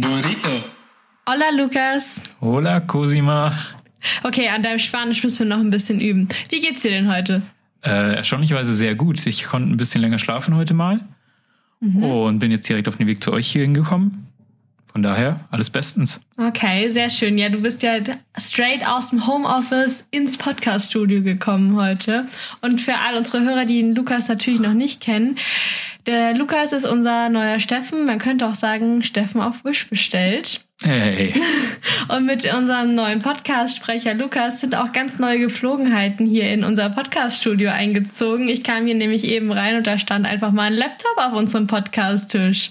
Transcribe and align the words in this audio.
Burrito. 0.00 0.64
Hola, 1.28 1.50
Lukas. 1.56 2.20
Hola, 2.40 2.80
Cosima. 2.80 3.56
Okay, 4.24 4.48
an 4.48 4.62
deinem 4.62 4.80
Spanisch 4.80 5.22
müssen 5.22 5.48
wir 5.48 5.56
noch 5.56 5.62
ein 5.62 5.70
bisschen 5.70 6.00
üben. 6.00 6.28
Wie 6.48 6.58
geht's 6.58 6.82
dir 6.82 6.90
denn 6.90 7.08
heute? 7.12 7.42
Äh, 7.82 8.16
erstaunlicherweise 8.16 8.74
sehr 8.74 8.96
gut. 8.96 9.24
Ich 9.24 9.44
konnte 9.44 9.72
ein 9.72 9.76
bisschen 9.76 10.00
länger 10.00 10.18
schlafen 10.18 10.56
heute 10.56 10.74
mal 10.74 11.00
und 11.80 12.38
bin 12.38 12.50
jetzt 12.50 12.68
direkt 12.68 12.88
auf 12.88 12.96
den 12.96 13.06
Weg 13.06 13.22
zu 13.22 13.32
euch 13.32 13.46
hier 13.46 13.62
hingekommen. 13.62 14.23
Von 14.94 15.02
daher, 15.02 15.40
alles 15.50 15.70
bestens. 15.70 16.20
Okay, 16.36 16.88
sehr 16.88 17.10
schön. 17.10 17.36
Ja, 17.36 17.48
du 17.48 17.60
bist 17.60 17.82
ja 17.82 17.94
straight 18.38 18.86
aus 18.86 19.10
dem 19.10 19.26
Homeoffice 19.26 20.06
ins 20.12 20.38
Podcast-Studio 20.38 21.20
gekommen 21.20 21.74
heute. 21.74 22.26
Und 22.60 22.80
für 22.80 22.94
all 22.94 23.16
unsere 23.16 23.42
Hörer, 23.42 23.64
die 23.64 23.82
den 23.82 23.96
Lukas 23.96 24.28
natürlich 24.28 24.60
noch 24.60 24.72
nicht 24.72 25.00
kennen, 25.00 25.36
der 26.06 26.36
Lukas 26.36 26.72
ist 26.72 26.84
unser 26.84 27.28
neuer 27.28 27.58
Steffen. 27.58 28.06
Man 28.06 28.20
könnte 28.20 28.46
auch 28.46 28.54
sagen, 28.54 29.02
Steffen 29.02 29.40
auf 29.40 29.64
Wish 29.64 29.88
bestellt. 29.88 30.60
Hey, 30.80 31.34
Und 32.08 32.26
mit 32.26 32.44
unserem 32.54 32.94
neuen 32.94 33.20
Podcast-Sprecher 33.20 34.14
Lukas 34.14 34.60
sind 34.60 34.76
auch 34.76 34.92
ganz 34.92 35.18
neue 35.18 35.40
Geflogenheiten 35.40 36.24
hier 36.24 36.52
in 36.52 36.62
unser 36.62 36.88
Podcast-Studio 36.88 37.70
eingezogen. 37.70 38.48
Ich 38.48 38.62
kam 38.62 38.86
hier 38.86 38.94
nämlich 38.94 39.24
eben 39.24 39.50
rein 39.50 39.76
und 39.76 39.88
da 39.88 39.98
stand 39.98 40.24
einfach 40.24 40.52
mal 40.52 40.68
ein 40.70 40.74
Laptop 40.74 41.16
auf 41.16 41.32
unserem 41.32 41.66
Podcast-Tisch. 41.66 42.70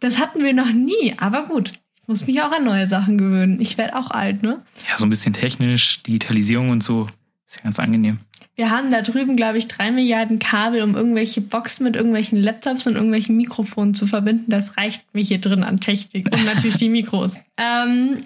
Das 0.00 0.18
hatten 0.18 0.42
wir 0.42 0.52
noch 0.52 0.72
nie, 0.72 1.14
aber 1.18 1.44
gut. 1.44 1.72
Ich 2.02 2.08
muss 2.08 2.26
mich 2.26 2.40
auch 2.42 2.52
an 2.52 2.64
neue 2.64 2.86
Sachen 2.86 3.18
gewöhnen. 3.18 3.60
Ich 3.60 3.78
werde 3.78 3.96
auch 3.96 4.10
alt, 4.10 4.42
ne? 4.42 4.62
ja, 4.88 4.96
so 4.96 5.04
ein 5.04 5.10
bisschen 5.10 5.32
technisch, 5.32 6.02
Digitalisierung 6.04 6.70
und 6.70 6.82
so. 6.82 7.08
Ist 7.46 7.56
ja 7.56 7.62
ganz 7.62 7.78
angenehm. 7.78 8.18
Wir 8.56 8.70
haben 8.70 8.88
da 8.88 9.02
drüben, 9.02 9.36
glaube 9.36 9.58
ich, 9.58 9.68
drei 9.68 9.90
Milliarden 9.90 10.38
Kabel, 10.38 10.82
um 10.82 10.94
irgendwelche 10.94 11.42
Boxen 11.42 11.84
mit 11.84 11.94
irgendwelchen 11.94 12.42
Laptops 12.42 12.86
und 12.86 12.94
irgendwelchen 12.94 13.36
Mikrofonen 13.36 13.92
zu 13.92 14.06
verbinden. 14.06 14.50
Das 14.50 14.78
reicht 14.78 15.02
mir 15.14 15.22
hier 15.22 15.38
drin 15.38 15.62
an 15.62 15.78
Technik 15.78 16.32
und 16.32 16.44
natürlich 16.44 16.76
die 16.76 16.88
Mikros. 16.88 17.34
Ähm, 17.58 18.18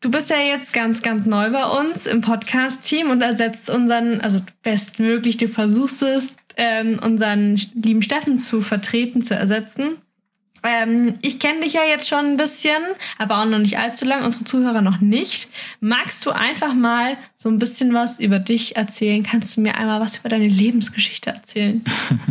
du 0.00 0.10
bist 0.10 0.30
ja 0.30 0.38
jetzt 0.38 0.72
ganz, 0.72 1.02
ganz 1.02 1.26
neu 1.26 1.50
bei 1.50 1.64
uns 1.66 2.06
im 2.06 2.22
Podcast-Team 2.22 3.10
und 3.10 3.20
ersetzt 3.20 3.68
unseren, 3.68 4.22
also 4.22 4.40
bestmöglich, 4.62 5.36
du 5.36 5.48
versuchst 5.48 6.02
es, 6.02 6.34
ähm, 6.56 6.98
unseren 7.02 7.60
lieben 7.74 8.00
Steffen 8.00 8.38
zu 8.38 8.62
vertreten, 8.62 9.20
zu 9.20 9.34
ersetzen. 9.34 9.98
Ähm, 10.64 11.18
ich 11.20 11.38
kenne 11.38 11.60
dich 11.60 11.74
ja 11.74 11.82
jetzt 11.84 12.08
schon 12.08 12.24
ein 12.24 12.36
bisschen, 12.38 12.82
aber 13.18 13.38
auch 13.40 13.44
noch 13.44 13.58
nicht 13.58 13.78
allzu 13.78 14.06
lang, 14.06 14.24
unsere 14.24 14.44
Zuhörer 14.44 14.80
noch 14.80 15.00
nicht. 15.00 15.48
Magst 15.80 16.24
du 16.24 16.30
einfach 16.30 16.74
mal 16.74 17.16
so 17.36 17.50
ein 17.50 17.58
bisschen 17.58 17.92
was 17.92 18.18
über 18.18 18.38
dich 18.38 18.76
erzählen? 18.76 19.22
Kannst 19.22 19.56
du 19.56 19.60
mir 19.60 19.76
einmal 19.76 20.00
was 20.00 20.18
über 20.18 20.30
deine 20.30 20.48
Lebensgeschichte 20.48 21.30
erzählen? 21.30 21.84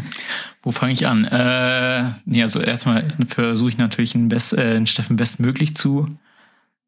Wo 0.64 0.72
fange 0.72 0.94
ich 0.94 1.06
an? 1.06 1.26
Äh, 1.26 2.12
nee, 2.26 2.42
also 2.42 2.60
erstmal 2.60 3.06
versuche 3.28 3.70
ich 3.70 3.78
natürlich 3.78 4.16
einen, 4.16 4.30
Best, 4.30 4.54
äh, 4.54 4.76
einen 4.76 4.88
Steffen 4.88 5.16
bestmöglich 5.16 5.76
zu 5.76 6.08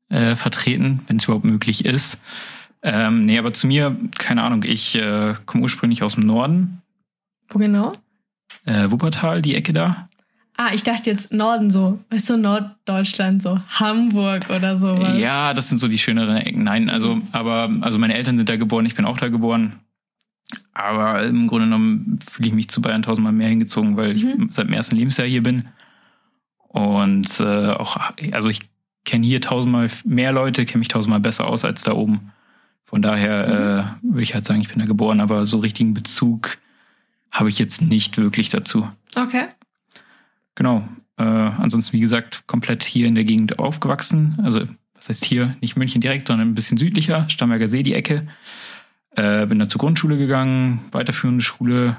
äh, 0.09 0.35
vertreten, 0.35 1.01
wenn 1.07 1.17
es 1.17 1.25
überhaupt 1.25 1.45
möglich 1.45 1.85
ist. 1.85 2.19
Ähm, 2.81 3.25
nee, 3.25 3.37
aber 3.37 3.53
zu 3.53 3.67
mir, 3.67 3.95
keine 4.17 4.43
Ahnung, 4.43 4.63
ich 4.63 4.95
äh, 4.95 5.35
komme 5.45 5.63
ursprünglich 5.63 6.03
aus 6.03 6.15
dem 6.15 6.25
Norden, 6.25 6.81
Wo 7.49 7.59
genau? 7.59 7.93
äh, 8.65 8.89
Wuppertal, 8.91 9.41
die 9.41 9.55
Ecke 9.55 9.73
da. 9.73 10.07
Ah, 10.57 10.69
ich 10.73 10.83
dachte 10.83 11.09
jetzt 11.09 11.33
Norden 11.33 11.69
so, 11.69 11.99
weißt 12.09 12.29
du, 12.29 12.37
Norddeutschland 12.37 13.41
so, 13.41 13.59
Hamburg 13.69 14.49
oder 14.49 14.77
sowas. 14.77 15.17
Ja, 15.17 15.53
das 15.53 15.67
sind 15.67 15.79
so 15.79 15.87
die 15.87 15.97
schöneren 15.97 16.37
Ecken. 16.37 16.63
Nein, 16.63 16.89
also, 16.89 17.21
aber, 17.33 17.69
also 17.81 17.99
meine 17.99 18.15
Eltern 18.15 18.37
sind 18.37 18.47
da 18.47 18.55
geboren, 18.55 18.85
ich 18.85 18.95
bin 18.95 19.05
auch 19.05 19.17
da 19.17 19.27
geboren. 19.27 19.79
Aber 20.73 21.23
im 21.23 21.47
Grunde 21.47 21.65
genommen 21.65 22.19
fühle 22.31 22.49
ich 22.49 22.53
mich 22.53 22.69
zu 22.69 22.81
Bayern 22.81 23.03
tausendmal 23.03 23.33
mehr 23.33 23.49
hingezogen, 23.49 23.97
weil 23.97 24.15
ich 24.15 24.25
seit 24.49 24.67
dem 24.67 24.73
ersten 24.73 24.95
Lebensjahr 24.95 25.27
hier 25.27 25.43
bin. 25.43 25.65
Und 26.67 27.39
äh, 27.39 27.71
auch, 27.71 27.97
also 28.31 28.49
ich 28.49 28.61
kenne 29.05 29.25
hier 29.25 29.41
tausendmal 29.41 29.89
mehr 30.03 30.31
Leute, 30.31 30.65
kenne 30.65 30.79
mich 30.79 30.87
tausendmal 30.87 31.19
besser 31.19 31.47
aus 31.47 31.65
als 31.65 31.83
da 31.83 31.93
oben. 31.93 32.31
Von 32.83 33.01
daher 33.01 33.97
äh, 34.03 34.07
würde 34.07 34.23
ich 34.23 34.33
halt 34.33 34.45
sagen, 34.45 34.61
ich 34.61 34.69
bin 34.69 34.79
da 34.79 34.85
geboren, 34.85 35.19
aber 35.19 35.45
so 35.45 35.57
richtigen 35.57 35.93
Bezug 35.93 36.57
habe 37.31 37.49
ich 37.49 37.59
jetzt 37.59 37.81
nicht 37.81 38.17
wirklich 38.17 38.49
dazu. 38.49 38.87
Okay. 39.15 39.45
Genau. 40.55 40.87
Äh, 41.17 41.23
ansonsten, 41.23 41.93
wie 41.93 42.01
gesagt, 42.01 42.43
komplett 42.47 42.83
hier 42.83 43.07
in 43.07 43.15
der 43.15 43.23
Gegend 43.23 43.59
aufgewachsen. 43.59 44.37
Also, 44.43 44.61
was 44.93 45.09
heißt 45.09 45.25
hier? 45.25 45.55
Nicht 45.61 45.75
München 45.77 46.01
direkt, 46.01 46.27
sondern 46.27 46.49
ein 46.49 46.55
bisschen 46.55 46.77
südlicher, 46.77 47.29
Starnberger 47.29 47.67
See, 47.67 47.83
die 47.83 47.93
Ecke. 47.93 48.27
Äh, 49.11 49.45
bin 49.45 49.59
dann 49.59 49.69
zur 49.69 49.79
Grundschule 49.79 50.17
gegangen, 50.17 50.81
weiterführende 50.91 51.41
Schule, 51.41 51.97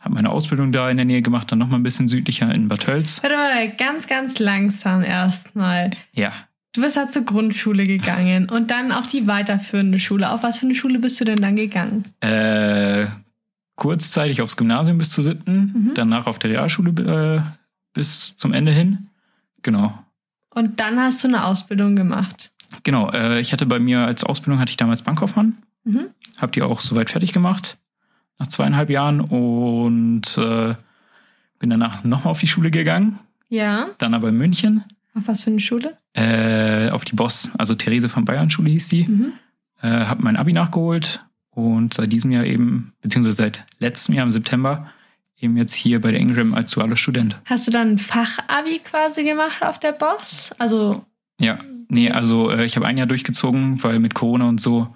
habe 0.00 0.14
meine 0.14 0.30
Ausbildung 0.30 0.70
da 0.70 0.88
in 0.90 0.96
der 0.96 1.06
Nähe 1.06 1.22
gemacht, 1.22 1.50
dann 1.50 1.58
nochmal 1.58 1.80
ein 1.80 1.82
bisschen 1.82 2.06
südlicher 2.08 2.54
in 2.54 2.68
Bad 2.68 2.82
Tölz. 2.82 3.22
Warte 3.22 3.36
mal, 3.36 3.68
ganz, 3.76 4.06
ganz 4.06 4.38
langsam 4.38 5.02
erstmal. 5.02 5.90
Ja, 6.12 6.32
Du 6.74 6.80
bist 6.80 6.96
halt 6.96 7.12
zur 7.12 7.24
Grundschule 7.24 7.84
gegangen 7.84 8.48
und 8.48 8.72
dann 8.72 8.90
auf 8.90 9.06
die 9.06 9.28
weiterführende 9.28 10.00
Schule. 10.00 10.32
Auf 10.32 10.42
was 10.42 10.58
für 10.58 10.66
eine 10.66 10.74
Schule 10.74 10.98
bist 10.98 11.20
du 11.20 11.24
denn 11.24 11.36
dann 11.40 11.54
gegangen? 11.54 12.02
äh, 12.20 13.06
kurzzeitig 13.76 14.40
aufs 14.42 14.56
Gymnasium 14.56 14.98
bis 14.98 15.10
zur 15.10 15.24
siebten, 15.24 15.90
danach 15.94 16.26
auf 16.26 16.38
der 16.38 16.50
Realschule 16.50 17.42
äh, 17.44 17.50
bis 17.92 18.36
zum 18.36 18.52
Ende 18.52 18.72
hin. 18.72 19.08
Genau. 19.62 19.98
Und 20.50 20.78
dann 20.80 21.00
hast 21.00 21.24
du 21.24 21.28
eine 21.28 21.44
Ausbildung 21.44 21.96
gemacht. 21.96 22.52
Genau, 22.84 23.10
äh, 23.10 23.40
ich 23.40 23.52
hatte 23.52 23.66
bei 23.66 23.78
mir 23.78 24.00
als 24.00 24.24
Ausbildung 24.24 24.60
hatte 24.60 24.70
ich 24.70 24.76
damals 24.76 25.02
Bankkaufmann. 25.02 25.56
Mhm. 25.84 26.06
Hab 26.40 26.52
die 26.52 26.62
auch 26.62 26.80
soweit 26.80 27.10
fertig 27.10 27.32
gemacht 27.32 27.78
nach 28.38 28.46
zweieinhalb 28.48 28.90
Jahren 28.90 29.20
und 29.20 30.36
äh, 30.38 30.74
bin 31.58 31.70
danach 31.70 32.02
nochmal 32.04 32.32
auf 32.32 32.40
die 32.40 32.46
Schule 32.48 32.70
gegangen, 32.70 33.18
Ja. 33.48 33.86
dann 33.98 34.12
aber 34.14 34.28
in 34.30 34.36
München 34.36 34.82
Auf 35.14 35.28
was 35.28 35.44
für 35.44 35.50
eine 35.50 35.60
Schule? 35.60 35.96
äh, 36.14 36.90
auf 36.90 37.04
die 37.04 37.14
Boss, 37.14 37.50
also 37.58 37.74
Therese 37.74 38.08
von 38.08 38.24
Bayern 38.24 38.50
Schule 38.50 38.70
hieß 38.70 38.88
die. 38.88 39.04
Mhm. 39.04 39.32
Äh, 39.82 40.06
hab 40.06 40.20
mein 40.20 40.36
Abi 40.36 40.52
nachgeholt 40.52 41.24
und 41.54 41.94
seit 41.94 42.12
diesem 42.12 42.30
Jahr 42.30 42.44
eben, 42.44 42.92
beziehungsweise 43.00 43.36
seit 43.36 43.64
letztem 43.78 44.14
Jahr 44.14 44.24
im 44.24 44.32
September, 44.32 44.88
eben 45.40 45.56
jetzt 45.56 45.74
hier 45.74 46.00
bei 46.00 46.10
der 46.10 46.20
Ingram 46.20 46.54
als 46.54 46.70
dualer 46.70 46.96
Student. 46.96 47.36
Hast 47.44 47.66
du 47.66 47.70
dann 47.70 47.92
ein 47.92 47.98
Fachabi 47.98 48.80
quasi 48.82 49.24
gemacht 49.24 49.62
auf 49.62 49.78
der 49.78 49.92
Boss? 49.92 50.52
Also, 50.58 51.04
Ja, 51.40 51.58
nee, 51.88 52.10
also 52.10 52.50
äh, 52.50 52.64
ich 52.64 52.76
habe 52.76 52.86
ein 52.86 52.96
Jahr 52.96 53.06
durchgezogen, 53.06 53.82
weil 53.82 53.98
mit 53.98 54.14
Corona 54.14 54.48
und 54.48 54.60
so, 54.60 54.94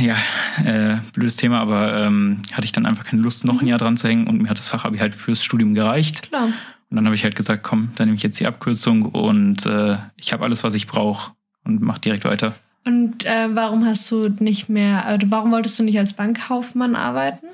ja, 0.00 0.16
äh, 0.64 0.98
blödes 1.12 1.36
Thema, 1.36 1.60
aber 1.60 2.00
ähm, 2.00 2.42
hatte 2.52 2.64
ich 2.64 2.72
dann 2.72 2.86
einfach 2.86 3.04
keine 3.04 3.22
Lust, 3.22 3.44
noch 3.44 3.62
ein 3.62 3.66
Jahr 3.66 3.78
dran 3.78 3.96
zu 3.96 4.08
hängen 4.08 4.26
und 4.26 4.42
mir 4.42 4.48
hat 4.48 4.58
das 4.58 4.68
Fachabi 4.68 4.98
halt 4.98 5.14
fürs 5.14 5.42
Studium 5.44 5.74
gereicht. 5.74 6.28
klar. 6.28 6.52
Und 6.90 6.96
dann 6.96 7.06
habe 7.06 7.16
ich 7.16 7.24
halt 7.24 7.34
gesagt, 7.34 7.64
komm, 7.64 7.90
dann 7.96 8.06
nehme 8.06 8.16
ich 8.16 8.22
jetzt 8.22 8.38
die 8.38 8.46
Abkürzung 8.46 9.02
und 9.02 9.66
äh, 9.66 9.96
ich 10.16 10.32
habe 10.32 10.44
alles, 10.44 10.62
was 10.62 10.74
ich 10.74 10.86
brauche 10.86 11.32
und 11.64 11.80
mach 11.80 11.98
direkt 11.98 12.24
weiter. 12.24 12.54
Und 12.84 13.24
äh, 13.24 13.48
warum 13.54 13.84
hast 13.86 14.10
du 14.10 14.28
nicht 14.28 14.68
mehr, 14.68 15.06
also 15.06 15.26
warum 15.30 15.52
wolltest 15.52 15.78
du 15.78 15.84
nicht 15.84 15.98
als 15.98 16.12
Bankkaufmann 16.12 16.96
arbeiten? 16.96 17.46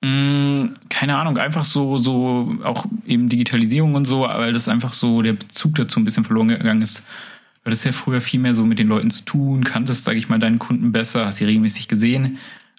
Mm, 0.00 0.74
keine 0.88 1.16
Ahnung, 1.16 1.38
einfach 1.38 1.64
so, 1.64 1.98
so 1.98 2.56
auch 2.64 2.86
eben 3.06 3.28
Digitalisierung 3.28 3.94
und 3.94 4.04
so, 4.04 4.20
weil 4.20 4.52
das 4.52 4.68
einfach 4.68 4.94
so 4.94 5.22
der 5.22 5.34
Bezug 5.34 5.76
dazu 5.76 6.00
ein 6.00 6.04
bisschen 6.04 6.24
verloren 6.24 6.48
gegangen 6.48 6.82
ist. 6.82 7.04
Weil 7.64 7.72
das 7.72 7.84
ja 7.84 7.92
früher 7.92 8.20
viel 8.20 8.40
mehr 8.40 8.54
so 8.54 8.64
mit 8.64 8.78
den 8.78 8.88
Leuten 8.88 9.10
zu 9.10 9.24
tun, 9.24 9.62
kanntest, 9.62 10.04
sage 10.04 10.18
ich 10.18 10.28
mal, 10.28 10.40
deinen 10.40 10.58
Kunden 10.58 10.90
besser, 10.90 11.26
hast 11.26 11.36
sie 11.36 11.44
regelmäßig 11.44 11.86
gesehen. 11.86 12.38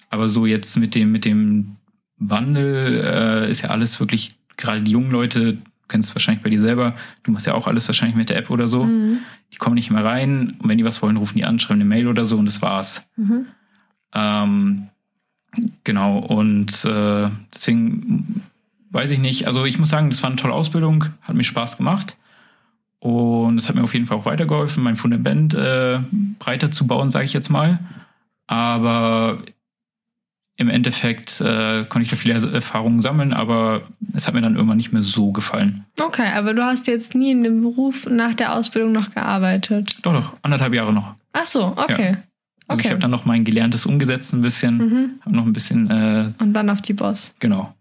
Aber 0.10 0.30
so 0.30 0.46
jetzt 0.46 0.76
mit 0.78 0.96
dem, 0.96 1.12
mit 1.12 1.26
dem 1.26 1.78
Wandel 2.18 3.02
äh, 3.06 3.52
ist 3.52 3.62
ja 3.62 3.70
alles 3.70 4.00
wirklich, 4.00 4.32
gerade 4.58 4.82
die 4.82 4.92
jungen 4.92 5.12
Leute, 5.12 5.54
du 5.54 5.58
kennst 5.88 6.10
es 6.10 6.16
wahrscheinlich 6.16 6.44
bei 6.44 6.50
dir 6.50 6.60
selber, 6.60 6.96
du 7.24 7.32
machst 7.32 7.46
ja 7.46 7.56
auch 7.56 7.68
alles 7.68 7.88
wahrscheinlich 7.88 8.16
mit 8.16 8.30
der 8.30 8.38
App 8.38 8.50
oder 8.50 8.68
so. 8.68 8.88
Die 9.52 9.58
kommen 9.58 9.76
nicht 9.76 9.92
mehr 9.92 10.04
rein 10.04 10.56
und 10.60 10.70
wenn 10.70 10.78
die 10.78 10.86
was 10.86 11.02
wollen, 11.02 11.18
rufen 11.18 11.38
die 11.38 11.46
an, 11.46 11.60
schreiben 11.60 11.82
eine 11.82 11.90
Mail 11.90 12.08
oder 12.08 12.26
so 12.26 12.38
und 12.38 12.46
das 12.46 12.62
war's. 12.62 13.08
Mhm. 13.16 13.46
Ähm, 14.14 14.88
genau, 15.84 16.20
und 16.20 16.86
äh, 16.86 17.30
deswegen 17.54 18.44
weiß 18.92 19.12
ich 19.12 19.20
nicht. 19.20 19.48
Also 19.48 19.66
ich 19.66 19.80
muss 19.80 19.90
sagen, 19.90 20.10
das 20.10 20.22
war 20.24 20.30
eine 20.30 20.40
tolle 20.40 20.54
Ausbildung, 20.54 21.06
hat 21.22 21.36
mir 21.36 21.44
Spaß 21.44 21.78
gemacht. 21.78 22.16
Und 23.00 23.58
es 23.58 23.68
hat 23.68 23.76
mir 23.76 23.84
auf 23.84 23.94
jeden 23.94 24.06
Fall 24.06 24.18
auch 24.18 24.26
weitergeholfen, 24.26 24.82
mein 24.82 24.96
Fundament 24.96 25.54
äh, 25.54 26.00
breiter 26.40 26.72
zu 26.72 26.88
bauen, 26.88 27.12
sage 27.12 27.26
ich 27.26 27.34
jetzt 27.34 27.50
mal. 27.50 27.80
Aber 28.48 29.40
im 30.56 30.70
Endeffekt 30.70 31.42
äh, 31.42 31.84
konnte 31.86 32.04
ich 32.04 32.10
da 32.10 32.16
viele 32.16 32.34
Erfahrungen 32.54 33.02
sammeln, 33.02 33.34
aber 33.34 33.82
es 34.16 34.28
hat 34.28 34.36
mir 34.36 34.42
dann 34.42 34.56
irgendwann 34.56 34.78
nicht 34.78 34.94
mehr 34.94 35.02
so 35.02 35.32
gefallen. 35.32 35.86
Okay, 36.00 36.28
aber 36.36 36.54
du 36.54 36.64
hast 36.64 36.86
jetzt 36.88 37.16
nie 37.16 37.32
in 37.32 37.44
dem 37.44 37.62
Beruf 37.62 38.08
nach 38.10 38.34
der 38.36 38.54
Ausbildung 38.56 38.92
noch 38.92 39.12
gearbeitet. 39.14 39.96
Doch, 40.04 40.14
doch, 40.14 40.34
anderthalb 40.44 40.74
Jahre 40.76 40.94
noch. 40.94 41.16
Ach 41.34 41.46
so, 41.46 41.66
okay. 41.76 42.18
Also 42.68 42.80
ich 42.80 42.86
Okay. 42.86 42.90
habe 42.92 43.00
dann 43.00 43.12
noch 43.12 43.26
mein 43.26 43.44
Gelerntes 43.44 43.86
umgesetzt 43.86 44.32
ein 44.34 44.42
bisschen, 44.42 44.78
Mhm. 44.78 45.10
habe 45.26 45.36
noch 45.36 45.46
ein 45.46 45.54
bisschen, 45.54 45.90
äh, 45.90 46.26
Und 46.40 46.54
dann 46.54 46.70
auf 46.70 46.82
die 46.82 46.94
Boss. 46.94 47.34
genau. 47.40 47.74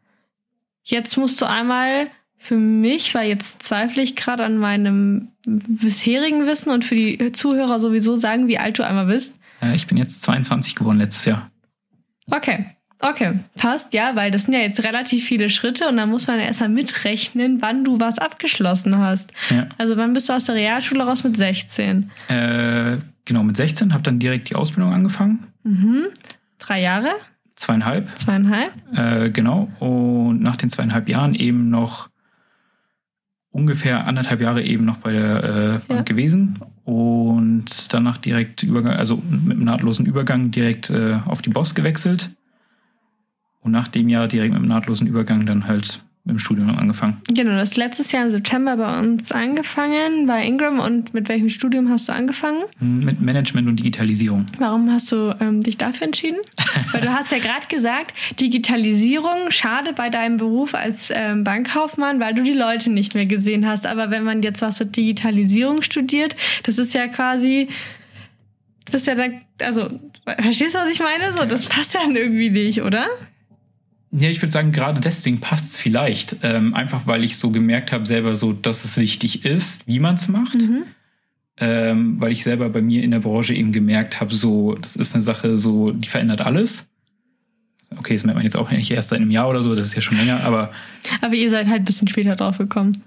Jetzt 0.82 1.16
musst 1.16 1.40
du 1.40 1.44
einmal 1.48 2.08
für 2.38 2.56
mich, 2.56 3.14
weil 3.14 3.28
jetzt 3.28 3.62
zweifle 3.62 4.02
ich 4.02 4.16
gerade 4.16 4.44
an 4.44 4.56
meinem 4.58 5.28
bisherigen 5.46 6.46
Wissen 6.46 6.70
und 6.70 6.84
für 6.84 6.96
die 6.96 7.30
Zuhörer 7.32 7.78
sowieso 7.78 8.16
sagen, 8.16 8.48
wie 8.48 8.58
alt 8.58 8.78
du 8.78 8.82
einmal 8.86 9.06
bist. 9.06 9.38
Äh, 9.60 9.76
ich 9.76 9.86
bin 9.86 9.96
jetzt 9.98 10.22
22 10.22 10.74
geworden 10.74 10.98
letztes 10.98 11.26
Jahr. 11.26 11.50
Okay. 12.32 12.66
Okay, 13.04 13.32
passt, 13.56 13.92
ja, 13.94 14.14
weil 14.14 14.30
das 14.30 14.44
sind 14.44 14.54
ja 14.54 14.60
jetzt 14.60 14.84
relativ 14.84 15.24
viele 15.24 15.50
Schritte 15.50 15.88
und 15.88 15.96
da 15.96 16.06
muss 16.06 16.28
man 16.28 16.38
ja 16.38 16.44
erstmal 16.44 16.68
mitrechnen, 16.68 17.60
wann 17.60 17.82
du 17.82 17.98
was 17.98 18.20
abgeschlossen 18.20 18.96
hast. 18.96 19.32
Ja. 19.50 19.66
Also 19.76 19.96
wann 19.96 20.12
bist 20.12 20.28
du 20.28 20.32
aus 20.34 20.44
der 20.44 20.54
Realschule 20.54 21.02
raus 21.02 21.24
mit 21.24 21.36
16? 21.36 22.12
Äh, 22.28 22.98
genau, 23.24 23.42
mit 23.42 23.56
16 23.56 23.92
habe 23.92 24.04
dann 24.04 24.20
direkt 24.20 24.50
die 24.50 24.54
Ausbildung 24.54 24.92
angefangen. 24.92 25.48
Drei 26.60 26.80
Jahre? 26.80 27.08
Zweieinhalb. 27.56 28.16
Zweieinhalb? 28.16 28.70
Äh, 28.96 29.30
genau. 29.30 29.68
Und 29.80 30.40
nach 30.40 30.54
den 30.54 30.70
zweieinhalb 30.70 31.08
Jahren 31.08 31.34
eben 31.34 31.70
noch 31.70 32.08
ungefähr 33.50 34.06
anderthalb 34.06 34.40
Jahre 34.40 34.62
eben 34.62 34.84
noch 34.84 34.98
bei 34.98 35.10
der 35.12 35.42
äh, 35.44 35.78
Bank 35.88 35.90
Ja. 35.90 36.02
gewesen 36.02 36.60
und 36.84 37.92
danach 37.92 38.18
direkt 38.18 38.62
Übergang, 38.62 38.94
also 38.94 39.16
mit 39.16 39.56
einem 39.56 39.64
nahtlosen 39.64 40.06
Übergang 40.06 40.50
direkt 40.50 40.90
äh, 40.90 41.18
auf 41.26 41.42
die 41.42 41.50
Boss 41.50 41.74
gewechselt. 41.74 42.30
Und 43.60 43.70
nach 43.70 43.88
dem 43.88 44.08
Jahr 44.08 44.26
direkt 44.26 44.52
mit 44.52 44.60
einem 44.60 44.68
nahtlosen 44.68 45.06
Übergang 45.06 45.46
dann 45.46 45.68
halt 45.68 46.04
mit 46.24 46.36
dem 46.36 46.38
Studium 46.38 46.70
angefangen. 46.78 47.20
Genau, 47.26 47.50
du 47.50 47.58
hast 47.58 47.76
letztes 47.76 48.12
Jahr 48.12 48.24
im 48.24 48.30
September 48.30 48.76
bei 48.76 49.00
uns 49.00 49.32
angefangen, 49.32 50.26
bei 50.26 50.44
Ingram. 50.44 50.78
Und 50.78 51.14
mit 51.14 51.28
welchem 51.28 51.48
Studium 51.48 51.88
hast 51.88 52.08
du 52.08 52.12
angefangen? 52.12 52.62
Mit 52.78 53.20
Management 53.20 53.66
und 53.66 53.76
Digitalisierung. 53.76 54.46
Warum 54.58 54.92
hast 54.92 55.10
du 55.10 55.34
ähm, 55.40 55.62
dich 55.62 55.78
dafür 55.78 56.06
entschieden? 56.06 56.38
Weil 56.92 57.00
du 57.00 57.12
hast 57.12 57.32
ja 57.32 57.38
gerade 57.38 57.66
gesagt, 57.68 58.14
Digitalisierung 58.38 59.50
schade 59.50 59.92
bei 59.94 60.10
deinem 60.10 60.36
Beruf 60.36 60.76
als 60.76 61.12
ähm, 61.12 61.42
Bankkaufmann, 61.42 62.20
weil 62.20 62.34
du 62.34 62.42
die 62.42 62.52
Leute 62.52 62.90
nicht 62.90 63.14
mehr 63.14 63.26
gesehen 63.26 63.66
hast. 63.66 63.86
Aber 63.86 64.10
wenn 64.10 64.22
man 64.22 64.42
jetzt 64.42 64.62
was 64.62 64.78
mit 64.78 64.96
Digitalisierung 64.96 65.82
studiert, 65.82 66.36
das 66.62 66.78
ist 66.78 66.94
ja 66.94 67.08
quasi, 67.08 67.68
du 68.84 68.92
bist 68.92 69.06
ja 69.06 69.14
dann, 69.14 69.40
also, 69.60 69.88
verstehst 70.24 70.74
du, 70.74 70.78
was 70.78 70.90
ich 70.90 71.00
meine? 71.00 71.32
So, 71.32 71.44
das 71.44 71.66
passt 71.66 71.94
ja 71.94 72.00
dann 72.04 72.14
irgendwie 72.16 72.50
nicht, 72.50 72.82
oder? 72.82 73.06
Ja, 74.14 74.28
ich 74.28 74.42
würde 74.42 74.52
sagen, 74.52 74.72
gerade 74.72 75.00
deswegen 75.00 75.40
passt 75.40 75.70
es 75.70 75.76
vielleicht. 75.78 76.36
Ähm, 76.42 76.74
einfach 76.74 77.06
weil 77.06 77.24
ich 77.24 77.38
so 77.38 77.50
gemerkt 77.50 77.92
habe, 77.92 78.04
selber 78.04 78.36
so, 78.36 78.52
dass 78.52 78.84
es 78.84 78.98
wichtig 78.98 79.44
ist, 79.46 79.86
wie 79.86 80.00
man 80.00 80.16
es 80.16 80.28
macht. 80.28 80.58
Ähm, 81.58 82.20
weil 82.20 82.32
ich 82.32 82.44
selber 82.44 82.68
bei 82.68 82.82
mir 82.82 83.02
in 83.02 83.10
der 83.10 83.20
Branche 83.20 83.54
eben 83.54 83.72
gemerkt 83.72 84.20
habe, 84.20 84.34
so, 84.34 84.74
das 84.74 84.96
ist 84.96 85.14
eine 85.14 85.22
Sache, 85.22 85.56
so, 85.56 85.92
die 85.92 86.08
verändert 86.08 86.42
alles. 86.42 86.86
Okay, 87.98 88.14
das 88.14 88.24
merkt 88.24 88.36
man 88.36 88.44
jetzt 88.44 88.56
auch 88.56 88.70
nicht 88.70 88.90
erst 88.90 89.10
seit 89.10 89.20
einem 89.20 89.30
Jahr 89.30 89.48
oder 89.48 89.62
so, 89.62 89.74
das 89.74 89.86
ist 89.86 89.94
ja 89.94 90.00
schon 90.00 90.16
länger, 90.16 90.40
aber 90.44 90.70
Aber 91.20 91.34
ihr 91.34 91.50
seid 91.50 91.68
halt 91.68 91.82
ein 91.82 91.84
bisschen 91.84 92.08
später 92.08 92.36
drauf 92.36 92.58
gekommen. 92.58 93.02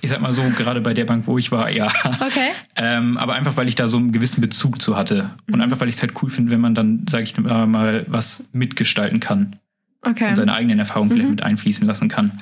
ich 0.00 0.10
sag 0.10 0.20
mal 0.20 0.32
so, 0.32 0.42
gerade 0.56 0.80
bei 0.80 0.94
der 0.94 1.04
Bank, 1.04 1.26
wo 1.26 1.38
ich 1.38 1.52
war, 1.52 1.70
ja. 1.70 1.86
Okay. 2.20 2.50
Ähm, 2.74 3.18
aber 3.18 3.34
einfach, 3.34 3.58
weil 3.58 3.68
ich 3.68 3.74
da 3.74 3.86
so 3.86 3.98
einen 3.98 4.12
gewissen 4.12 4.40
Bezug 4.40 4.80
zu 4.80 4.96
hatte. 4.96 5.30
Und 5.52 5.60
einfach, 5.60 5.78
weil 5.78 5.90
ich 5.90 5.96
es 5.96 6.02
halt 6.02 6.14
cool 6.22 6.30
finde, 6.30 6.50
wenn 6.50 6.60
man 6.60 6.74
dann, 6.74 7.04
sage 7.08 7.24
ich 7.24 7.36
mal, 7.38 8.06
was 8.08 8.44
mitgestalten 8.52 9.20
kann. 9.20 9.56
Okay. 10.02 10.28
und 10.30 10.36
seine 10.36 10.54
eigenen 10.54 10.78
Erfahrungen 10.78 11.10
vielleicht 11.10 11.30
mit 11.30 11.42
einfließen 11.42 11.86
lassen 11.86 12.08
kann. 12.08 12.40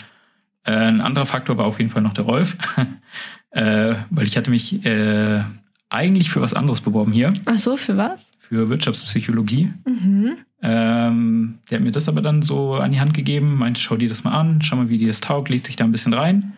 Äh, 0.65 0.73
ein 0.73 1.01
anderer 1.01 1.27
Faktor 1.27 1.59
war 1.59 1.67
auf 1.67 1.79
jeden 1.79 1.91
Fall 1.91 2.03
noch 2.03 2.15
der 2.15 2.25
Rolf, 2.25 2.57
äh, 3.51 3.95
weil 4.11 4.27
ich 4.27 4.37
hatte 4.37 4.51
mich 4.51 4.85
äh, 4.85 5.43
eigentlich 5.89 6.31
für 6.31 6.41
was 6.41 6.55
anderes 6.55 6.81
beworben 6.81 7.13
hier, 7.13 7.33
Ach 7.47 7.59
so, 7.59 7.77
für 7.77 7.97
was? 7.97 8.31
für 8.39 8.69
Wirtschaftspsychologie. 8.69 9.73
Ähm, 10.63 11.59
der 11.71 11.79
hat 11.79 11.85
mir 11.85 11.93
das 11.93 12.09
aber 12.09 12.21
dann 12.21 12.43
so 12.43 12.75
an 12.75 12.93
die 12.93 13.01
Hand 13.01 13.15
gegeben, 13.15 13.57
meinte, 13.59 13.81
schau 13.81 13.97
dir 13.97 14.09
das 14.09 14.25
mal 14.25 14.33
an, 14.33 14.61
schau 14.63 14.77
mal, 14.77 14.89
wie 14.89 14.99
dir 14.99 15.09
das 15.09 15.21
taugt, 15.21 15.49
liest 15.49 15.69
dich 15.69 15.77
da 15.77 15.85
ein 15.85 15.93
bisschen 15.93 16.13
rein. 16.15 16.57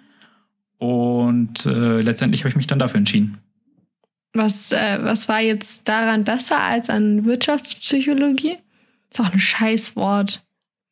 Und 0.78 1.64
äh, 1.66 2.00
letztendlich 2.00 2.42
habe 2.42 2.48
ich 2.48 2.56
mich 2.56 2.66
dann 2.66 2.78
dafür 2.78 2.98
entschieden. 2.98 3.38
Was, 4.32 4.72
äh, 4.72 4.98
was 5.02 5.28
war 5.28 5.40
jetzt 5.40 5.86
daran 5.88 6.24
besser 6.24 6.58
als 6.58 6.88
an 6.90 7.24
Wirtschaftspsychologie? 7.24 8.56
Ist 9.10 9.20
auch 9.20 9.32
ein 9.32 9.38
Scheißwort. 9.38 10.40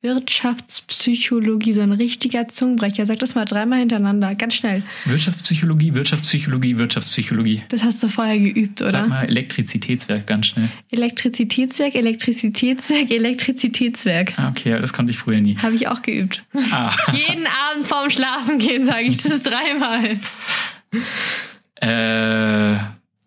Wirtschaftspsychologie, 0.03 1.75
so 1.75 1.83
ein 1.83 1.93
richtiger 1.93 2.49
Zungenbrecher. 2.49 3.05
Sag 3.05 3.19
das 3.19 3.35
mal 3.35 3.45
dreimal 3.45 3.81
hintereinander, 3.81 4.35
ganz 4.35 4.55
schnell. 4.55 4.83
Wirtschaftspsychologie, 5.05 5.93
Wirtschaftspsychologie, 5.93 6.79
Wirtschaftspsychologie. 6.79 7.63
Das 7.69 7.85
hast 7.85 8.03
du 8.03 8.09
vorher 8.09 8.39
geübt, 8.39 8.79
Sag 8.79 8.89
oder? 8.89 9.07
mal 9.07 9.25
Elektrizitätswerk 9.25 10.27
ganz 10.27 10.47
schnell. 10.47 10.71
Elektrizitätswerk, 10.91 11.95
Elektrizitätswerk, 11.95 13.11
Elektrizitätswerk. 13.11 14.39
Ah, 14.39 14.49
okay, 14.49 14.79
das 14.81 14.95
konnte 14.95 15.11
ich 15.11 15.19
früher 15.19 15.41
nie. 15.41 15.59
Habe 15.59 15.75
ich 15.75 15.87
auch 15.89 16.01
geübt. 16.01 16.43
Ah. 16.71 16.97
Jeden 17.13 17.47
Abend 17.47 17.85
vorm 17.85 18.09
Schlafen 18.09 18.59
gehen, 18.59 18.87
sage 18.87 19.05
ich 19.05 19.19
das 19.19 19.43
dreimal. 19.43 20.19
Äh, 21.83 22.77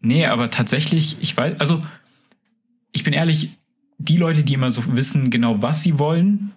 nee, 0.02 0.28
aber 0.28 0.52
tatsächlich, 0.52 1.18
ich 1.22 1.36
weiß, 1.36 1.60
also 1.60 1.82
ich 2.92 3.04
bin 3.04 3.12
ehrlich, 3.14 3.50
die 3.98 4.18
Leute, 4.18 4.44
die 4.44 4.54
immer 4.54 4.70
so 4.70 4.84
wissen, 4.96 5.32
genau 5.32 5.64
was 5.64 5.82
sie 5.82 5.98
wollen, 5.98 6.52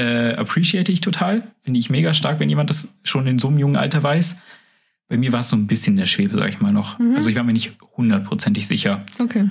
äh, 0.00 0.34
appreciate 0.34 0.90
ich 0.90 1.00
total. 1.00 1.42
Finde 1.62 1.78
ich 1.78 1.90
mega 1.90 2.14
stark, 2.14 2.40
wenn 2.40 2.48
jemand 2.48 2.70
das 2.70 2.94
schon 3.02 3.26
in 3.26 3.38
so 3.38 3.48
einem 3.48 3.58
jungen 3.58 3.76
Alter 3.76 4.02
weiß. 4.02 4.36
Bei 5.08 5.16
mir 5.16 5.32
war 5.32 5.40
es 5.40 5.50
so 5.50 5.56
ein 5.56 5.66
bisschen 5.66 5.96
der 5.96 6.06
Schwebe, 6.06 6.36
sag 6.36 6.48
ich 6.48 6.60
mal 6.60 6.72
noch. 6.72 6.98
Also 7.16 7.30
ich 7.30 7.36
war 7.36 7.42
mir 7.42 7.52
nicht 7.52 7.72
hundertprozentig 7.96 8.66
sicher. 8.68 9.04
Okay. 9.18 9.48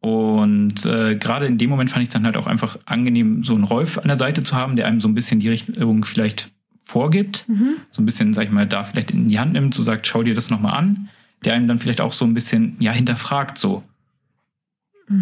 Und 0.00 0.84
äh, 0.84 1.14
gerade 1.14 1.46
in 1.46 1.58
dem 1.58 1.70
Moment 1.70 1.90
fand 1.90 2.02
ich 2.02 2.08
dann 2.08 2.24
halt 2.24 2.36
auch 2.36 2.46
einfach 2.46 2.78
angenehm, 2.86 3.44
so 3.44 3.54
einen 3.54 3.64
Rolf 3.64 3.98
an 3.98 4.08
der 4.08 4.16
Seite 4.16 4.42
zu 4.42 4.56
haben, 4.56 4.74
der 4.74 4.86
einem 4.86 5.00
so 5.00 5.06
ein 5.06 5.14
bisschen 5.14 5.38
die 5.38 5.48
Richtung 5.48 6.04
vielleicht 6.04 6.50
vorgibt. 6.82 7.44
So 7.92 8.02
ein 8.02 8.06
bisschen, 8.06 8.34
sag 8.34 8.44
ich 8.44 8.50
mal, 8.50 8.66
da 8.66 8.84
vielleicht 8.84 9.12
in 9.12 9.28
die 9.28 9.38
Hand 9.38 9.52
nimmt, 9.52 9.74
so 9.74 9.82
sagt, 9.82 10.06
schau 10.06 10.22
dir 10.22 10.34
das 10.34 10.50
nochmal 10.50 10.76
an. 10.76 11.08
Der 11.44 11.54
einem 11.54 11.68
dann 11.68 11.78
vielleicht 11.78 12.00
auch 12.00 12.12
so 12.12 12.24
ein 12.24 12.34
bisschen, 12.34 12.76
ja, 12.80 12.92
hinterfragt 12.92 13.58
so. 13.58 13.82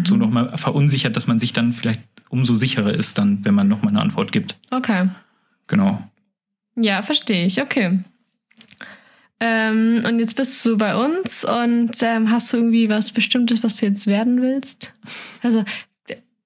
So 0.05 0.15
nochmal 0.15 0.57
verunsichert, 0.57 1.15
dass 1.15 1.27
man 1.27 1.39
sich 1.39 1.53
dann 1.53 1.73
vielleicht 1.73 2.01
umso 2.29 2.55
sicherer 2.55 2.93
ist, 2.93 3.17
dann, 3.17 3.43
wenn 3.43 3.53
man 3.53 3.67
nochmal 3.67 3.89
eine 3.89 4.01
Antwort 4.01 4.31
gibt. 4.31 4.57
Okay. 4.69 5.09
Genau. 5.67 6.01
Ja, 6.75 7.01
verstehe 7.01 7.45
ich. 7.45 7.61
Okay. 7.61 7.99
Ähm, 9.39 10.03
und 10.07 10.19
jetzt 10.19 10.35
bist 10.35 10.63
du 10.65 10.77
bei 10.77 10.95
uns 10.95 11.43
und 11.43 11.91
ähm, 12.01 12.29
hast 12.29 12.53
du 12.53 12.57
irgendwie 12.57 12.89
was 12.89 13.11
Bestimmtes, 13.11 13.63
was 13.63 13.77
du 13.77 13.87
jetzt 13.87 14.05
werden 14.05 14.41
willst? 14.41 14.93
Also, 15.41 15.63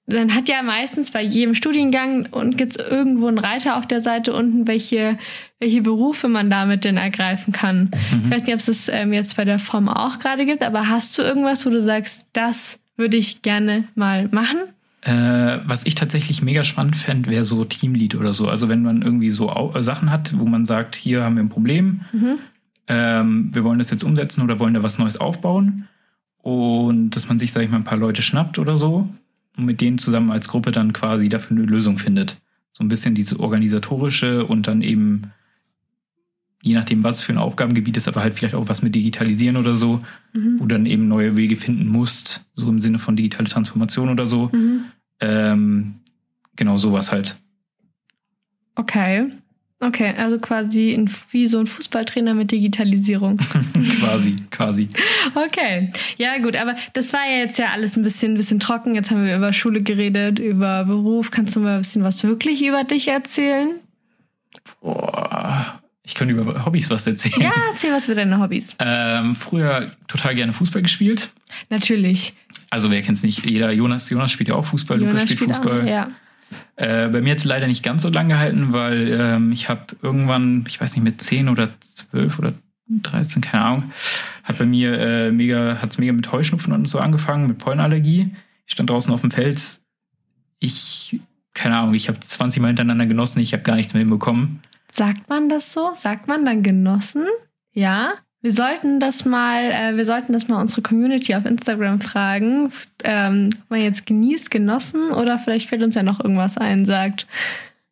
dann 0.07 0.33
hat 0.33 0.47
ja 0.47 0.61
meistens 0.61 1.11
bei 1.11 1.21
jedem 1.21 1.55
Studiengang 1.55 2.27
und 2.27 2.57
gibt 2.57 2.71
es 2.71 2.77
irgendwo 2.77 3.27
einen 3.27 3.39
Reiter 3.39 3.75
auf 3.75 3.87
der 3.87 4.01
Seite 4.01 4.33
unten, 4.33 4.67
welche, 4.67 5.17
welche 5.59 5.81
Berufe 5.81 6.27
man 6.27 6.49
damit 6.49 6.85
denn 6.85 6.97
ergreifen 6.97 7.51
kann. 7.51 7.89
Ich 8.23 8.29
weiß 8.29 8.43
nicht, 8.43 8.53
ob 8.53 8.59
es 8.59 8.67
das 8.67 8.87
ähm, 8.87 9.13
jetzt 9.13 9.35
bei 9.35 9.45
der 9.45 9.59
Form 9.59 9.89
auch 9.89 10.19
gerade 10.19 10.45
gibt, 10.45 10.63
aber 10.63 10.87
hast 10.87 11.17
du 11.17 11.23
irgendwas, 11.23 11.65
wo 11.65 11.71
du 11.71 11.81
sagst, 11.81 12.27
das 12.33 12.79
würde 12.97 13.17
ich 13.17 13.41
gerne 13.41 13.85
mal 13.95 14.27
machen? 14.29 14.57
Äh, 15.01 15.59
was 15.65 15.85
ich 15.85 15.95
tatsächlich 15.95 16.41
mega 16.41 16.63
spannend 16.63 16.95
fände, 16.95 17.29
wäre 17.29 17.43
so 17.43 17.63
Teamlead 17.63 18.15
oder 18.15 18.33
so. 18.33 18.47
Also 18.47 18.69
wenn 18.69 18.81
man 18.81 19.01
irgendwie 19.01 19.29
so 19.29 19.49
äh, 19.49 19.83
Sachen 19.83 20.09
hat, 20.09 20.37
wo 20.37 20.45
man 20.45 20.65
sagt, 20.65 20.95
hier 20.95 21.23
haben 21.23 21.35
wir 21.35 21.43
ein 21.43 21.49
Problem, 21.49 22.01
ähm, 22.87 23.49
wir 23.53 23.63
wollen 23.63 23.79
das 23.79 23.91
jetzt 23.91 24.03
umsetzen 24.03 24.41
oder 24.41 24.59
wollen 24.59 24.73
da 24.73 24.83
was 24.83 24.97
Neues 24.97 25.17
aufbauen. 25.17 25.87
Und 26.41 27.11
dass 27.11 27.27
man 27.27 27.39
sich, 27.39 27.51
sag 27.51 27.63
ich 27.63 27.69
mal, 27.69 27.77
ein 27.77 27.83
paar 27.83 27.97
Leute 27.97 28.21
schnappt 28.21 28.59
oder 28.59 28.77
so 28.77 29.07
und 29.57 29.65
mit 29.65 29.81
denen 29.81 29.97
zusammen 29.97 30.31
als 30.31 30.47
Gruppe 30.47 30.71
dann 30.71 30.93
quasi 30.93 31.29
dafür 31.29 31.57
eine 31.57 31.65
Lösung 31.65 31.97
findet. 31.97 32.37
So 32.71 32.83
ein 32.83 32.87
bisschen 32.87 33.15
diese 33.15 33.39
organisatorische 33.39 34.45
und 34.45 34.67
dann 34.67 34.81
eben, 34.81 35.31
je 36.65 36.73
nachdem, 36.73 37.03
was 37.03 37.21
für 37.21 37.31
ein 37.31 37.37
Aufgabengebiet 37.37 37.95
ist, 37.95 38.07
aber 38.07 38.21
halt 38.21 38.33
vielleicht 38.33 38.55
auch 38.55 38.67
was 38.67 38.81
mit 38.81 38.95
Digitalisieren 38.95 39.55
oder 39.55 39.75
so, 39.75 40.03
wo 40.33 40.65
du 40.65 40.75
dann 40.75 40.87
eben 40.87 41.07
neue 41.07 41.35
Wege 41.35 41.57
finden 41.57 41.87
musst, 41.87 42.41
so 42.55 42.67
im 42.67 42.81
Sinne 42.81 42.97
von 42.97 43.15
digitale 43.15 43.47
Transformation 43.47 44.09
oder 44.09 44.25
so. 44.25 44.49
Ähm, 45.19 45.95
genau 46.55 46.77
sowas 46.77 47.11
halt. 47.11 47.35
Okay. 48.73 49.29
Okay, 49.79 50.13
also 50.17 50.39
quasi 50.39 50.93
ein, 50.93 51.07
wie 51.31 51.45
so 51.45 51.59
ein 51.59 51.67
Fußballtrainer 51.67 52.33
mit 52.33 52.49
Digitalisierung. 52.49 53.37
quasi, 53.99 54.37
quasi. 54.49 54.89
Okay, 55.35 55.91
ja 56.17 56.39
gut, 56.39 56.55
aber 56.55 56.75
das 56.93 57.13
war 57.13 57.29
ja 57.29 57.37
jetzt 57.39 57.59
ja 57.59 57.67
alles 57.73 57.95
ein 57.95 58.01
bisschen, 58.01 58.33
ein 58.33 58.37
bisschen 58.37 58.59
trocken. 58.59 58.95
Jetzt 58.95 59.11
haben 59.11 59.23
wir 59.23 59.35
über 59.35 59.53
Schule 59.53 59.81
geredet, 59.81 60.39
über 60.39 60.85
Beruf. 60.85 61.29
Kannst 61.29 61.55
du 61.55 61.59
mal 61.59 61.75
ein 61.75 61.81
bisschen 61.81 62.03
was 62.03 62.23
wirklich 62.23 62.65
über 62.65 62.85
dich 62.85 63.09
erzählen? 63.09 63.75
Boah, 64.81 65.79
ich 66.05 66.13
könnte 66.13 66.35
über 66.35 66.65
Hobbys 66.65 66.89
was 66.89 67.07
erzählen. 67.07 67.41
Ja, 67.41 67.53
erzähl 67.71 67.91
was 67.91 68.05
über 68.05 68.15
deine 68.15 68.39
Hobbys. 68.39 68.75
Ähm, 68.79 69.35
früher 69.35 69.91
total 70.07 70.35
gerne 70.35 70.53
Fußball 70.53 70.83
gespielt. 70.83 71.29
Natürlich. 71.69 72.33
Also 72.69 72.91
wer 72.91 73.01
kennt's 73.01 73.23
nicht? 73.23 73.45
Jeder 73.45 73.71
Jonas, 73.71 74.09
Jonas 74.09 74.31
spielt 74.31 74.49
ja 74.49 74.55
auch 74.55 74.65
Fußball, 74.65 74.99
Lukas 74.99 75.23
spielt 75.23 75.39
spielt 75.39 75.55
Fußball. 75.55 75.81
Auch, 75.81 75.87
ja. 75.87 76.09
Äh, 76.75 77.09
bei 77.09 77.21
mir 77.21 77.31
hat 77.31 77.39
es 77.39 77.43
leider 77.43 77.67
nicht 77.67 77.83
ganz 77.83 78.03
so 78.03 78.09
lang 78.09 78.29
gehalten, 78.29 78.71
weil 78.71 79.17
ähm, 79.19 79.51
ich 79.51 79.67
habe 79.67 79.95
irgendwann, 80.01 80.63
ich 80.67 80.79
weiß 80.79 80.95
nicht, 80.95 81.03
mit 81.03 81.21
10 81.21 81.49
oder 81.49 81.69
12 82.11 82.37
oder 82.39 82.53
13, 82.87 83.41
keine 83.41 83.63
Ahnung, 83.63 83.91
hat 84.43 84.59
bei 84.59 84.65
mir 84.65 84.99
äh, 84.99 85.31
mega, 85.31 85.79
hat's 85.81 85.97
mega 85.97 86.13
mit 86.13 86.31
Heuschnupfen 86.31 86.71
und 86.71 86.87
so 86.87 86.99
angefangen, 86.99 87.47
mit 87.47 87.57
Pollenallergie. 87.57 88.31
Ich 88.67 88.73
stand 88.73 88.89
draußen 88.91 89.11
auf 89.11 89.21
dem 89.21 89.31
Feld. 89.31 89.79
Ich, 90.59 91.19
keine 91.55 91.77
Ahnung, 91.77 91.95
ich 91.95 92.09
habe 92.09 92.19
20 92.19 92.61
Mal 92.61 92.67
hintereinander 92.67 93.07
genossen, 93.07 93.39
ich 93.39 93.53
habe 93.53 93.63
gar 93.63 93.75
nichts 93.75 93.93
mehr 93.93 94.01
hinbekommen. 94.01 94.59
Sagt 94.91 95.29
man 95.29 95.49
das 95.49 95.73
so? 95.73 95.91
Sagt 95.95 96.27
man 96.27 96.45
dann 96.45 96.63
genossen? 96.63 97.25
Ja? 97.73 98.13
Wir 98.41 98.51
sollten 98.51 98.99
das 98.99 99.25
mal, 99.25 99.71
äh, 99.71 99.97
wir 99.97 100.05
sollten 100.05 100.31
das 100.31 100.47
mal 100.47 100.61
unsere 100.61 100.83
Community 100.83 101.33
auf 101.33 101.45
Instagram 101.45 101.99
fragen, 101.99 102.71
ähm, 103.03 103.49
ob 103.63 103.69
man 103.71 103.81
jetzt 103.81 104.05
genießt, 104.05 104.51
genossen 104.51 105.09
oder 105.09 105.39
vielleicht 105.39 105.67
fällt 105.67 105.81
uns 105.81 105.95
ja 105.95 106.03
noch 106.03 106.19
irgendwas 106.23 106.57
ein, 106.57 106.85
sagt. 106.85 107.25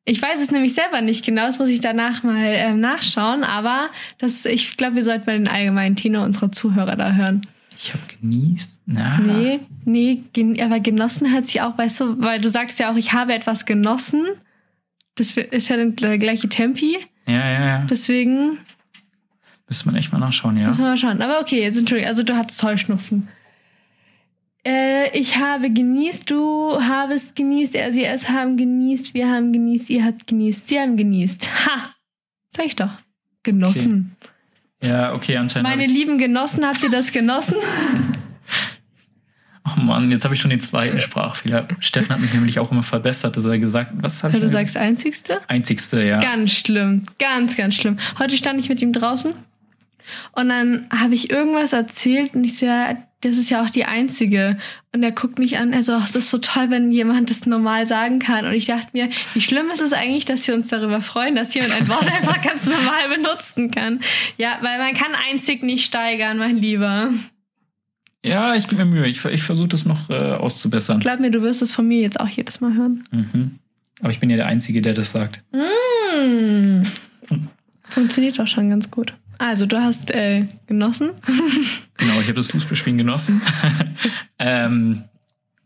Ich 0.06 0.22
weiß 0.22 0.40
es 0.40 0.52
nämlich 0.52 0.76
selber 0.76 1.02
nicht 1.02 1.26
genau, 1.26 1.48
das 1.48 1.58
muss 1.58 1.70
ich 1.70 1.82
danach 1.82 2.22
mal 2.22 2.46
ähm, 2.46 2.80
nachschauen, 2.80 3.44
aber 3.44 3.90
das, 4.20 4.46
ich 4.46 4.78
glaube, 4.78 4.98
wir 4.98 5.04
sollten 5.04 5.26
mal 5.26 5.40
den 5.40 5.48
allgemeinen 5.48 5.96
Tenor 5.96 6.24
unserer 6.24 6.52
Zuhörer 6.52 6.98
da 6.98 7.14
hören. 7.14 7.48
Ich 7.76 7.92
habe 7.92 8.04
genießt. 8.22 8.82
Na. 8.86 9.18
Nee, 9.20 9.60
nee, 9.86 10.22
gen 10.34 10.62
aber 10.62 10.80
genossen 10.80 11.32
hat 11.32 11.48
sich 11.48 11.62
auch, 11.62 11.78
weißt 11.78 12.02
du, 12.02 12.22
weil 12.22 12.40
du 12.40 12.50
sagst 12.50 12.78
ja 12.80 12.92
auch, 12.92 12.96
ich 12.96 13.14
habe 13.14 13.34
etwas 13.34 13.66
genossen. 13.66 14.26
Das 15.15 15.38
ist 15.38 15.70
ja 15.70 15.77
der 15.77 16.17
gleiche 16.17 16.50
Tempi. 16.50 16.98
Ja, 17.27 17.34
ja, 17.34 17.65
ja. 17.65 17.88
Deswegen 17.89 18.58
Müsste 19.67 19.86
man 19.88 19.96
echt 19.96 20.12
mal 20.12 20.20
nachschauen, 20.20 20.58
ja. 20.58 20.67
Müssen 20.67 20.82
wir 20.82 20.89
mal 20.89 20.98
schauen. 20.98 21.22
Aber 21.22 21.39
okay, 21.39 21.62
jetzt 21.62 21.77
Entschuldigung. 21.77 22.10
Also 22.10 22.24
du 22.24 22.36
hattest 22.36 22.62
Heuschnupfen. 22.62 23.27
Äh, 24.65 25.17
ich 25.17 25.38
habe 25.38 25.70
genießt, 25.70 26.29
du 26.29 26.79
habest 26.79 27.36
genießt, 27.36 27.75
er, 27.75 27.91
sie, 27.91 28.05
es 28.05 28.29
haben 28.29 28.55
genießt, 28.55 29.13
wir 29.13 29.29
haben 29.29 29.51
genießt, 29.51 29.89
ihr 29.89 30.05
habt 30.05 30.27
genießt, 30.27 30.67
sie 30.67 30.79
haben 30.79 30.96
genießt. 30.96 31.50
Ha! 31.65 31.93
Sag 32.55 32.65
ich 32.65 32.75
doch. 32.75 32.91
Genossen. 33.43 34.15
Ja, 34.82 35.13
okay, 35.13 35.38
anscheinend. 35.38 35.70
Meine 35.70 35.86
lieben 35.86 36.17
Genossen, 36.17 36.65
habt 36.65 36.84
ihr 36.84 36.89
das 36.89 37.12
genossen? 37.12 37.58
oh 39.65 39.79
Mann, 39.82 40.12
jetzt 40.12 40.24
habe 40.24 40.34
ich 40.36 40.41
schon 40.41 40.50
den 40.50 40.62
zweiten 40.62 41.00
Sprachfehler. 41.00 41.67
Steffen 41.79 42.12
hat 42.13 42.20
mich 42.20 42.34
nämlich 42.34 42.60
auch 42.60 42.72
immer 42.72 42.84
verbessert, 42.84 43.38
dass 43.38 43.46
er 43.46 43.60
gesagt, 43.60 43.91
was 43.96 44.24
habe 44.24 44.34
Ja, 44.34 44.38
ich? 44.39 44.43
du 44.43 44.50
sagst 44.50 44.77
einzigste? 44.77 45.39
Einzigste, 45.48 46.03
ja. 46.03 46.20
Ganz 46.22 46.51
schlimm. 46.51 47.03
Ganz, 47.20 47.55
ganz 47.55 47.75
schlimm. 47.75 47.98
Heute 48.20 48.38
stand 48.38 48.60
ich 48.60 48.70
mit 48.70 48.82
ihm 48.82 48.93
draußen 48.93 49.34
und 50.34 50.50
dann 50.50 50.88
habe 50.98 51.15
ich 51.15 51.29
irgendwas 51.29 51.74
erzählt 51.74 52.34
und 52.36 52.43
ich 52.43 52.58
so, 52.58 52.65
ja, 52.65 52.98
das 53.22 53.38
ist 53.38 53.50
ja 53.50 53.63
auch 53.63 53.70
die 53.70 53.86
einzige. 53.86 54.58
Und 54.91 55.01
er 55.01 55.13
guckt 55.13 55.39
mich 55.39 55.58
an, 55.58 55.72
er 55.72 55.82
so, 55.82 55.93
ach, 55.93 56.05
es 56.10 56.13
ist 56.13 56.29
so 56.29 56.39
toll, 56.39 56.65
wenn 56.70 56.91
jemand 56.91 57.29
das 57.29 57.46
normal 57.46 57.86
sagen 57.86 58.20
kann. 58.20 58.46
Und 58.46 58.51
ich 58.53 58.65
dachte 58.65 58.88
mir, 58.91 59.08
wie 59.34 59.39
schlimm 59.39 59.67
ist 59.74 59.82
es 59.82 59.93
eigentlich, 59.93 60.25
dass 60.25 60.46
wir 60.46 60.53
uns 60.55 60.67
darüber 60.67 61.00
freuen, 61.00 61.36
dass 61.36 61.53
jemand 61.53 61.72
ein 61.72 61.88
Wort 61.88 62.05
einfach 62.12 62.41
ganz 62.41 62.65
normal 62.65 63.08
benutzen 63.15 63.72
kann. 63.72 64.01
Ja, 64.38 64.58
weil 64.62 64.77
man 64.77 64.93
kann 64.93 65.13
einzig 65.32 65.63
nicht 65.63 65.86
steigern, 65.86 66.38
mein 66.38 66.58
Lieber. 66.58 67.12
Ja, 68.24 68.56
ich 68.56 68.68
gebe 68.68 68.86
mir 68.86 68.92
Mühe. 68.92 69.08
Ich, 69.08 69.24
ich 69.25 69.44
versuche 69.44 69.68
das 69.68 69.86
noch 69.86 70.10
äh, 70.10 70.13
auszubessern. 70.13 71.00
Glaub 71.00 71.20
mir, 71.20 71.32
du 71.32 71.42
wirst 71.42 71.62
es 71.62 71.74
von 71.74 71.88
mir 71.88 72.00
jetzt 72.00 72.20
auch 72.20 72.30
jedes 72.30 72.62
Mal 72.62 72.74
hören. 72.74 73.03
Mhm. 73.12 73.60
Aber 74.00 74.12
ich 74.12 74.20
bin 74.20 74.30
ja 74.30 74.38
der 74.38 74.48
Einzige, 74.48 74.82
der 74.82 74.94
das 74.94 75.12
sagt. 75.12 75.44
Mm. 75.51 76.84
Funktioniert 77.89 78.39
doch 78.39 78.48
schon 78.48 78.70
ganz 78.70 78.89
gut. 78.89 79.13
Also, 79.38 79.65
du 79.65 79.82
hast 79.82 80.12
äh, 80.12 80.46
genossen. 80.68 81.12
Genau, 81.98 82.20
ich 82.20 82.24
habe 82.24 82.34
das 82.34 82.48
Fußballspielen 82.48 82.98
genossen. 82.98 83.42
ähm, 84.39 85.03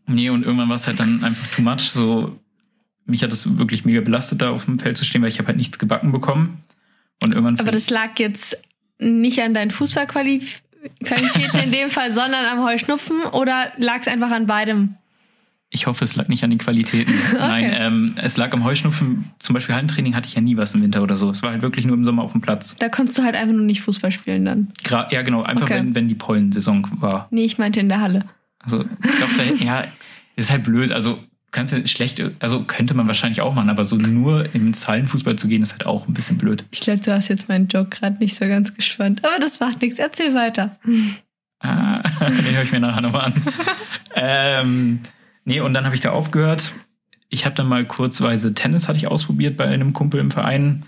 nee, 0.06 0.28
und 0.28 0.44
irgendwann 0.44 0.68
war 0.68 0.76
es 0.76 0.86
halt 0.86 1.00
dann 1.00 1.24
einfach 1.24 1.48
too 1.48 1.62
much. 1.62 1.90
So, 1.90 2.38
mich 3.06 3.24
hat 3.24 3.32
es 3.32 3.58
wirklich 3.58 3.84
mega 3.84 4.02
belastet, 4.02 4.42
da 4.42 4.50
auf 4.50 4.66
dem 4.66 4.78
Feld 4.78 4.98
zu 4.98 5.04
stehen, 5.04 5.22
weil 5.22 5.30
ich 5.30 5.38
habe 5.38 5.48
halt 5.48 5.56
nichts 5.56 5.78
gebacken 5.78 6.12
bekommen. 6.12 6.62
Und 7.20 7.34
irgendwann 7.34 7.58
Aber 7.58 7.72
das 7.72 7.90
lag 7.90 8.18
jetzt 8.18 8.56
nicht 9.00 9.40
an 9.40 9.54
deinen 9.54 9.72
Fußballqualitäten 10.82 11.60
in 11.60 11.72
dem 11.72 11.90
Fall, 11.90 12.10
sondern 12.10 12.44
am 12.46 12.64
Heuschnupfen 12.64 13.22
oder 13.32 13.72
lag 13.78 14.00
es 14.00 14.08
einfach 14.08 14.30
an 14.30 14.46
beidem? 14.46 14.94
ich 15.70 15.86
hoffe, 15.86 16.04
es 16.04 16.16
lag 16.16 16.28
nicht 16.28 16.42
an 16.44 16.50
den 16.50 16.58
Qualitäten. 16.58 17.12
Nein, 17.34 17.70
ähm, 17.74 18.14
es 18.16 18.38
lag 18.38 18.52
am 18.54 18.64
Heuschnupfen. 18.64 19.30
Zum 19.38 19.52
Beispiel 19.52 19.74
Hallentraining 19.74 20.14
hatte 20.16 20.26
ich 20.26 20.34
ja 20.34 20.40
nie 20.40 20.56
was 20.56 20.74
im 20.74 20.82
Winter 20.82 21.02
oder 21.02 21.16
so. 21.16 21.28
Es 21.30 21.42
war 21.42 21.50
halt 21.50 21.60
wirklich 21.60 21.84
nur 21.84 21.94
im 21.94 22.04
Sommer 22.06 22.22
auf 22.22 22.32
dem 22.32 22.40
Platz. 22.40 22.74
Da 22.78 22.88
konntest 22.88 23.18
du 23.18 23.22
halt 23.22 23.34
einfach 23.34 23.52
nur 23.54 23.64
nicht 23.66 23.82
Fußball 23.82 24.10
spielen 24.10 24.46
dann. 24.46 24.68
Gra 24.82 25.08
ja, 25.12 25.20
genau, 25.20 25.42
einfach 25.42 25.64
Okay. 25.64 25.74
wenn, 25.74 25.94
wenn 25.94 26.08
die 26.08 26.14
Pollensaison 26.14 26.86
war. 27.00 27.28
Nee, 27.30 27.44
ich 27.44 27.58
meinte 27.58 27.80
in 27.80 27.90
der 27.90 28.00
Halle. 28.00 28.24
Also, 28.60 28.80
ich 28.82 29.16
glaube, 29.16 29.32
da, 29.36 29.64
ja, 29.64 29.84
ist 30.36 30.50
halt 30.50 30.64
blöd. 30.64 30.90
Also, 30.90 31.18
kannst 31.50 31.72
ja 31.72 31.86
schlecht, 31.86 32.22
also 32.40 32.62
könnte 32.62 32.94
man 32.94 33.06
wahrscheinlich 33.06 33.40
auch 33.40 33.54
machen, 33.54 33.70
aber 33.70 33.84
so 33.84 33.96
nur 33.96 34.54
ins 34.54 34.86
Hallenfußball 34.86 35.36
zu 35.36 35.48
gehen, 35.48 35.62
ist 35.62 35.72
halt 35.72 35.86
auch 35.86 36.06
ein 36.06 36.14
bisschen 36.14 36.38
blöd. 36.38 36.64
Ich 36.70 36.80
glaube, 36.80 37.00
du 37.00 37.12
hast 37.12 37.28
jetzt 37.28 37.48
meinen 37.48 37.68
Joke 37.68 37.90
gerade 37.90 38.18
nicht 38.18 38.36
so 38.36 38.46
ganz 38.46 38.74
gespannt. 38.74 39.24
Aber 39.24 39.38
das 39.40 39.60
macht 39.60 39.80
nichts. 39.80 39.98
Erzähl 39.98 40.34
weiter. 40.34 40.76
Ah, 41.60 42.02
den 42.20 42.54
höre 42.54 42.62
ich 42.62 42.72
mir 42.72 42.80
nachher 42.80 43.00
nochmal 43.00 43.26
an. 43.26 43.34
ähm, 44.14 45.00
nee, 45.44 45.60
und 45.60 45.74
dann 45.74 45.84
habe 45.84 45.94
ich 45.94 46.00
da 46.00 46.10
aufgehört. 46.10 46.74
Ich 47.30 47.44
habe 47.44 47.54
dann 47.54 47.68
mal 47.68 47.84
kurzweise 47.84 48.54
Tennis 48.54 48.88
hatte 48.88 48.98
ich 48.98 49.08
ausprobiert 49.08 49.56
bei 49.56 49.66
einem 49.66 49.92
Kumpel 49.92 50.20
im 50.20 50.30
Verein. 50.30 50.84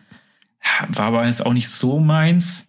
War 0.88 1.06
aber 1.06 1.26
jetzt 1.26 1.44
auch 1.44 1.52
nicht 1.52 1.68
so 1.68 1.98
meins. 2.00 2.68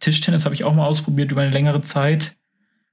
Tischtennis 0.00 0.44
habe 0.44 0.54
ich 0.54 0.64
auch 0.64 0.74
mal 0.74 0.86
ausprobiert 0.86 1.32
über 1.32 1.42
eine 1.42 1.50
längere 1.50 1.82
Zeit. 1.82 2.36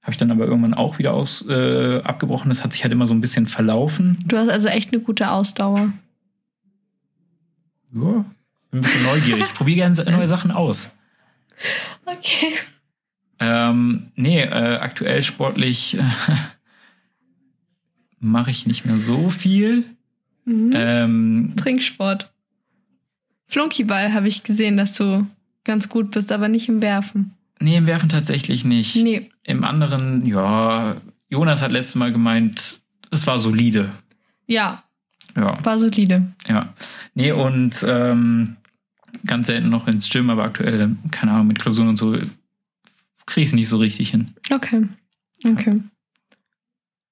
Habe 0.06 0.12
ich 0.12 0.18
dann 0.18 0.30
aber 0.30 0.46
irgendwann 0.46 0.76
auch 0.76 1.00
wieder 1.00 1.16
aus, 1.16 1.44
äh, 1.50 2.00
abgebrochen. 2.04 2.50
Das 2.50 2.64
hat 2.64 2.72
sich 2.74 2.84
halt 2.84 2.94
immer 2.94 3.08
so 3.08 3.16
ein 3.16 3.22
bisschen 3.22 3.48
verlaufen. 3.48 4.20
Du 4.28 4.38
hast 4.38 4.50
also 4.50 4.68
echt 4.68 4.94
eine 4.94 5.02
gute 5.02 5.32
Ausdauer. 5.32 5.92
Ja, 7.92 8.02
bin 8.02 8.26
ein 8.72 8.82
bisschen 8.82 9.04
neugierig. 9.04 9.46
Ich 9.46 9.54
probiere 9.56 9.78
gerne 9.78 10.12
neue 10.12 10.28
Sachen 10.28 10.52
aus. 10.52 10.94
Okay. 12.06 12.54
Ähm, 13.40 14.12
nee, 14.16 14.42
äh, 14.42 14.78
aktuell 14.78 15.24
sportlich 15.24 15.98
äh, 15.98 16.04
mache 18.20 18.52
ich 18.52 18.68
nicht 18.68 18.86
mehr 18.86 19.00
so 19.00 19.32
viel. 19.32 19.86
Mhm. 20.46 20.72
Ähm, 20.76 21.54
Trinksport. 21.58 22.32
Flunkyball 23.48 24.14
habe 24.14 24.28
ich 24.28 24.44
gesehen, 24.44 24.78
dass 24.78 24.94
du 24.94 25.26
ganz 25.64 25.90
gut 25.90 26.12
bist, 26.12 26.32
aber 26.32 26.48
nicht 26.48 26.70
im 26.70 26.84
Werfen. 26.84 27.34
Nee, 27.60 27.78
im 27.78 27.86
Werfen 27.86 28.10
tatsächlich 28.10 28.66
nicht. 28.66 28.96
Nee. 28.98 29.30
Im 29.44 29.64
anderen, 29.64 30.26
ja, 30.26 30.96
Jonas 31.30 31.62
hat 31.62 31.72
letztes 31.72 31.96
Mal 31.96 32.12
gemeint, 32.12 32.82
es 33.12 33.26
war 33.28 33.40
solide. 33.40 33.90
Ja, 34.48 34.84
Ja, 35.36 35.64
war 35.64 35.80
solide. 35.80 36.34
ja. 36.48 36.74
Nee, 37.14 37.32
und 37.32 37.84
ähm, 37.88 38.58
ganz 39.26 39.48
selten 39.48 39.70
noch 39.70 39.88
ins 39.88 40.10
Gym, 40.10 40.30
aber 40.30 40.44
aktuell, 40.44 40.96
keine 41.12 41.32
Ahnung, 41.32 41.48
mit 41.48 41.60
Klausuren 41.60 41.90
und 41.90 41.96
so 41.96 42.12
kriege 43.26 43.44
ich 43.44 43.50
es 43.50 43.54
nicht 43.54 43.70
so 43.70 43.78
richtig 43.78 44.10
hin. 44.10 44.34
Okay. 44.52 44.88
Okay. 45.46 45.82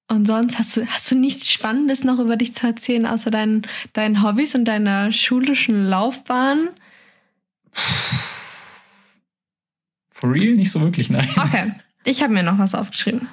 Und 0.06 0.26
sonst 0.26 0.58
hast 0.58 0.76
du, 0.76 0.86
hast 0.86 1.10
du 1.10 1.16
nichts 1.16 1.50
Spannendes 1.50 2.04
noch 2.04 2.18
über 2.18 2.36
dich 2.36 2.54
zu 2.54 2.66
erzählen, 2.66 3.06
außer 3.06 3.30
deinen, 3.30 3.62
deinen 3.94 4.22
Hobbys 4.22 4.54
und 4.54 4.66
deiner 4.66 5.10
schulischen 5.12 5.86
Laufbahn? 5.86 6.68
For 10.24 10.32
real? 10.32 10.54
Nicht 10.54 10.70
so 10.70 10.80
wirklich, 10.80 11.10
nein. 11.10 11.28
Okay. 11.36 11.72
Ich 12.06 12.22
habe 12.22 12.32
mir 12.32 12.42
noch 12.42 12.56
was 12.58 12.74
aufgeschrieben. 12.74 13.28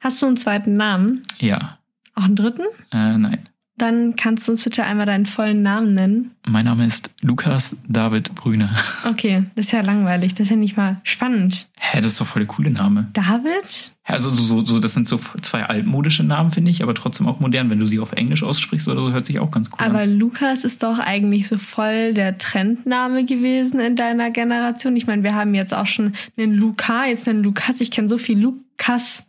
Hast 0.00 0.20
du 0.20 0.26
einen 0.26 0.36
zweiten 0.36 0.76
Namen? 0.76 1.22
Ja, 1.38 1.78
Auch 2.16 2.24
einen 2.24 2.34
dritten? 2.34 2.62
äh, 2.90 3.16
nein. 3.16 3.48
Dann 3.78 4.16
kannst 4.16 4.48
du 4.48 4.52
uns 4.52 4.64
bitte 4.64 4.84
einmal 4.84 5.04
deinen 5.04 5.26
vollen 5.26 5.60
Namen 5.62 5.92
nennen. 5.92 6.30
Mein 6.48 6.64
Name 6.64 6.86
ist 6.86 7.10
Lukas 7.20 7.76
David 7.86 8.34
Brüner. 8.34 8.70
Okay, 9.06 9.44
das 9.54 9.66
ist 9.66 9.72
ja 9.72 9.82
langweilig. 9.82 10.32
Das 10.32 10.46
ist 10.46 10.50
ja 10.50 10.56
nicht 10.56 10.78
mal 10.78 10.96
spannend. 11.02 11.68
Hä, 11.76 12.00
das 12.00 12.12
ist 12.12 12.20
doch 12.20 12.26
voll 12.26 12.40
der 12.40 12.46
coole 12.48 12.70
Name. 12.70 13.08
David? 13.12 13.92
Ja, 14.08 14.14
Also 14.14 14.30
so, 14.30 14.42
so, 14.42 14.64
so, 14.64 14.80
das 14.80 14.94
sind 14.94 15.06
so 15.06 15.20
zwei 15.42 15.64
altmodische 15.64 16.22
Namen, 16.22 16.52
finde 16.52 16.70
ich, 16.70 16.82
aber 16.82 16.94
trotzdem 16.94 17.28
auch 17.28 17.38
modern. 17.38 17.68
Wenn 17.68 17.78
du 17.78 17.86
sie 17.86 18.00
auf 18.00 18.12
Englisch 18.12 18.42
aussprichst 18.42 18.88
oder 18.88 19.00
so, 19.00 19.12
hört 19.12 19.26
sich 19.26 19.40
auch 19.40 19.50
ganz 19.50 19.68
cool 19.70 19.78
Aber 19.84 20.00
an. 20.00 20.18
Lukas 20.18 20.64
ist 20.64 20.82
doch 20.82 20.98
eigentlich 20.98 21.46
so 21.46 21.58
voll 21.58 22.14
der 22.14 22.38
Trendname 22.38 23.26
gewesen 23.26 23.78
in 23.80 23.94
deiner 23.94 24.30
Generation. 24.30 24.96
Ich 24.96 25.06
meine, 25.06 25.22
wir 25.22 25.34
haben 25.34 25.54
jetzt 25.54 25.74
auch 25.74 25.86
schon 25.86 26.14
einen 26.38 26.54
Luca, 26.54 27.04
jetzt 27.04 27.28
einen 27.28 27.42
Lukas. 27.42 27.80
Ich 27.82 27.90
kenne 27.90 28.08
so 28.08 28.16
viel 28.16 28.38
Lukas. 28.38 29.26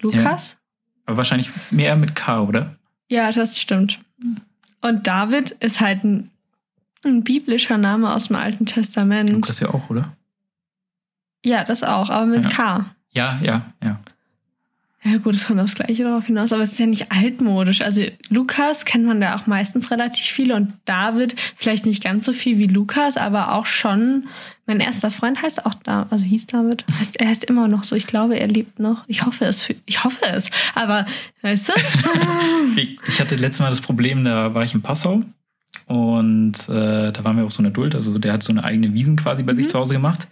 Lukas? 0.00 0.56
Aber 1.06 1.18
wahrscheinlich 1.18 1.50
mehr 1.70 1.96
mit 1.96 2.14
K, 2.14 2.40
oder? 2.42 2.73
Ja. 3.10 3.30
das 3.32 3.58
stimmt. 3.60 4.00
Und 4.80 5.06
David 5.06 5.50
ist 5.52 5.80
halt 5.80 6.04
ein, 6.04 6.30
ein 7.04 7.24
biblischer 7.24 7.78
Name 7.78 8.12
aus 8.12 8.28
dem 8.28 8.36
Alten 8.36 8.66
Testament. 8.66 9.30
Lukas 9.30 9.60
ja 9.60 9.68
auch, 9.72 9.90
oder? 9.90 10.12
Ja, 11.44 11.64
das 11.64 11.82
auch, 11.82 12.08
aber 12.10 12.26
mit 12.26 12.44
Ja. 12.44 12.50
K. 12.50 12.86
Ja, 13.10 13.38
ja, 13.42 13.62
ja. 13.82 14.00
Ja 15.06 15.18
gut, 15.18 15.34
es 15.34 15.46
kommt 15.46 15.60
aufs 15.60 15.74
Gleiche 15.74 16.02
darauf 16.04 16.26
hinaus, 16.26 16.50
aber 16.52 16.62
es 16.62 16.72
ist 16.72 16.78
ja 16.78 16.86
nicht 16.86 17.12
altmodisch. 17.12 17.82
Also 17.82 18.02
Lukas 18.30 18.86
kennt 18.86 19.04
man 19.04 19.20
da 19.20 19.36
auch 19.36 19.46
meistens 19.46 19.90
relativ 19.90 20.24
viele 20.24 20.54
und 20.56 20.72
David 20.86 21.36
vielleicht 21.56 21.84
nicht 21.84 22.02
ganz 22.02 22.24
so 22.24 22.32
viel 22.32 22.56
wie 22.58 22.66
Lukas, 22.66 23.16
aber 23.18 23.52
auch 23.52 23.66
schon. 23.66 24.24
Mein 24.66 24.80
erster 24.80 25.10
Freund 25.10 25.42
heißt 25.42 25.66
auch 25.66 25.74
da, 25.74 26.06
also 26.08 26.24
hieß 26.24 26.46
David. 26.46 26.86
Heißt, 26.98 27.20
er 27.20 27.28
heißt 27.28 27.44
immer 27.44 27.68
noch 27.68 27.84
so. 27.84 27.94
Ich 27.96 28.06
glaube, 28.06 28.38
er 28.40 28.48
lebt 28.48 28.78
noch. 28.78 29.04
Ich 29.06 29.26
hoffe 29.26 29.44
es. 29.44 29.64
Für, 29.64 29.74
ich 29.84 30.02
hoffe 30.04 30.24
es. 30.32 30.50
Aber 30.74 31.04
weißt 31.42 31.68
du? 31.68 31.72
Ich, 33.06 33.20
hatte 33.20 33.36
letztes 33.36 33.60
Mal 33.60 33.68
das 33.70 33.82
Problem, 33.82 34.24
da 34.24 34.54
war 34.54 34.64
ich 34.64 34.72
in 34.74 34.80
Passau 34.80 35.22
und 35.86 36.54
äh, 36.68 37.12
da 37.12 37.24
waren 37.24 37.36
wir 37.36 37.44
auf 37.44 37.52
so 37.52 37.62
einer 37.62 37.70
Duld. 37.70 37.94
Also 37.94 38.18
der 38.18 38.32
hat 38.32 38.42
so 38.42 38.52
eine 38.52 38.64
eigene 38.64 38.94
Wiesen 38.94 39.16
quasi 39.16 39.42
bei 39.42 39.54
sich 39.54 39.66
Mhm. 39.66 39.70
zu 39.70 39.78
Hause 39.78 39.94
gemacht. 39.94 40.28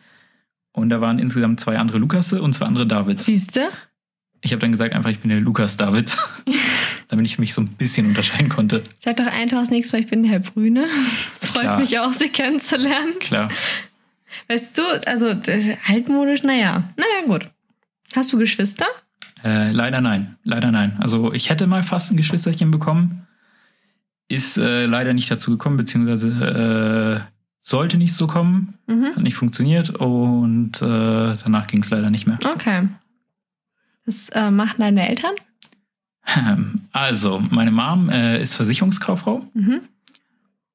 Und 0.73 0.89
da 0.89 1.03
waren 1.03 1.19
insgesamt 1.19 1.61
zwei 1.61 1.79
andere 1.79 1.99
Lukasse 1.99 2.41
und 2.41 2.55
zwei 2.55 2.65
andere 2.65 2.87
Davids. 2.87 3.27
Siehst 3.27 3.57
du? 3.57 3.61
Ich 4.45 4.53
habe 4.53 4.61
dann 4.61 4.73
gesagt, 4.73 4.93
einfach, 4.93 5.11
ich 5.11 5.21
bin 5.21 5.31
der 5.31 5.41
Lukas 5.41 5.77
David, 5.77 6.17
damit 7.09 7.27
ich 7.27 7.39
mich 7.39 7.55
so 7.55 7.61
ein 7.61 7.69
bisschen 7.69 8.07
unterscheiden 8.07 8.49
konnte. 8.49 8.83
Sag 8.99 9.17
doch 9.17 9.27
einfach 9.27 9.61
das 9.61 9.71
nächste 9.71 9.97
Mal, 9.97 10.03
ich 10.03 10.11
bin 10.11 10.25
Herr 10.25 10.41
Brüne. 10.41 10.87
Freut 11.41 11.63
Klar. 11.63 11.79
mich 11.81 11.99
auch, 12.01 12.13
Sie 12.13 12.29
kennenzulernen. 12.29 13.15
Klar. 13.21 13.51
Weißt 14.49 14.77
du, 14.77 14.83
also 15.07 15.29
ist 15.29 15.79
altmodisch, 15.89 16.43
naja. 16.43 16.83
Naja, 16.97 17.27
gut. 17.27 17.47
Hast 18.17 18.33
du 18.33 18.39
Geschwister? 18.39 18.87
Äh, 19.45 19.71
leider 19.71 20.01
nein. 20.01 20.37
Leider 20.43 20.73
nein. 20.73 20.97
Also 20.99 21.33
ich 21.33 21.49
hätte 21.49 21.67
mal 21.67 21.83
fast 21.83 22.11
ein 22.11 22.17
Geschwisterchen 22.17 22.71
bekommen. 22.71 23.27
Ist 24.29 24.57
äh, 24.59 24.87
leider 24.87 25.13
nicht 25.13 25.31
dazu 25.31 25.53
gekommen, 25.53 25.77
beziehungsweise 25.77 27.23
äh, 27.23 27.33
sollte 27.61 27.97
nicht 27.97 28.15
so 28.15 28.27
kommen. 28.27 28.75
Mhm. 28.87 29.15
Hat 29.15 29.23
nicht 29.23 29.37
funktioniert 29.37 29.91
und 29.91 30.83
äh, 30.83 31.37
danach 31.45 31.67
ging 31.69 31.83
es 31.83 31.91
leider 31.91 32.11
nicht 32.11 32.27
mehr. 32.27 32.39
Okay. 32.45 32.89
Was 34.05 34.29
äh, 34.31 34.51
machen 34.51 34.81
deine 34.81 35.09
Eltern? 35.09 35.35
Also, 36.93 37.41
meine 37.51 37.71
Mom 37.71 38.09
äh, 38.09 38.41
ist 38.41 38.55
Versicherungskauffrau 38.55 39.43
Mhm. 39.55 39.81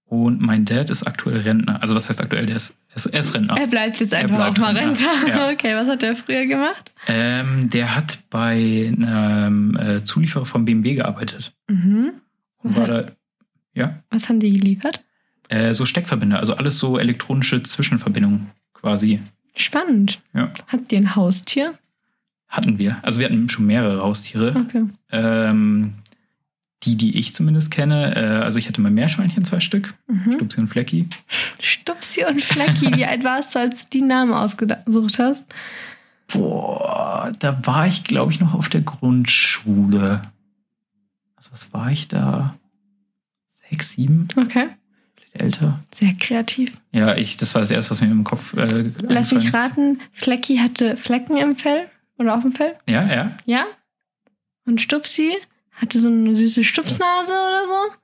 und 0.06 0.42
mein 0.42 0.66
Dad 0.66 0.90
ist 0.90 1.08
aktuell 1.08 1.40
Rentner. 1.40 1.82
Also, 1.82 1.96
was 1.96 2.10
heißt 2.10 2.22
aktuell? 2.22 2.46
Der 2.46 2.58
ist, 2.58 2.76
er 2.90 2.96
ist, 2.98 3.06
er 3.08 3.34
Rentner. 3.34 3.58
Er 3.58 3.68
bleibt 3.68 4.00
jetzt 4.00 4.14
einfach 4.14 4.36
bleibt 4.36 4.58
auch 4.60 4.62
mal 4.62 4.76
Rentner, 4.78 5.08
ja. 5.28 5.50
Okay, 5.52 5.76
was 5.76 5.88
hat 5.88 6.04
er 6.04 6.16
früher 6.16 6.46
gemacht? 6.46 6.92
Ähm, 7.08 7.70
der 7.70 7.96
hat 7.96 8.20
bei 8.30 8.92
einem 8.96 9.78
äh, 9.78 10.04
Zulieferer 10.04 10.46
von 10.46 10.66
BMW 10.66 10.96
gearbeitet. 10.96 11.54
Mhm. 11.70 12.12
Und 12.58 12.76
war 12.76 12.88
da, 12.88 13.06
ja, 13.74 14.00
Was 14.10 14.28
haben 14.30 14.40
die 14.40 14.52
geliefert? 14.58 15.04
äh, 15.50 15.74
so 15.74 15.86
Steckverbinder, 15.86 16.40
also 16.40 16.56
alles 16.56 16.78
so 16.78 16.98
elektronische 17.00 17.64
Zwischenverbindungen 17.64 18.48
quasi. 18.74 19.22
Spannend. 19.56 20.20
Ja. 20.34 20.52
Habt 20.68 20.92
ihr 20.92 20.98
ein 21.00 21.16
Haustier? 21.16 21.74
Hatten 22.48 22.80
wir. 22.80 22.98
Also, 23.02 23.20
wir 23.20 23.26
hatten 23.28 23.50
schon 23.50 23.66
mehrere 23.66 24.02
Haustiere. 24.02 24.56
Okay. 24.66 24.86
Ähm, 25.12 25.94
die, 26.84 26.96
die 26.96 27.18
ich 27.18 27.34
zumindest 27.34 27.72
kenne, 27.72 28.16
äh, 28.16 28.44
also 28.44 28.60
ich 28.60 28.68
hatte 28.68 28.82
mal 28.82 28.92
Meerschweinchen, 28.92 29.44
zwei 29.44 29.60
Stück, 29.60 29.96
Mhm. 30.08 30.34
Stupsi 30.34 30.60
und 30.62 30.68
Flecki. 30.68 31.08
Stupsi 31.60 32.24
und 32.24 32.42
Flecki, 32.42 32.96
wie 32.96 33.06
alt 33.06 33.24
warst 33.24 33.56
du, 33.56 33.60
als 33.60 33.90
du 33.90 34.00
die 34.00 34.06
Namen 34.06 34.32
ausgesucht 34.32 35.18
hast? 35.20 35.46
Boah, 36.28 37.32
da 37.40 37.60
war 37.66 37.88
ich, 37.88 38.04
glaube 38.04 38.32
ich, 38.32 38.40
noch 38.40 38.54
auf 38.54 38.70
der 38.70 38.82
Grundschule. 38.82 40.22
Also 41.36 41.52
was 41.52 41.74
war 41.74 41.92
ich 41.92 42.08
da? 42.08 42.56
Sechs, 43.48 43.92
sieben, 43.92 44.28
Okay. 44.38 44.68
vielleicht 45.16 45.42
älter. 45.42 45.80
Sehr 45.94 46.14
kreativ. 46.14 46.78
Ja, 46.92 47.16
ich, 47.18 47.38
das 47.38 47.54
war 47.56 47.62
das 47.62 47.72
erste, 47.72 47.92
was 47.92 48.02
mir 48.02 48.08
im 48.12 48.24
Kopf. 48.24 48.54
Äh, 48.56 48.92
Lass 49.02 49.32
mich 49.32 49.54
raten, 49.54 50.00
Flecki 50.14 50.58
hatte 50.58 50.96
Flecken 50.96 51.38
im 51.38 51.56
Fell 51.56 51.90
oder 52.18 52.36
auf 52.36 52.42
dem 52.42 52.52
Fell? 52.52 52.76
Ja, 52.88 53.04
ja. 53.08 53.38
Ja? 53.46 53.66
Und 54.66 54.82
Stupsi 54.82 55.34
hatte 55.72 56.00
so 56.00 56.08
eine 56.10 56.36
süße 56.36 56.64
Stupsnase 56.64 57.32
oder 57.32 57.64
so? 57.68 57.96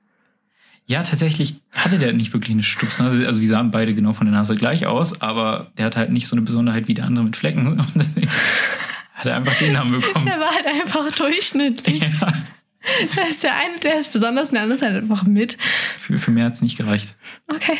Ja, 0.86 1.02
tatsächlich 1.02 1.56
hatte 1.72 1.98
der 1.98 2.12
nicht 2.12 2.32
wirklich 2.32 2.52
eine 2.52 2.62
Stupsnase. 2.62 3.26
Also 3.26 3.40
die 3.40 3.46
sahen 3.46 3.70
beide 3.70 3.94
genau 3.94 4.12
von 4.12 4.26
der 4.26 4.34
Nase 4.34 4.54
gleich 4.54 4.86
aus, 4.86 5.20
aber 5.22 5.72
der 5.78 5.86
hat 5.86 5.96
halt 5.96 6.10
nicht 6.10 6.28
so 6.28 6.36
eine 6.36 6.42
Besonderheit 6.44 6.88
wie 6.88 6.94
der 6.94 7.06
andere 7.06 7.24
mit 7.24 7.36
Flecken. 7.36 7.66
Und 7.78 7.86
deswegen 7.96 8.30
hat 9.14 9.26
er 9.26 9.36
einfach 9.36 9.56
den 9.58 9.72
Namen 9.72 10.00
bekommen. 10.00 10.26
Der 10.26 10.38
war 10.40 10.54
halt 10.54 10.66
einfach 10.66 11.10
durchschnittlich. 11.12 12.02
Ja, 12.02 12.32
Da 13.16 13.22
ist 13.22 13.42
der 13.42 13.54
eine, 13.56 13.78
der 13.82 13.98
ist 13.98 14.12
besonders, 14.12 14.50
der 14.50 14.60
andere 14.60 14.74
ist 14.76 14.82
halt 14.84 14.96
einfach 14.96 15.22
mit. 15.24 15.56
für, 15.98 16.18
für 16.18 16.30
mehr 16.30 16.44
hat's 16.44 16.60
nicht 16.60 16.76
gereicht. 16.76 17.14
Okay. 17.48 17.78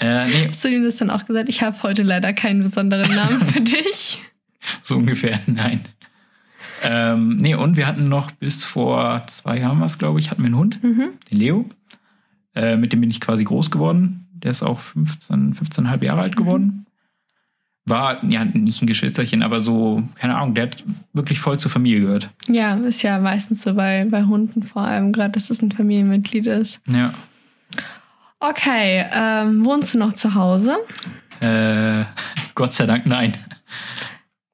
Äh, 0.00 0.26
nee, 0.26 0.48
Hast 0.48 0.64
du 0.64 0.68
ihm 0.68 0.82
das 0.82 0.96
dann 0.96 1.10
auch 1.10 1.24
gesagt? 1.26 1.48
Ich 1.48 1.62
habe 1.62 1.80
heute 1.84 2.02
leider 2.02 2.32
keinen 2.32 2.60
besonderen 2.62 3.14
Namen 3.14 3.44
für 3.44 3.60
dich. 3.60 4.20
So 4.82 4.96
ungefähr, 4.96 5.40
nein. 5.46 5.80
Ähm, 6.82 7.36
nee, 7.36 7.54
und 7.54 7.76
wir 7.76 7.86
hatten 7.86 8.08
noch 8.08 8.30
bis 8.30 8.64
vor 8.64 9.24
zwei 9.28 9.58
Jahren 9.58 9.80
was, 9.80 9.98
glaube 9.98 10.18
ich, 10.18 10.30
hatten 10.30 10.42
wir 10.42 10.46
einen 10.46 10.56
Hund, 10.56 10.82
Mhm. 10.82 11.10
den 11.30 11.38
Leo. 11.38 11.64
Äh, 12.54 12.76
mit 12.76 12.92
dem 12.92 13.00
bin 13.00 13.10
ich 13.10 13.20
quasi 13.20 13.44
groß 13.44 13.70
geworden. 13.70 14.26
Der 14.32 14.50
ist 14.50 14.62
auch 14.62 14.80
15, 14.80 15.54
15,5 15.54 16.02
Jahre 16.02 16.22
alt 16.22 16.36
geworden. 16.36 16.86
War 17.84 18.24
ja 18.24 18.44
nicht 18.44 18.82
ein 18.82 18.86
Geschwisterchen, 18.86 19.42
aber 19.42 19.60
so, 19.60 20.02
keine 20.14 20.36
Ahnung, 20.36 20.54
der 20.54 20.64
hat 20.64 20.84
wirklich 21.12 21.40
voll 21.40 21.58
zur 21.58 21.70
Familie 21.70 22.00
gehört. 22.00 22.30
Ja, 22.48 22.74
ist 22.76 23.02
ja 23.02 23.18
meistens 23.18 23.62
so 23.62 23.74
bei, 23.74 24.06
bei 24.10 24.22
Hunden 24.24 24.62
vor 24.62 24.82
allem, 24.82 25.12
gerade 25.12 25.32
dass 25.32 25.50
es 25.50 25.60
ein 25.62 25.72
Familienmitglied 25.72 26.46
ist. 26.46 26.80
Ja. 26.86 27.12
Okay, 28.38 29.04
ähm, 29.12 29.64
wohnst 29.64 29.94
du 29.94 29.98
noch 29.98 30.12
zu 30.14 30.34
Hause? 30.34 30.76
Äh, 31.40 32.04
Gott 32.54 32.72
sei 32.74 32.86
Dank, 32.86 33.06
nein. 33.06 33.34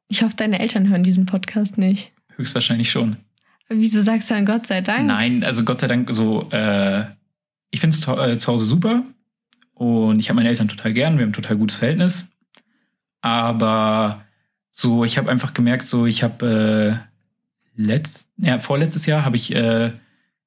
Ich 0.09 0.23
hoffe, 0.23 0.37
deine 0.37 0.59
Eltern 0.59 0.89
hören 0.89 1.03
diesen 1.03 1.27
Podcast 1.27 1.79
nicht. 1.79 2.13
Höchstwahrscheinlich 2.37 2.91
schon. 2.91 3.17
Wieso 3.69 4.01
sagst 4.03 4.31
du 4.31 4.35
dann 4.35 4.47
Gott 4.47 4.67
sei 4.67 4.81
Dank? 4.81 5.07
Nein, 5.07 5.43
also 5.43 5.65
Gott 5.65 5.81
sei 5.81 5.89
Dank 5.89 6.09
so, 6.13 6.49
äh, 6.53 7.05
ich 7.71 7.81
finde 7.81 7.97
es 7.97 8.01
zu, 8.03 8.13
äh, 8.13 8.39
zu 8.39 8.53
Hause 8.53 8.65
super 8.65 9.03
und 9.75 10.21
ich 10.21 10.29
habe 10.29 10.37
meine 10.37 10.49
Eltern 10.49 10.69
total 10.69 10.93
gern, 10.93 11.19
wir 11.19 11.25
haben 11.25 11.31
ein 11.31 11.35
total 11.35 11.57
gutes 11.57 11.79
Verhältnis. 11.79 12.29
Aber 13.21 14.25
so, 14.71 15.05
ich 15.05 15.19
habe 15.19 15.31
einfach 15.31 15.53
gemerkt, 15.53 15.85
so, 15.85 16.07
ich 16.07 16.23
habe 16.23 17.03
äh, 17.77 17.83
letzt, 17.83 18.29
ja, 18.37 18.59
vorletztes 18.61 19.07
Jahr 19.07 19.25
habe 19.25 19.37
ich 19.37 19.55
äh, 19.55 19.91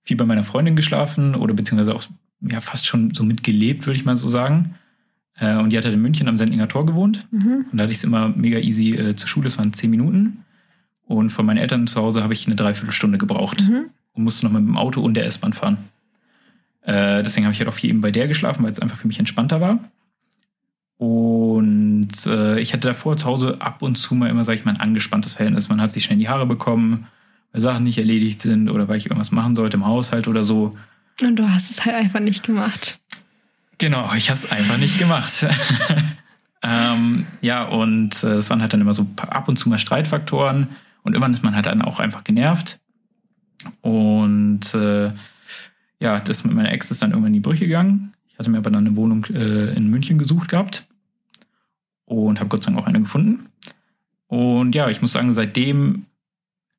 viel 0.02 0.16
bei 0.16 0.26
meiner 0.26 0.46
Freundin 0.46 0.76
geschlafen 0.76 1.36
oder 1.36 1.54
beziehungsweise 1.54 1.96
auch 1.96 2.04
ja, 2.42 2.62
fast 2.62 2.86
schon 2.86 3.14
so 3.14 3.24
mitgelebt, 3.24 3.86
würde 3.86 3.98
ich 3.98 4.06
mal 4.06 4.16
so 4.16 4.30
sagen. 4.30 4.76
Äh, 5.40 5.56
und 5.58 5.72
die 5.72 5.78
hat 5.78 5.86
halt 5.86 5.94
in 5.96 6.02
München 6.02 6.28
am 6.28 6.38
Sendlinger 6.38 6.68
Tor 6.68 6.86
gewohnt. 6.86 7.28
Mhm. 7.32 7.66
Und 7.72 7.78
da 7.78 7.84
hatte 7.84 7.92
ich 7.92 8.00
es 8.00 8.04
immer 8.04 8.30
mega 8.30 8.58
easy 8.60 8.96
äh, 8.96 9.16
zur 9.16 9.28
Schule, 9.28 9.48
es 9.48 9.58
waren 9.58 9.74
zehn 9.74 9.90
Minuten. 9.90 10.44
Und 11.06 11.32
von 11.32 11.46
meinen 11.46 11.58
Eltern 11.58 11.88
zu 11.88 12.00
Hause 12.02 12.22
habe 12.24 12.34
ich 12.34 12.46
eine 12.46 12.56
Dreiviertelstunde 12.56 13.18
gebraucht 13.18 13.62
Mhm. 13.68 13.86
und 14.14 14.24
musste 14.24 14.46
noch 14.46 14.52
mit 14.52 14.62
dem 14.62 14.78
Auto 14.78 15.02
und 15.02 15.16
der 15.16 15.26
S-Bahn 15.26 15.54
fahren. 15.54 15.78
Äh, 16.84 17.24
deswegen 17.24 17.46
habe 17.46 17.54
ich 17.54 17.60
halt 17.60 17.70
auch 17.70 17.74
viel 17.74 17.90
eben 17.90 18.02
bei 18.02 18.12
der 18.12 18.28
geschlafen, 18.28 18.64
weil 18.64 18.72
es 18.72 18.80
einfach 18.80 18.98
für 18.98 19.08
mich 19.08 19.20
entspannter 19.20 19.60
war. 19.62 19.80
Und 20.98 22.10
äh, 22.26 22.60
ich 22.60 22.74
hatte 22.74 22.90
davor 22.90 23.16
zu 23.16 23.26
Hause 23.26 23.58
ab 23.60 23.82
und 23.82 23.96
zu 23.96 24.16
mal 24.16 24.30
immer, 24.30 24.44
sag 24.44 24.56
ich 24.56 24.66
mal, 24.66 24.72
ein 24.72 24.82
angespanntes 24.82 25.34
Verhältnis. 25.34 25.70
Man 25.70 25.82
hat 25.82 25.92
sich 25.92 26.04
schnell 26.04 26.16
in 26.16 26.20
die 26.20 26.30
Haare 26.30 26.46
bekommen, 26.46 27.08
weil 27.54 27.62
Sachen 27.62 27.86
nicht 27.86 27.98
erledigt 27.98 28.42
sind 28.42 28.70
oder 28.70 28.88
weil 28.90 28.98
ich 28.98 29.06
irgendwas 29.06 29.32
machen 29.32 29.56
sollte 29.56 29.78
im 29.78 29.86
Haushalt 29.86 30.28
oder 30.28 30.44
so. 30.44 30.76
Und 31.22 31.38
du 31.38 31.50
hast 31.50 31.72
es 31.72 31.86
halt 31.86 31.96
einfach 31.96 32.20
nicht 32.20 32.44
gemacht. 32.46 33.00
Genau, 33.80 34.14
ich 34.14 34.30
habe 34.30 34.38
es 34.38 34.52
einfach 34.52 34.78
nicht 34.78 35.00
gemacht. 35.00 35.48
ähm, 36.64 37.26
ja, 37.42 37.64
und 37.64 38.24
äh, 38.24 38.34
es 38.34 38.50
waren 38.50 38.62
halt 38.62 38.74
dann 38.74 38.82
immer 38.82 38.94
so 38.94 39.08
ab 39.18 39.48
und 39.48 39.58
zu 39.58 39.70
mal 39.70 39.80
Streitfaktoren 39.80 40.68
und 41.04 41.14
irgendwann 41.14 41.34
ist 41.34 41.44
man 41.44 41.56
halt 41.56 41.66
dann 41.66 41.82
auch 41.82 42.00
einfach 42.00 42.26
genervt. 42.26 42.80
Und 43.82 44.74
äh, 44.74 45.12
ja, 46.00 46.20
das 46.20 46.44
mit 46.44 46.54
meiner 46.54 46.72
Ex 46.72 46.92
ist 46.92 47.02
dann 47.02 47.12
irgendwann 47.12 47.30
in 47.30 47.36
die 47.36 47.40
Brüche 47.40 47.66
gegangen. 47.66 48.14
Ich 48.28 48.38
hatte 48.38 48.50
mir 48.50 48.58
aber 48.58 48.70
dann 48.70 48.86
eine 48.86 48.96
Wohnung 48.98 49.26
äh, 49.26 49.74
in 49.74 49.90
München 49.90 50.18
gesucht 50.18 50.50
gehabt 50.50 50.86
und 52.06 52.40
habe 52.40 52.50
Gott 52.50 52.64
sei 52.64 52.72
Dank 52.72 52.84
auch 52.84 52.88
eine 52.88 53.00
gefunden. 53.00 53.48
Und 54.28 54.76
ja, 54.76 54.90
ich 54.90 55.02
muss 55.02 55.14
sagen, 55.14 55.34
seitdem 55.34 56.06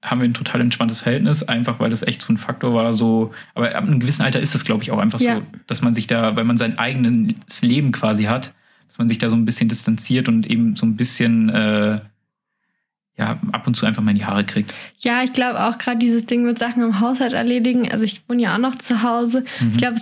haben 0.03 0.21
wir 0.21 0.29
ein 0.29 0.35
total 0.35 0.61
entspanntes 0.63 1.01
Verhältnis, 1.03 1.43
einfach 1.43 1.79
weil 1.79 1.91
das 1.91 2.03
echt 2.03 2.23
so 2.23 2.33
ein 2.33 2.39
Faktor 2.39 2.73
war, 2.75 2.95
so, 2.95 3.33
aber 3.55 3.75
ab 3.75 3.85
einem 3.85 4.01
gewissen 4.01 4.23
Alter 4.23 4.41
ist 4.41 4.55
es, 4.55 4.65
glaube 4.65 4.83
ich, 4.83 4.91
auch 4.91 4.99
einfach 4.99 5.21
Ja. 5.21 5.37
so, 5.37 5.43
dass 5.67 5.83
man 5.83 5.95
sich 5.95 6.07
da, 6.07 6.37
weil 6.37 6.45
man 6.45 6.57
sein 6.57 6.79
eigenes 6.79 7.61
Leben 7.63 7.93
quasi 7.93 8.25
hat, 8.25 8.53
dass 8.89 8.99
man 8.99 9.09
sich 9.09 9.19
da 9.19 9.29
so 9.29 9.37
ein 9.37 9.45
bisschen 9.45 9.69
distanziert 9.69 10.29
und 10.29 10.49
eben 10.49 10.75
so 10.75 10.87
ein 10.87 10.97
bisschen 10.97 11.49
äh, 11.51 12.01
ja, 13.19 13.39
ab 13.53 13.67
und 13.67 13.75
zu 13.75 13.85
einfach 13.85 14.03
mal 14.03 14.13
in 14.13 14.17
die 14.17 14.25
Haare 14.25 14.45
kriegt. 14.45 14.73
Ja, 15.01 15.23
ich 15.23 15.33
glaube 15.35 15.63
auch 15.63 15.77
gerade 15.77 15.99
dieses 15.99 16.25
Ding 16.25 16.43
mit 16.45 16.59
Sachen 16.59 16.83
im 16.83 17.01
Haushalt 17.01 17.35
erledigen. 17.35 17.91
Also 17.93 18.05
ich 18.05 18.23
wohne 18.29 18.43
ja 18.43 18.55
auch 18.55 18.59
noch 18.59 18.77
zu 18.77 19.03
Hause. 19.03 19.45
Mhm. 19.61 19.73
Ich 19.73 19.77
glaube, 19.79 19.97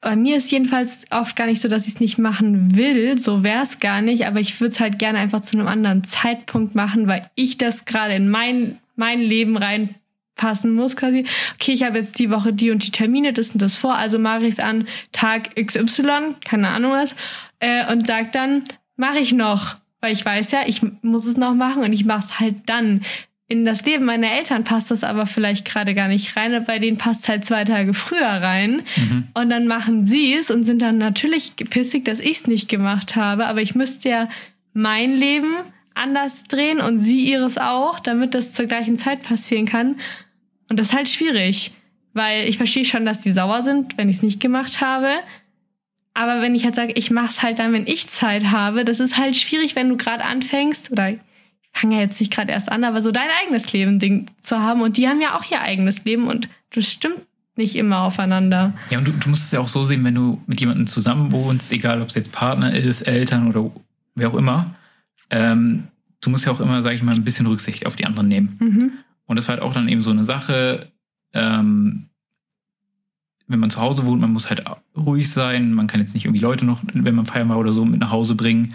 bei 0.00 0.14
mir 0.16 0.36
ist 0.36 0.50
jedenfalls 0.52 1.04
oft 1.10 1.34
gar 1.34 1.46
nicht 1.46 1.60
so, 1.60 1.68
dass 1.68 1.86
ich 1.88 1.94
es 1.94 2.00
nicht 2.00 2.18
machen 2.18 2.76
will. 2.76 3.18
So 3.18 3.42
wäre 3.42 3.64
es 3.64 3.80
gar 3.80 4.00
nicht. 4.02 4.26
Aber 4.26 4.38
ich 4.38 4.60
würde 4.60 4.72
es 4.72 4.80
halt 4.80 5.00
gerne 5.00 5.18
einfach 5.18 5.40
zu 5.40 5.58
einem 5.58 5.66
anderen 5.66 6.04
Zeitpunkt 6.04 6.76
machen, 6.76 7.08
weil 7.08 7.28
ich 7.34 7.58
das 7.58 7.84
gerade 7.86 8.14
in 8.14 8.30
mein, 8.30 8.78
mein 9.00 9.20
Leben 9.20 9.56
reinpassen 9.56 10.72
muss 10.72 10.96
quasi. 10.96 11.24
Okay, 11.54 11.72
ich 11.72 11.82
habe 11.82 11.98
jetzt 11.98 12.18
die 12.18 12.30
Woche 12.30 12.52
die 12.52 12.70
und 12.70 12.86
die 12.86 12.92
Termine, 12.92 13.32
das 13.32 13.50
und 13.50 13.62
das 13.62 13.74
vor. 13.74 13.96
Also 13.96 14.18
mache 14.18 14.46
ich 14.46 14.54
es 14.54 14.60
an 14.60 14.86
Tag 15.10 15.56
XY, 15.56 16.36
keine 16.44 16.68
Ahnung 16.68 16.92
was. 16.92 17.16
Äh, 17.58 17.90
und 17.90 18.06
sag 18.06 18.30
dann, 18.32 18.62
mache 18.96 19.18
ich 19.18 19.32
noch. 19.32 19.76
Weil 20.00 20.12
ich 20.12 20.24
weiß 20.24 20.52
ja, 20.52 20.60
ich 20.66 20.80
muss 21.02 21.26
es 21.26 21.36
noch 21.36 21.54
machen 21.54 21.82
und 21.82 21.92
ich 21.92 22.04
mache 22.04 22.24
es 22.26 22.40
halt 22.40 22.56
dann 22.66 23.02
in 23.50 23.64
das 23.64 23.84
Leben 23.84 24.04
meiner 24.04 24.30
Eltern 24.30 24.62
passt 24.62 24.92
das 24.92 25.02
aber 25.02 25.26
vielleicht 25.26 25.64
gerade 25.64 25.92
gar 25.92 26.06
nicht 26.06 26.36
rein. 26.36 26.62
Bei 26.64 26.78
denen 26.78 26.98
passt 26.98 27.28
halt 27.28 27.44
zwei 27.44 27.64
Tage 27.64 27.94
früher 27.94 28.28
rein. 28.28 28.82
Mhm. 28.96 29.24
Und 29.34 29.50
dann 29.50 29.66
machen 29.66 30.04
sie 30.04 30.34
es 30.34 30.52
und 30.52 30.62
sind 30.62 30.82
dann 30.82 30.98
natürlich 30.98 31.56
pissig, 31.56 32.04
dass 32.04 32.20
ich 32.20 32.38
es 32.38 32.46
nicht 32.46 32.68
gemacht 32.68 33.16
habe. 33.16 33.46
Aber 33.46 33.60
ich 33.60 33.74
müsste 33.74 34.08
ja 34.08 34.28
mein 34.72 35.12
Leben 35.12 35.56
anders 35.94 36.44
drehen 36.44 36.80
und 36.80 36.98
sie 36.98 37.30
ihres 37.30 37.58
auch, 37.58 38.00
damit 38.00 38.34
das 38.34 38.52
zur 38.52 38.66
gleichen 38.66 38.96
Zeit 38.96 39.22
passieren 39.22 39.66
kann. 39.66 39.96
Und 40.68 40.78
das 40.78 40.88
ist 40.88 40.94
halt 40.94 41.08
schwierig, 41.08 41.72
weil 42.12 42.48
ich 42.48 42.56
verstehe 42.56 42.84
schon, 42.84 43.04
dass 43.04 43.22
die 43.22 43.32
sauer 43.32 43.62
sind, 43.62 43.98
wenn 43.98 44.08
ich 44.08 44.16
es 44.16 44.22
nicht 44.22 44.40
gemacht 44.40 44.80
habe. 44.80 45.10
Aber 46.14 46.42
wenn 46.42 46.54
ich 46.54 46.64
halt 46.64 46.74
sage, 46.74 46.92
ich 46.92 47.10
mach's 47.10 47.42
halt 47.42 47.58
dann, 47.58 47.72
wenn 47.72 47.86
ich 47.86 48.08
Zeit 48.08 48.50
habe, 48.50 48.84
das 48.84 49.00
ist 49.00 49.16
halt 49.16 49.36
schwierig, 49.36 49.76
wenn 49.76 49.88
du 49.88 49.96
gerade 49.96 50.24
anfängst 50.24 50.90
oder 50.90 51.14
fange 51.72 51.96
ja 51.96 52.00
jetzt 52.00 52.20
nicht 52.20 52.32
gerade 52.32 52.52
erst 52.52 52.70
an, 52.70 52.84
aber 52.84 53.00
so 53.00 53.12
dein 53.12 53.28
eigenes 53.42 53.72
Leben 53.72 53.98
Ding 53.98 54.26
zu 54.40 54.60
haben 54.60 54.82
und 54.82 54.96
die 54.96 55.08
haben 55.08 55.20
ja 55.20 55.36
auch 55.36 55.50
ihr 55.50 55.60
eigenes 55.60 56.04
Leben 56.04 56.26
und 56.26 56.48
das 56.70 56.86
stimmt 56.86 57.22
nicht 57.56 57.76
immer 57.76 58.02
aufeinander. 58.02 58.72
Ja, 58.90 58.98
und 58.98 59.06
du, 59.06 59.12
du 59.12 59.28
musst 59.28 59.44
es 59.44 59.50
ja 59.52 59.60
auch 59.60 59.68
so 59.68 59.84
sehen, 59.84 60.04
wenn 60.04 60.14
du 60.14 60.42
mit 60.46 60.60
jemandem 60.60 60.86
zusammen 60.86 61.30
wohnst, 61.30 61.72
egal 61.72 62.00
ob 62.02 62.08
es 62.08 62.14
jetzt 62.14 62.32
Partner 62.32 62.74
ist, 62.74 63.02
Eltern 63.02 63.48
oder 63.48 63.70
wer 64.14 64.28
auch 64.30 64.34
immer, 64.34 64.74
ähm, 65.30 65.84
du 66.20 66.30
musst 66.30 66.44
ja 66.46 66.52
auch 66.52 66.60
immer, 66.60 66.82
sage 66.82 66.94
ich 66.96 67.02
mal, 67.02 67.14
ein 67.14 67.24
bisschen 67.24 67.46
Rücksicht 67.46 67.86
auf 67.86 67.96
die 67.96 68.06
anderen 68.06 68.28
nehmen. 68.28 68.56
Mhm. 68.60 68.90
Und 69.26 69.36
das 69.36 69.48
war 69.48 69.54
halt 69.54 69.62
auch 69.62 69.72
dann 69.72 69.88
eben 69.88 70.02
so 70.02 70.10
eine 70.10 70.24
Sache, 70.24 70.88
ähm, 71.32 72.06
wenn 73.46 73.58
man 73.60 73.70
zu 73.70 73.80
Hause 73.80 74.06
wohnt, 74.06 74.20
man 74.20 74.32
muss 74.32 74.48
halt 74.48 74.62
ruhig 74.96 75.30
sein, 75.30 75.72
man 75.72 75.86
kann 75.86 76.00
jetzt 76.00 76.14
nicht 76.14 76.24
irgendwie 76.24 76.40
Leute 76.40 76.64
noch, 76.64 76.82
wenn 76.92 77.14
man 77.14 77.26
feiern 77.26 77.48
war 77.48 77.58
oder 77.58 77.72
so, 77.72 77.84
mit 77.84 78.00
nach 78.00 78.10
Hause 78.12 78.34
bringen. 78.34 78.74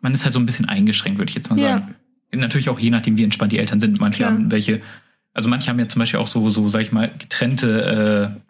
Man 0.00 0.12
ist 0.14 0.24
halt 0.24 0.34
so 0.34 0.40
ein 0.40 0.46
bisschen 0.46 0.68
eingeschränkt, 0.68 1.18
würde 1.18 1.28
ich 1.30 1.34
jetzt 1.36 1.50
mal 1.50 1.58
Ja. 1.58 1.78
sagen. 1.78 1.94
Natürlich 2.32 2.68
auch 2.68 2.80
je 2.80 2.90
nachdem, 2.90 3.16
wie 3.16 3.22
entspannt 3.22 3.52
die 3.52 3.58
Eltern 3.58 3.78
sind. 3.78 4.00
Manche 4.00 4.18
Klar. 4.18 4.32
haben 4.32 4.50
welche, 4.50 4.80
also 5.32 5.48
manche 5.48 5.68
haben 5.70 5.78
ja 5.78 5.88
zum 5.88 6.00
Beispiel 6.00 6.18
auch 6.18 6.26
so, 6.26 6.48
so 6.48 6.66
sag 6.68 6.82
ich 6.82 6.90
mal, 6.90 7.08
getrennte 7.16 8.32
äh, 8.36 8.40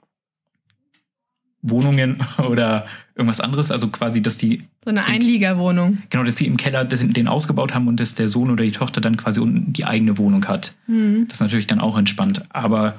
Wohnungen 1.67 2.21
oder 2.39 2.87
irgendwas 3.15 3.41
anderes. 3.41 3.71
Also 3.71 3.89
quasi, 3.89 4.21
dass 4.23 4.39
die 4.39 4.65
So 4.85 4.91
eine 4.91 5.05
Einliegerwohnung. 5.07 5.99
Genau, 6.11 6.23
dass 6.25 6.37
sie 6.37 6.47
im 6.47 6.57
Keller 6.57 6.85
den 6.85 7.27
ausgebaut 7.29 7.75
haben 7.75 7.89
und 7.89 7.99
dass 7.99 8.15
der 8.15 8.29
Sohn 8.29 8.51
oder 8.51 8.63
die 8.65 8.73
Tochter 8.73 9.01
dann 9.01 9.17
quasi 9.17 9.41
unten 9.41 9.73
die 9.73 9.85
eigene 9.85 10.19
Wohnung 10.19 10.45
hat. 10.47 10.75
Mhm. 10.87 11.27
Das 11.29 11.37
ist 11.39 11.41
natürlich 11.41 11.67
dann 11.67 11.81
auch 11.81 11.97
entspannt. 11.99 12.43
Aber 12.51 12.95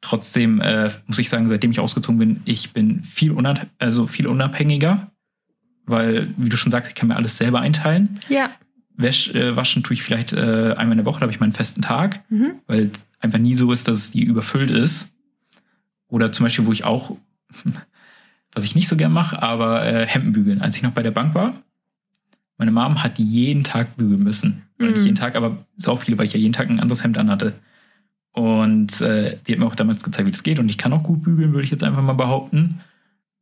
trotzdem 0.00 0.60
äh, 0.60 0.90
muss 1.06 1.18
ich 1.18 1.28
sagen, 1.28 1.48
seitdem 1.48 1.70
ich 1.70 1.80
ausgezogen 1.80 2.18
bin, 2.18 2.40
ich 2.44 2.72
bin 2.72 3.02
viel, 3.04 3.30
unab 3.32 3.66
also 3.78 4.06
viel 4.06 4.26
unabhängiger. 4.26 5.10
Weil, 5.86 6.28
wie 6.36 6.50
du 6.50 6.56
schon 6.58 6.70
sagst, 6.70 6.90
ich 6.90 6.94
kann 6.94 7.08
mir 7.08 7.16
alles 7.16 7.38
selber 7.38 7.60
einteilen. 7.60 8.18
Ja. 8.28 8.50
Wäsch, 8.96 9.28
äh, 9.34 9.56
waschen 9.56 9.82
tue 9.82 9.94
ich 9.94 10.02
vielleicht 10.02 10.32
äh, 10.34 10.74
einmal 10.76 10.92
in 10.92 10.98
der 10.98 11.06
Woche, 11.06 11.20
da 11.20 11.22
habe 11.22 11.32
ich 11.32 11.40
meinen 11.40 11.52
festen 11.54 11.80
Tag, 11.82 12.20
Mhm. 12.30 12.52
weil 12.66 12.90
es 12.92 13.06
einfach 13.20 13.38
nie 13.38 13.54
so 13.54 13.72
ist, 13.72 13.88
dass 13.88 14.10
die 14.10 14.22
überfüllt 14.22 14.70
ist. 14.70 15.14
Oder 16.08 16.30
zum 16.32 16.44
Beispiel, 16.44 16.66
wo 16.66 16.72
ich 16.72 16.84
auch, 16.84 17.16
was 18.54 18.64
ich 18.64 18.74
nicht 18.74 18.88
so 18.88 18.96
gern 18.96 19.12
mache, 19.12 19.42
aber 19.42 19.84
äh, 19.86 20.06
Hemden 20.06 20.32
bügeln. 20.32 20.60
Als 20.60 20.76
ich 20.76 20.82
noch 20.82 20.92
bei 20.92 21.02
der 21.02 21.10
Bank 21.10 21.34
war, 21.34 21.54
meine 22.56 22.72
Mom 22.72 23.02
hat 23.02 23.18
jeden 23.18 23.62
Tag 23.64 23.96
bügeln 23.96 24.22
müssen. 24.22 24.62
Oder 24.78 24.88
nicht 24.90 24.98
Mhm. 25.00 25.04
jeden 25.06 25.16
Tag, 25.16 25.36
aber 25.36 25.64
sau 25.76 25.96
viele, 25.96 26.18
weil 26.18 26.24
ich 26.26 26.32
ja 26.32 26.40
jeden 26.40 26.52
Tag 26.52 26.68
ein 26.70 26.80
anderes 26.80 27.04
Hemd 27.04 27.18
anhatte. 27.18 27.52
Und 28.32 29.00
äh, 29.00 29.36
die 29.46 29.52
hat 29.52 29.58
mir 29.58 29.66
auch 29.66 29.74
damals 29.74 30.02
gezeigt, 30.02 30.26
wie 30.26 30.30
das 30.32 30.42
geht. 30.42 30.58
Und 30.58 30.68
ich 30.68 30.78
kann 30.78 30.92
auch 30.92 31.02
gut 31.02 31.22
bügeln, 31.22 31.52
würde 31.52 31.64
ich 31.64 31.70
jetzt 31.70 31.84
einfach 31.84 32.02
mal 32.02 32.12
behaupten. 32.12 32.80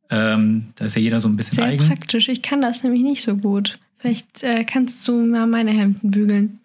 Ähm, 0.09 0.67
da 0.75 0.85
ist 0.85 0.95
ja 0.95 1.01
jeder 1.01 1.19
so 1.19 1.27
ein 1.27 1.35
bisschen 1.35 1.57
Sehr 1.57 1.65
eigen. 1.65 1.85
praktisch. 1.87 2.29
Ich 2.29 2.41
kann 2.41 2.61
das 2.61 2.83
nämlich 2.83 3.01
nicht 3.03 3.23
so 3.23 3.35
gut. 3.37 3.77
Vielleicht 3.97 4.43
äh, 4.43 4.63
kannst 4.63 5.07
du 5.07 5.25
mal 5.25 5.47
meine 5.47 5.71
Hemden 5.71 6.11
bügeln. 6.11 6.59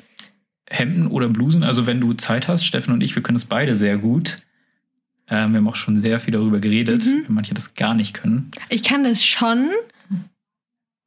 Hemden 0.71 1.07
oder 1.09 1.29
Blusen. 1.29 1.63
Also 1.65 1.87
wenn 1.87 2.01
du 2.01 2.13
Zeit 2.15 2.49
hast, 2.49 2.65
Steffen 2.65 2.93
und 2.95 3.01
ich, 3.03 3.15
wir 3.15 3.23
können 3.23 3.37
es 3.37 3.45
beide 3.45 3.75
sehr 3.75 3.99
gut. 3.99 4.39
Ähm, 5.33 5.53
wir 5.53 5.59
haben 5.59 5.69
auch 5.69 5.77
schon 5.77 5.97
sehr 5.97 6.21
viel 6.21 6.33
darüber 6.33 6.59
geredet, 6.61 7.05
Mhm. 7.07 7.25
wenn 7.27 7.35
manche 7.35 7.55
das 7.55 7.75
gar 7.75 7.95
nicht 7.95 8.13
können. 8.15 8.51
Ich 8.69 8.83
kann 8.83 9.03
das 9.03 9.25
schon. 9.25 9.71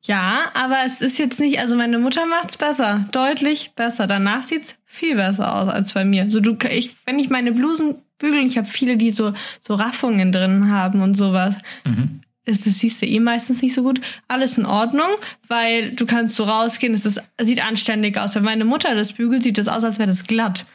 Ja, 0.03 0.51
aber 0.53 0.77
es 0.85 1.01
ist 1.01 1.17
jetzt 1.17 1.39
nicht, 1.39 1.59
also 1.59 1.75
meine 1.75 1.97
Mutter 1.97 2.25
macht's 2.27 2.57
besser, 2.57 3.05
deutlich 3.11 3.71
besser. 3.75 4.05
Danach 4.05 4.43
sieht's 4.43 4.77
viel 4.85 5.15
besser 5.15 5.55
aus 5.55 5.67
als 5.67 5.93
bei 5.93 6.05
mir. 6.05 6.29
So 6.29 6.39
du, 6.41 6.55
ich, 6.69 6.91
wenn 7.05 7.17
ich 7.17 7.29
meine 7.29 7.51
Blusen 7.51 7.95
bügeln, 8.19 8.45
ich 8.45 8.57
habe 8.57 8.67
viele, 8.67 8.97
die 8.97 9.09
so 9.11 9.33
so 9.59 9.73
Raffungen 9.73 10.31
drin 10.31 10.69
haben 10.69 11.01
und 11.01 11.15
sowas. 11.15 11.55
Mhm. 11.85 12.21
ist, 12.47 12.67
das 12.67 12.77
siehst 12.77 13.01
du 13.01 13.07
eh 13.07 13.19
meistens 13.19 13.63
nicht 13.63 13.73
so 13.73 13.81
gut. 13.81 13.99
Alles 14.27 14.59
in 14.59 14.67
Ordnung, 14.67 15.09
weil 15.47 15.91
du 15.93 16.05
kannst 16.05 16.35
so 16.35 16.43
rausgehen, 16.43 16.93
es 16.93 17.03
ist, 17.07 17.19
sieht 17.41 17.65
anständig 17.65 18.17
aus. 18.19 18.35
Wenn 18.35 18.43
meine 18.43 18.65
Mutter 18.65 18.93
das 18.93 19.13
bügelt, 19.13 19.41
sieht 19.41 19.57
das 19.57 19.67
aus, 19.67 19.83
als 19.83 19.97
wäre 19.97 20.07
das 20.09 20.25
glatt. 20.25 20.67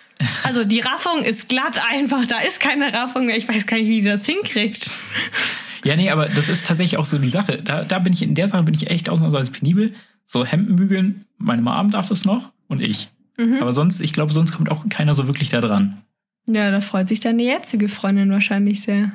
Also 0.45 0.65
die 0.65 0.81
Raffung 0.81 1.25
ist 1.25 1.49
glatt 1.49 1.81
einfach, 1.91 2.27
da 2.27 2.41
ist 2.41 2.61
keine 2.61 2.93
Raffung 2.93 3.27
mehr. 3.27 3.37
Ich 3.37 3.49
weiß 3.49 3.67
gar 3.67 3.77
nicht, 3.79 3.89
wie 3.89 4.01
die 4.01 4.07
das 4.07 4.27
hinkriegt. 4.27 4.91
Ja, 5.85 5.97
nee, 5.97 6.11
aber 6.11 6.29
das 6.29 6.49
ist 6.49 6.67
tatsächlich 6.67 6.99
auch 6.99 7.07
so 7.07 7.19
die 7.19 7.31
Sache. 7.31 7.61
Da, 7.63 7.85
da 7.85 7.99
bin 7.99 8.13
ich, 8.13 8.23
in 8.23 8.35
der 8.35 8.49
Sache 8.49 8.63
bin 8.65 8.75
ich 8.75 8.91
echt 8.91 9.09
ausnahmsweise 9.09 9.51
penibel. 9.51 9.93
So 10.27 10.45
Hemden 10.45 10.77
bügeln, 10.77 11.25
meine 11.39 11.63
Mom 11.63 11.91
darf 11.91 12.09
das 12.09 12.25
noch 12.25 12.51
und 12.69 12.83
ich. 12.83 13.09
Mhm. 13.39 13.59
Aber 13.61 13.73
sonst, 13.73 14.01
ich 14.01 14.13
glaube, 14.13 14.33
sonst 14.33 14.53
kommt 14.53 14.71
auch 14.71 14.89
keiner 14.89 15.15
so 15.15 15.27
wirklich 15.27 15.49
da 15.49 15.61
dran. 15.61 16.03
Ja, 16.47 16.71
da 16.71 16.81
freut 16.81 17.09
sich 17.09 17.21
deine 17.21 17.43
jetzige 17.43 17.89
Freundin 17.89 18.31
wahrscheinlich 18.31 18.83
sehr. 18.83 19.13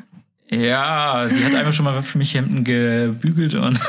Ja, 0.50 1.28
sie 1.32 1.44
hat 1.44 1.56
einmal 1.56 1.74
schon 1.74 1.86
mal 1.86 2.02
für 2.04 2.18
mich 2.18 2.34
Hemden 2.34 2.63
gebügelt 2.63 3.56
und 3.56 3.80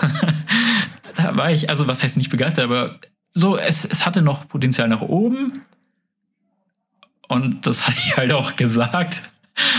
da 1.17 1.37
war 1.37 1.51
ich, 1.51 1.69
also 1.69 1.87
was 1.87 2.03
heißt 2.03 2.17
nicht 2.17 2.31
begeistert, 2.31 2.65
aber 2.65 2.99
so, 3.31 3.59
es, 3.59 3.85
es 3.85 4.07
hatte 4.07 4.23
noch 4.23 4.49
Potenzial 4.49 4.89
nach 4.89 5.03
oben. 5.03 5.61
Und 7.29 7.67
das 7.67 7.83
hatte 7.87 7.97
ich 7.99 8.17
halt 8.17 8.33
auch 8.33 8.57
gesagt. 8.57 9.23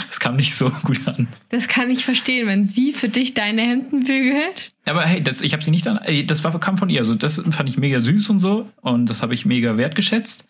Es 0.10 0.20
kam 0.20 0.36
nicht 0.36 0.56
so 0.56 0.70
gut 0.84 1.08
an. 1.08 1.28
Das 1.50 1.68
kann 1.68 1.90
ich 1.90 2.04
verstehen, 2.04 2.48
wenn 2.48 2.66
sie 2.66 2.94
für 2.94 3.10
dich 3.10 3.34
deine 3.34 3.62
Hemden 3.62 4.02
bügelt. 4.04 4.72
Aber 4.86 5.04
hey, 5.04 5.22
das, 5.22 5.42
ich 5.42 5.54
habe 5.54 5.64
sie 5.64 5.72
nicht 5.72 5.86
ey, 5.86 6.26
Das 6.26 6.44
war, 6.44 6.58
kam 6.60 6.78
von 6.78 6.90
ihr. 6.90 7.02
Also 7.02 7.16
das 7.16 7.42
fand 7.52 7.70
ich 7.70 7.78
mega 7.78 8.00
süß 8.00 8.30
und 8.30 8.40
so. 8.40 8.70
Und 8.82 9.08
das 9.10 9.22
habe 9.22 9.34
ich 9.34 9.46
mega 9.46 9.78
wertgeschätzt. 9.78 10.48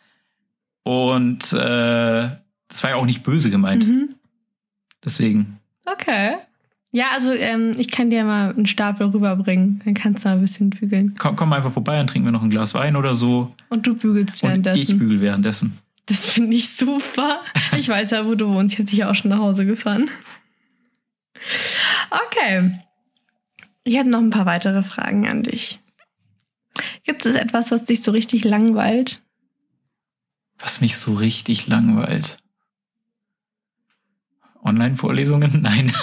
Und 0.84 1.52
äh, 1.52 2.30
das 2.70 2.84
war 2.84 2.90
ja 2.92 2.96
auch 2.96 3.06
nicht 3.06 3.24
böse 3.24 3.50
gemeint. 3.50 3.88
Mhm. 3.88 4.10
Deswegen. 5.04 5.60
Okay. 5.86 6.36
Ja, 6.92 7.08
also 7.14 7.32
ähm, 7.32 7.74
ich 7.78 7.92
kann 7.92 8.10
dir 8.10 8.24
mal 8.24 8.52
einen 8.54 8.66
Stapel 8.66 9.08
rüberbringen. 9.08 9.82
Dann 9.84 9.94
kannst 9.94 10.24
du 10.24 10.30
mal 10.30 10.36
ein 10.36 10.42
bisschen 10.42 10.70
bügeln. 10.70 11.16
Komm, 11.18 11.36
komm 11.36 11.52
einfach 11.52 11.72
vorbei, 11.72 11.98
dann 11.98 12.08
trinken 12.08 12.28
wir 12.28 12.32
noch 12.32 12.42
ein 12.42 12.50
Glas 12.50 12.74
Wein 12.74 12.96
oder 12.96 13.14
so. 13.14 13.54
Und 13.70 13.86
du 13.86 13.96
bügelst 13.96 14.30
Und 14.30 14.36
ich 14.38 14.44
währenddessen. 14.44 15.00
bügel 15.00 15.22
währenddessen. 15.22 15.78
Das 16.08 16.30
finde 16.32 16.58
ich 16.58 16.76
super. 16.76 17.42
Ich 17.78 17.88
weiß 17.88 18.12
ja, 18.12 18.26
wo 18.26 18.36
du 18.36 18.50
wohnst. 18.50 18.74
Ich 18.74 18.80
hätte 18.80 18.90
dich 18.90 19.00
ja 19.00 19.12
auch 19.12 19.16
schon 19.16 19.30
nach 19.30 19.40
Hause 19.40 19.66
gefahren. 19.66 20.10
Okay. 22.10 22.72
Ich 23.84 23.96
hätte 23.96 24.10
noch 24.10 24.20
ein 24.20 24.30
paar 24.30 24.46
weitere 24.46 24.84
Fragen 24.84 25.28
an 25.28 25.44
dich. 25.44 25.80
Gibt 27.04 27.26
es 27.26 27.36
etwas, 27.36 27.72
was 27.72 27.86
dich 27.86 28.02
so 28.04 28.12
richtig 28.12 28.44
langweilt? 28.44 29.22
Was 30.60 30.82
mich 30.82 30.98
so 30.98 31.14
richtig 31.14 31.68
langweilt. 31.68 32.40
Online-Vorlesungen? 34.64 35.62
Nein. 35.62 35.94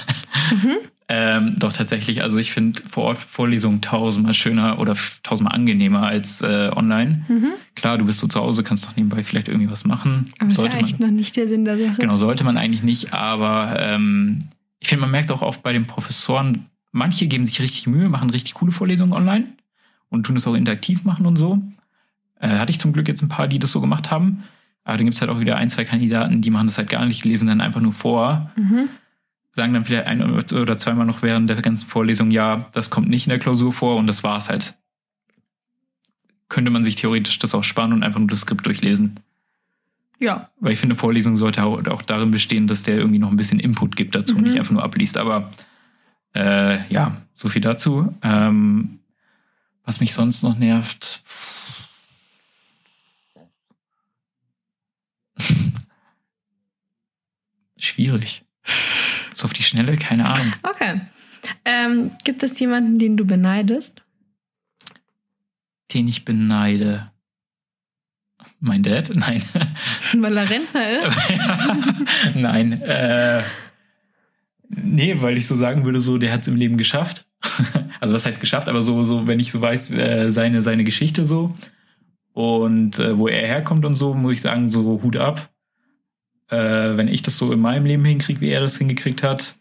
Mhm. 0.50 0.76
Ähm, 1.08 1.56
doch 1.58 1.72
tatsächlich. 1.72 2.22
Also 2.22 2.38
ich 2.38 2.52
finde 2.52 2.82
Vor-Ort-Vorlesungen 2.88 3.82
tausendmal 3.82 4.32
schöner 4.34 4.78
oder 4.78 4.96
tausendmal 5.22 5.54
angenehmer 5.54 6.02
als 6.04 6.40
äh, 6.40 6.70
online. 6.74 7.24
Mhm. 7.28 7.48
Klar, 7.74 7.98
du 7.98 8.06
bist 8.06 8.20
so 8.20 8.26
zu 8.26 8.40
Hause, 8.40 8.62
kannst 8.62 8.86
doch 8.86 8.96
nebenbei 8.96 9.22
vielleicht 9.22 9.48
irgendwie 9.48 9.70
was 9.70 9.84
machen. 9.84 10.32
Aber 10.38 10.48
das 10.48 10.52
ist 10.52 10.56
ja 10.56 10.60
sollte 10.62 10.76
man, 10.76 10.84
eigentlich 10.84 10.98
noch 11.00 11.10
nicht 11.10 11.36
der 11.36 11.48
Sinn 11.48 11.64
der 11.66 11.78
Sache. 11.78 11.96
genau, 12.00 12.16
sollte 12.16 12.44
man 12.44 12.56
eigentlich 12.56 12.82
nicht, 12.82 13.12
aber 13.12 13.76
ähm, 13.78 14.44
ich 14.80 14.88
finde, 14.88 15.02
man 15.02 15.10
merkt 15.10 15.26
es 15.26 15.30
auch 15.30 15.42
oft 15.42 15.62
bei 15.62 15.72
den 15.72 15.86
Professoren, 15.86 16.66
manche 16.92 17.26
geben 17.26 17.44
sich 17.44 17.60
richtig 17.60 17.86
Mühe, 17.86 18.08
machen 18.08 18.30
richtig 18.30 18.54
coole 18.54 18.72
Vorlesungen 18.72 19.12
online 19.12 19.44
und 20.08 20.24
tun 20.24 20.36
es 20.36 20.46
auch 20.46 20.54
interaktiv 20.54 21.04
machen 21.04 21.26
und 21.26 21.36
so. 21.36 21.60
Äh, 22.40 22.48
hatte 22.48 22.70
ich 22.70 22.80
zum 22.80 22.92
Glück 22.92 23.08
jetzt 23.08 23.22
ein 23.22 23.28
paar, 23.28 23.48
die 23.48 23.58
das 23.58 23.72
so 23.72 23.80
gemacht 23.80 24.10
haben. 24.10 24.44
Aber 24.84 24.96
dann 24.98 25.06
gibt 25.06 25.14
es 25.16 25.20
halt 25.22 25.30
auch 25.30 25.40
wieder 25.40 25.56
ein, 25.56 25.70
zwei 25.70 25.84
Kandidaten, 25.84 26.42
die 26.42 26.50
machen 26.50 26.66
das 26.66 26.76
halt 26.78 26.90
gar 26.90 27.04
nicht, 27.06 27.24
lesen 27.24 27.48
dann 27.48 27.60
einfach 27.60 27.80
nur 27.80 27.92
vor, 27.92 28.50
Mhm. 28.56 28.88
Sagen 29.54 29.72
dann 29.72 29.84
vielleicht 29.84 30.06
ein 30.06 30.22
oder 30.22 30.78
zweimal 30.78 31.06
noch 31.06 31.22
während 31.22 31.48
der 31.48 31.62
ganzen 31.62 31.88
Vorlesung, 31.88 32.30
ja, 32.30 32.66
das 32.72 32.90
kommt 32.90 33.08
nicht 33.08 33.26
in 33.26 33.30
der 33.30 33.38
Klausur 33.38 33.72
vor 33.72 33.96
und 33.96 34.06
das 34.06 34.22
war's 34.22 34.48
halt. 34.48 34.74
Könnte 36.48 36.70
man 36.70 36.84
sich 36.84 36.96
theoretisch 36.96 37.38
das 37.38 37.54
auch 37.54 37.64
sparen 37.64 37.92
und 37.92 38.02
einfach 38.02 38.18
nur 38.20 38.28
das 38.28 38.40
Skript 38.40 38.66
durchlesen. 38.66 39.20
Ja. 40.20 40.50
Weil 40.60 40.72
ich 40.72 40.78
finde, 40.78 40.94
Vorlesung 40.94 41.36
sollte 41.36 41.64
auch 41.64 41.86
auch 41.86 42.02
darin 42.02 42.30
bestehen, 42.30 42.66
dass 42.66 42.82
der 42.82 42.96
irgendwie 42.96 43.18
noch 43.18 43.30
ein 43.30 43.36
bisschen 43.36 43.58
Input 43.60 43.96
gibt 43.96 44.14
dazu, 44.14 44.36
Mhm. 44.36 44.42
nicht 44.42 44.58
einfach 44.58 44.72
nur 44.72 44.82
abliest. 44.82 45.18
Aber 45.18 45.50
äh, 46.34 46.86
ja, 46.92 47.16
so 47.34 47.48
viel 47.48 47.62
dazu. 47.62 48.14
Ähm, 48.22 49.00
was 49.84 50.00
mich 50.00 50.14
sonst 50.14 50.42
noch 50.42 50.56
nervt. 50.58 51.22
Schwierig. 57.76 58.44
So 59.34 59.44
auf 59.46 59.52
die 59.52 59.62
Schnelle, 59.62 59.96
keine 59.96 60.26
Ahnung. 60.26 60.52
Okay. 60.62 61.00
Ähm, 61.64 62.12
gibt 62.24 62.42
es 62.42 62.58
jemanden, 62.58 62.98
den 62.98 63.16
du 63.16 63.26
beneidest? 63.26 64.02
Den 65.92 66.08
ich 66.08 66.24
beneide. 66.24 67.10
Mein 68.60 68.82
Dad? 68.82 69.10
Nein. 69.14 69.42
Weil 70.16 70.36
er 70.36 70.48
Rentner 70.48 70.90
ist? 70.90 71.16
Nein. 72.34 72.80
Äh, 72.80 73.42
nee, 74.68 75.16
weil 75.20 75.36
ich 75.36 75.46
so 75.46 75.56
sagen 75.56 75.84
würde, 75.84 76.00
so, 76.00 76.16
der 76.16 76.32
hat 76.32 76.42
es 76.42 76.48
im 76.48 76.56
Leben 76.56 76.78
geschafft. 76.78 77.26
also 78.00 78.14
was 78.14 78.24
heißt 78.24 78.40
geschafft, 78.40 78.68
aber 78.68 78.82
so, 78.82 79.04
so, 79.04 79.26
wenn 79.26 79.40
ich 79.40 79.50
so 79.50 79.60
weiß, 79.60 79.90
äh, 79.90 80.30
seine, 80.30 80.62
seine 80.62 80.84
Geschichte 80.84 81.24
so 81.24 81.54
und 82.32 82.98
äh, 82.98 83.18
wo 83.18 83.28
er 83.28 83.46
herkommt 83.46 83.84
und 83.84 83.94
so, 83.94 84.14
muss 84.14 84.34
ich 84.34 84.40
sagen, 84.40 84.68
so 84.68 85.00
Hut 85.02 85.16
ab. 85.16 85.50
Äh, 86.48 86.96
wenn 86.96 87.08
ich 87.08 87.22
das 87.22 87.36
so 87.38 87.52
in 87.52 87.60
meinem 87.60 87.86
Leben 87.86 88.04
hinkriege, 88.04 88.40
wie 88.40 88.50
er 88.50 88.60
das 88.60 88.76
hingekriegt 88.78 89.22
hat, 89.22 89.56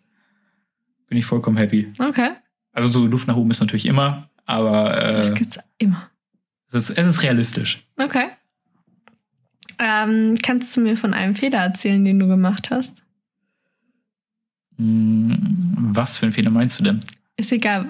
bin 1.08 1.18
ich 1.18 1.26
vollkommen 1.26 1.58
happy. 1.58 1.92
Okay. 2.00 2.32
Also 2.72 2.88
so 2.90 3.06
Luft 3.06 3.28
nach 3.28 3.36
oben 3.36 3.52
ist 3.52 3.60
natürlich 3.62 3.86
immer, 3.86 4.30
aber 4.46 4.90
Das 4.90 5.30
äh, 5.30 5.34
gibt's 5.34 5.60
immer. 5.78 6.10
es, 6.72 6.90
ist, 6.90 6.98
es 6.98 7.08
ist 7.08 7.24
realistisch. 7.24 7.86
Okay. 7.98 8.28
Ähm, 9.80 10.38
kannst 10.42 10.76
du 10.76 10.82
mir 10.82 10.98
von 10.98 11.14
einem 11.14 11.36
Fehler 11.36 11.60
erzählen, 11.60 12.04
den 12.04 12.20
du 12.20 12.28
gemacht 12.28 12.70
hast? 12.70 13.04
Hm, 14.78 15.38
Was 15.94 16.18
für 16.18 16.26
einen 16.26 16.34
Fehler 16.34 16.50
meinst 16.52 16.80
du 16.80 16.84
denn? 16.84 17.02
Ist 17.38 17.52
egal. 17.52 17.86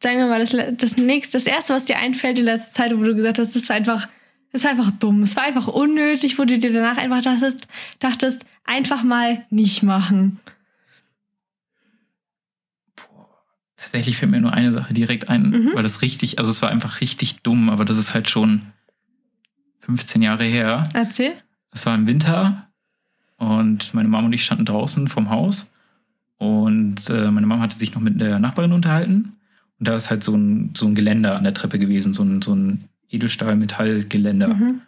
Sagen 0.00 0.18
wir 0.18 0.26
mal, 0.26 0.38
das, 0.44 0.54
das 0.76 0.96
nächste, 0.96 1.38
das 1.38 1.46
erste, 1.46 1.74
was 1.74 1.84
dir 1.86 1.98
einfällt 1.98 2.38
in 2.38 2.44
letzter 2.44 2.72
Zeit, 2.72 2.96
wo 2.96 3.02
du 3.02 3.14
gesagt 3.16 3.38
hast, 3.38 3.56
das 3.56 3.68
war 3.68 3.76
einfach, 3.76 4.08
das 4.52 4.64
war 4.64 4.70
einfach 4.70 4.90
dumm, 4.92 5.22
es 5.22 5.36
war 5.36 5.44
einfach 5.44 5.68
unnötig, 5.68 6.38
wo 6.38 6.44
du 6.44 6.58
dir 6.58 6.72
danach 6.72 6.96
einfach 6.96 7.22
dachtest, 7.22 7.68
dachtest, 7.98 8.44
einfach 8.64 9.02
mal 9.02 9.44
nicht 9.50 9.82
machen. 9.82 10.38
Tatsächlich 13.76 14.16
fällt 14.16 14.30
mir 14.32 14.40
nur 14.40 14.52
eine 14.52 14.72
Sache 14.72 14.92
direkt 14.92 15.28
ein, 15.28 15.50
Mhm. 15.50 15.70
weil 15.74 15.82
das 15.82 16.02
richtig, 16.02 16.38
also 16.38 16.50
es 16.50 16.60
war 16.62 16.68
einfach 16.70 17.00
richtig 17.00 17.42
dumm, 17.42 17.70
aber 17.70 17.84
das 17.84 17.96
ist 17.96 18.12
halt 18.12 18.28
schon 18.28 18.62
15 19.80 20.20
Jahre 20.20 20.44
her. 20.44 20.88
Erzähl. 20.94 21.34
Es 21.72 21.86
war 21.86 21.94
im 21.94 22.06
Winter 22.06 22.68
und 23.36 23.94
meine 23.94 24.08
Mom 24.08 24.26
und 24.26 24.32
ich 24.32 24.44
standen 24.44 24.64
draußen 24.64 25.08
vom 25.08 25.30
Haus 25.30 25.70
und 26.38 27.08
äh, 27.08 27.30
meine 27.30 27.46
Mom 27.46 27.60
hatte 27.60 27.76
sich 27.76 27.94
noch 27.94 28.02
mit 28.02 28.20
der 28.20 28.38
Nachbarin 28.40 28.72
unterhalten 28.72 29.32
und 29.78 29.88
da 29.88 29.94
ist 29.94 30.10
halt 30.10 30.24
so 30.24 30.34
ein, 30.34 30.74
so 30.76 30.86
ein 30.86 30.94
Geländer 30.96 31.36
an 31.36 31.44
der 31.44 31.54
Treppe 31.54 31.78
gewesen, 31.78 32.12
so 32.14 32.24
ein, 32.24 32.42
so 32.42 32.54
ein 32.54 32.84
Edelstahl-Metall-Geländer. 33.10 34.48
Mhm. 34.48 34.80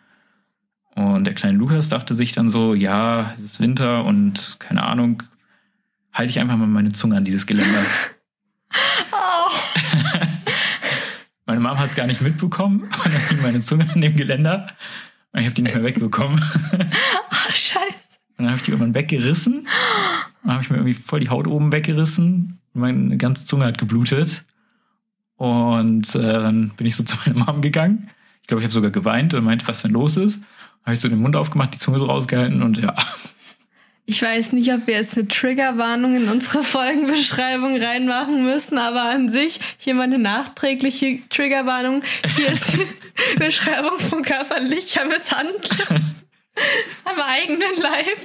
Und 0.95 1.25
der 1.25 1.35
kleine 1.35 1.59
Lukas 1.59 1.89
dachte 1.89 2.15
sich 2.15 2.33
dann 2.33 2.51
so, 2.51 2.75
ja, 2.75 3.33
es 3.35 3.41
ist 3.41 3.61
Winter 3.61 4.05
und 4.05 4.57
keine 4.59 4.83
Ahnung, 4.83 5.23
halte 6.13 6.31
ich 6.31 6.41
einfach 6.41 6.57
mal 6.57 6.67
meine 6.67 6.93
Zunge 6.93 7.17
an 7.17 7.25
dieses 7.25 7.47
Geländer. 7.47 7.85
Oh. 9.13 9.51
Meine 11.51 11.63
Mom 11.63 11.81
hat 11.81 11.91
es 11.91 11.97
gar 11.97 12.07
nicht 12.07 12.21
mitbekommen 12.21 12.83
und 13.05 13.13
dann 13.13 13.29
hing 13.29 13.43
meine 13.43 13.59
Zunge 13.59 13.91
an 13.93 14.01
dem 14.01 14.15
Geländer 14.15 14.69
und 15.33 15.41
ich 15.41 15.47
habe 15.47 15.55
die 15.57 15.63
nicht 15.63 15.75
mehr 15.75 15.83
wegbekommen. 15.83 16.41
oh, 16.73 17.53
scheiße. 17.53 18.19
Und 18.37 18.45
dann 18.45 18.51
habe 18.51 18.59
ich 18.59 18.63
die 18.63 18.71
irgendwann 18.71 18.95
weggerissen. 18.95 19.67
Dann 20.45 20.53
habe 20.53 20.63
ich 20.63 20.71
mir 20.71 20.77
irgendwie 20.77 20.95
voll 20.95 21.19
die 21.19 21.29
Haut 21.29 21.49
oben 21.49 21.73
weggerissen. 21.73 22.61
Meine 22.73 23.17
ganze 23.17 23.47
Zunge 23.47 23.65
hat 23.65 23.79
geblutet. 23.79 24.45
Und 25.41 26.15
äh, 26.17 26.21
dann 26.21 26.69
bin 26.77 26.87
ich 26.87 26.97
so 26.97 27.03
zu 27.05 27.17
meiner 27.25 27.47
Mom 27.47 27.63
gegangen. 27.63 28.11
Ich 28.43 28.49
glaube, 28.49 28.61
ich 28.61 28.65
habe 28.65 28.75
sogar 28.75 28.91
geweint 28.91 29.33
und 29.33 29.43
meinte, 29.43 29.67
was 29.69 29.81
denn 29.81 29.93
los 29.93 30.19
ist. 30.19 30.43
Habe 30.85 30.93
ich 30.93 31.01
so 31.01 31.09
den 31.09 31.21
Mund 31.23 31.35
aufgemacht, 31.35 31.73
die 31.73 31.79
Zunge 31.79 31.99
so 31.99 32.05
rausgehalten 32.05 32.63
und 32.63 32.77
ja. 32.77 32.95
Ich 34.05 34.21
weiß 34.21 34.53
nicht, 34.53 34.71
ob 34.71 34.87
wir 34.87 34.95
jetzt 34.95 35.17
eine 35.17 35.29
Triggerwarnung 35.29 36.15
in 36.15 36.29
unsere 36.29 36.63
Folgenbeschreibung 36.63 37.81
reinmachen 37.81 38.45
müssen, 38.45 38.77
aber 38.77 39.05
an 39.05 39.31
sich 39.31 39.61
hier 39.79 39.95
mal 39.95 40.03
eine 40.03 40.19
nachträgliche 40.19 41.21
Triggerwarnung. 41.31 42.03
Hier 42.37 42.49
ist 42.49 42.75
die 42.75 43.39
Beschreibung 43.39 43.99
von 43.99 44.23
körperlicher 44.23 45.07
Misshandlung 45.07 46.01
am 47.05 47.21
eigenen 47.21 47.77
Leib. 47.81 48.19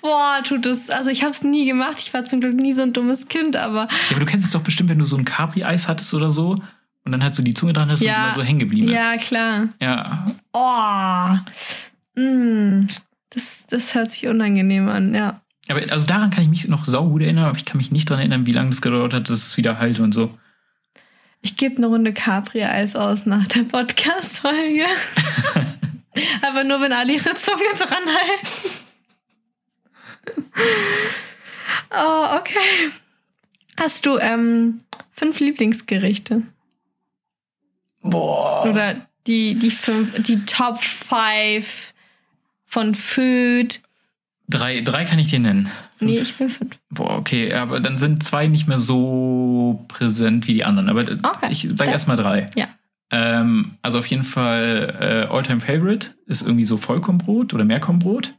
Boah, 0.00 0.40
tut 0.44 0.66
es. 0.66 0.90
Also 0.90 1.10
ich 1.10 1.22
habe 1.22 1.32
es 1.32 1.42
nie 1.42 1.66
gemacht. 1.66 1.96
Ich 1.98 2.12
war 2.14 2.24
zum 2.24 2.40
Glück 2.40 2.54
nie 2.54 2.72
so 2.72 2.82
ein 2.82 2.92
dummes 2.92 3.28
Kind, 3.28 3.56
aber 3.56 3.88
Ja, 3.90 4.10
aber 4.10 4.20
du 4.20 4.26
kennst 4.26 4.44
es 4.46 4.52
doch 4.52 4.60
bestimmt, 4.62 4.90
wenn 4.90 4.98
du 4.98 5.04
so 5.04 5.16
ein 5.16 5.24
Capri-Eis 5.24 5.88
hattest 5.88 6.12
oder 6.14 6.30
so 6.30 6.62
und 7.04 7.12
dann 7.12 7.22
halt 7.22 7.34
so 7.34 7.42
die 7.42 7.54
Zunge 7.54 7.72
dran 7.72 7.90
hast 7.90 8.00
Ja. 8.02 8.14
und 8.16 8.24
immer 8.26 8.34
so 8.34 8.42
hängen 8.42 8.58
geblieben 8.60 8.88
ist. 8.88 8.94
ja, 8.98 9.16
klar. 9.16 9.68
Ja. 9.80 10.26
Oh. 10.52 12.20
Mm. 12.20 12.86
Das, 13.30 13.66
das 13.66 13.94
hört 13.94 14.10
sich 14.12 14.28
unangenehm 14.28 14.88
an, 14.88 15.14
ja. 15.14 15.40
Aber 15.68 15.80
also 15.90 16.06
daran 16.06 16.30
kann 16.30 16.44
ich 16.44 16.50
mich 16.50 16.68
noch 16.68 16.84
saugut 16.84 17.22
erinnern, 17.22 17.46
aber 17.46 17.56
ich 17.56 17.64
kann 17.64 17.78
mich 17.78 17.90
nicht 17.90 18.08
daran 18.10 18.20
erinnern, 18.20 18.46
wie 18.46 18.52
lange 18.52 18.70
das 18.70 18.82
gedauert 18.82 19.12
hat, 19.14 19.28
dass 19.30 19.40
es 19.46 19.56
wieder 19.56 19.78
heilt 19.80 19.98
und 19.98 20.12
so. 20.12 20.36
Ich 21.40 21.56
gebe 21.56 21.76
eine 21.78 21.86
Runde 21.86 22.12
Capri-Eis 22.12 22.94
aus 22.96 23.26
nach 23.26 23.46
der 23.48 23.62
Podcast-Folge. 23.64 24.84
Aber 26.42 26.64
nur, 26.64 26.80
wenn 26.80 26.92
alle 26.92 27.12
ihre 27.14 27.34
Zunge 27.34 27.64
dran 27.78 28.04
halten. 28.06 28.70
oh, 31.90 32.36
okay. 32.38 32.90
Hast 33.78 34.06
du 34.06 34.18
ähm, 34.18 34.80
fünf 35.10 35.40
Lieblingsgerichte? 35.40 36.42
Boah. 38.02 38.66
Oder 38.66 39.06
die, 39.26 39.54
die 39.54 39.70
fünf, 39.70 40.22
die 40.22 40.44
Top 40.44 40.78
5 40.78 41.94
von 42.66 42.94
Food? 42.94 43.80
Drei, 44.48 44.82
drei 44.82 45.06
kann 45.06 45.18
ich 45.18 45.28
dir 45.28 45.38
nennen. 45.40 45.70
Nee, 46.00 46.18
ich 46.18 46.38
will 46.38 46.50
fünf. 46.50 46.76
Boah, 46.90 47.16
okay, 47.16 47.54
aber 47.54 47.80
dann 47.80 47.96
sind 47.96 48.22
zwei 48.22 48.46
nicht 48.46 48.68
mehr 48.68 48.78
so 48.78 49.84
präsent 49.88 50.46
wie 50.46 50.52
die 50.52 50.64
anderen. 50.64 50.90
Aber 50.90 51.00
Okay. 51.00 51.48
ich 51.50 51.66
sage 51.74 51.90
erstmal 51.90 52.18
drei. 52.18 52.50
Ja. 52.54 52.68
Ähm, 53.16 53.72
also 53.80 53.98
auf 53.98 54.06
jeden 54.06 54.24
Fall 54.24 54.96
äh, 55.28 55.32
Alltime 55.32 55.60
Favorite 55.60 56.08
ist 56.26 56.42
irgendwie 56.42 56.64
so 56.64 56.76
Vollkornbrot 56.76 57.54
oder 57.54 57.64
Mehrkornbrot 57.64 58.34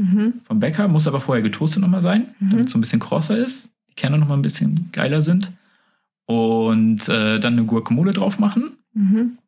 Mhm. 0.00 0.34
vom 0.44 0.58
Bäcker, 0.60 0.86
muss 0.88 1.06
aber 1.08 1.20
vorher 1.20 1.42
getoastet 1.42 1.82
nochmal 1.82 2.00
sein, 2.00 2.28
Mhm. 2.38 2.50
damit 2.50 2.66
es 2.66 2.72
so 2.72 2.78
ein 2.78 2.80
bisschen 2.80 3.00
krosser 3.00 3.36
ist, 3.36 3.70
die 3.90 3.94
Kerne 3.94 4.16
nochmal 4.16 4.38
ein 4.38 4.42
bisschen 4.42 4.88
geiler 4.92 5.20
sind. 5.20 5.50
Und 6.24 7.08
äh, 7.08 7.38
dann 7.40 7.54
eine 7.54 7.64
Guacamole 7.64 8.12
drauf 8.12 8.38
machen, 8.38 8.70
Mhm. 8.94 9.38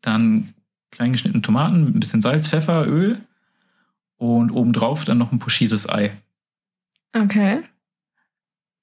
dann 0.00 0.54
klein 0.90 1.12
geschnittene 1.12 1.42
Tomaten 1.42 1.84
mit 1.84 1.94
ein 1.96 2.00
bisschen 2.00 2.22
Salz, 2.22 2.48
Pfeffer, 2.48 2.86
Öl 2.86 3.18
und 4.16 4.52
obendrauf 4.52 5.04
dann 5.04 5.18
noch 5.18 5.32
ein 5.32 5.38
pochiertes 5.38 5.88
Ei. 5.88 6.12
Okay. 7.14 7.58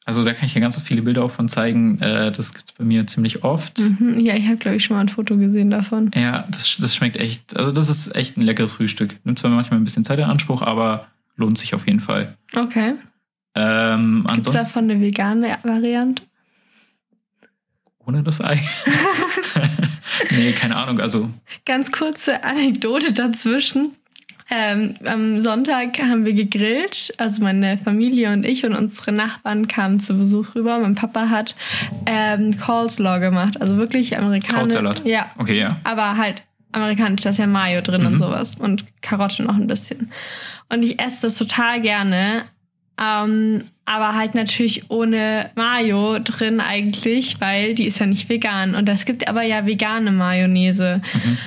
Also 0.10 0.24
da 0.24 0.34
kann 0.34 0.48
ich 0.48 0.56
ja 0.56 0.60
ganz 0.60 0.82
viele 0.82 1.04
Bilder 1.04 1.24
auch 1.24 1.30
von 1.30 1.48
zeigen. 1.48 2.02
Äh, 2.02 2.32
das 2.32 2.56
gibt's 2.56 2.72
bei 2.72 2.84
mir 2.84 3.06
ziemlich 3.06 3.44
oft. 3.44 3.78
Mhm. 3.78 4.20
Ja, 4.20 4.34
ich 4.34 4.48
habe, 4.48 4.58
glaube 4.58 4.78
ich, 4.78 4.84
schon 4.84 4.98
mal 4.98 5.02
ein 5.02 5.10
Foto 5.10 5.38
gesehen 5.38 5.70
davon. 5.70 6.10
Ja, 6.16 6.48
das, 6.50 6.78
das 6.80 6.96
schmeckt 6.96 7.16
echt. 7.16 7.56
Also 7.56 7.72
das 7.72 7.92
ist 7.92 8.16
echt 8.16 8.36
ein 8.36 8.42
leckeres 8.42 8.72
Frühstück. 8.72 9.24
Nimmt 9.24 9.38
zwar 9.38 9.52
manchmal 9.52 9.80
ein 9.80 9.84
bisschen 9.84 10.04
Zeit 10.04 10.18
in 10.18 10.26
Anspruch, 10.26 10.64
aber 10.64 11.06
lohnt 11.36 11.60
sich 11.60 11.76
auf 11.76 11.86
jeden 11.86 12.00
Fall. 12.00 12.36
Okay. 12.56 12.96
Ähm, 13.54 14.26
Gibt 14.34 14.48
es 14.48 14.54
davon 14.54 14.86
eine 14.86 15.00
vegane 15.00 15.56
Variante? 15.62 16.24
ohne 18.04 18.24
das 18.24 18.42
Ei. 18.42 18.68
nee, 20.32 20.54
keine 20.54 20.76
Ahnung. 20.76 21.00
Also 21.00 21.30
Ganz 21.66 21.92
kurze 21.92 22.44
Anekdote 22.44 23.14
dazwischen. 23.14 23.92
Ähm, 24.52 24.96
am 25.06 25.42
Sonntag 25.42 26.00
haben 26.00 26.26
wir 26.26 26.34
gegrillt, 26.34 27.14
also 27.18 27.44
meine 27.44 27.78
Familie 27.78 28.34
und 28.34 28.44
ich 28.46 28.66
und 28.66 28.74
unsere 28.76 29.12
Nachbarn 29.12 29.68
kamen 29.68 30.00
zu 30.00 30.18
Besuch 30.18 30.56
rüber. 30.56 30.80
Mein 30.80 30.96
Papa 30.96 31.30
hat 31.30 31.56
ähm, 32.08 32.58
Coleslaw 32.58 33.20
gemacht, 33.20 33.62
also 33.62 33.78
wirklich 33.78 34.18
amerikanisch. 34.18 34.74
Krautsalat. 34.74 35.06
Ja, 35.06 35.28
okay, 35.38 35.60
ja. 35.60 35.78
aber 35.84 36.18
halt 36.18 36.44
amerikanisch, 36.72 37.22
da 37.22 37.30
ist 37.30 37.38
ja 37.38 37.48
Mayo 37.48 37.82
drin 37.82 38.06
und 38.06 38.14
Mhm. 38.14 38.18
sowas 38.18 38.56
und 38.58 38.86
Karotte 39.02 39.44
noch 39.44 39.56
ein 39.56 39.68
bisschen. 39.68 40.12
Und 40.70 40.84
ich 40.84 41.00
esse 41.00 41.24
das 41.24 41.38
total 41.38 41.82
gerne, 41.82 42.44
ähm, 43.00 43.64
aber 43.86 44.16
halt 44.16 44.36
natürlich 44.36 44.90
ohne 44.90 45.50
Mayo 45.56 46.20
drin 46.24 46.60
eigentlich, 46.60 47.40
weil 47.40 47.76
die 47.76 47.86
ist 47.86 48.00
ja 48.00 48.06
nicht 48.06 48.30
vegan. 48.30 48.76
Und 48.76 48.90
es 48.90 49.06
gibt 49.06 49.28
aber 49.28 49.44
ja 49.44 49.66
vegane 49.66 50.12
Mayonnaise. 50.12 51.02
Mhm. 51.14 51.38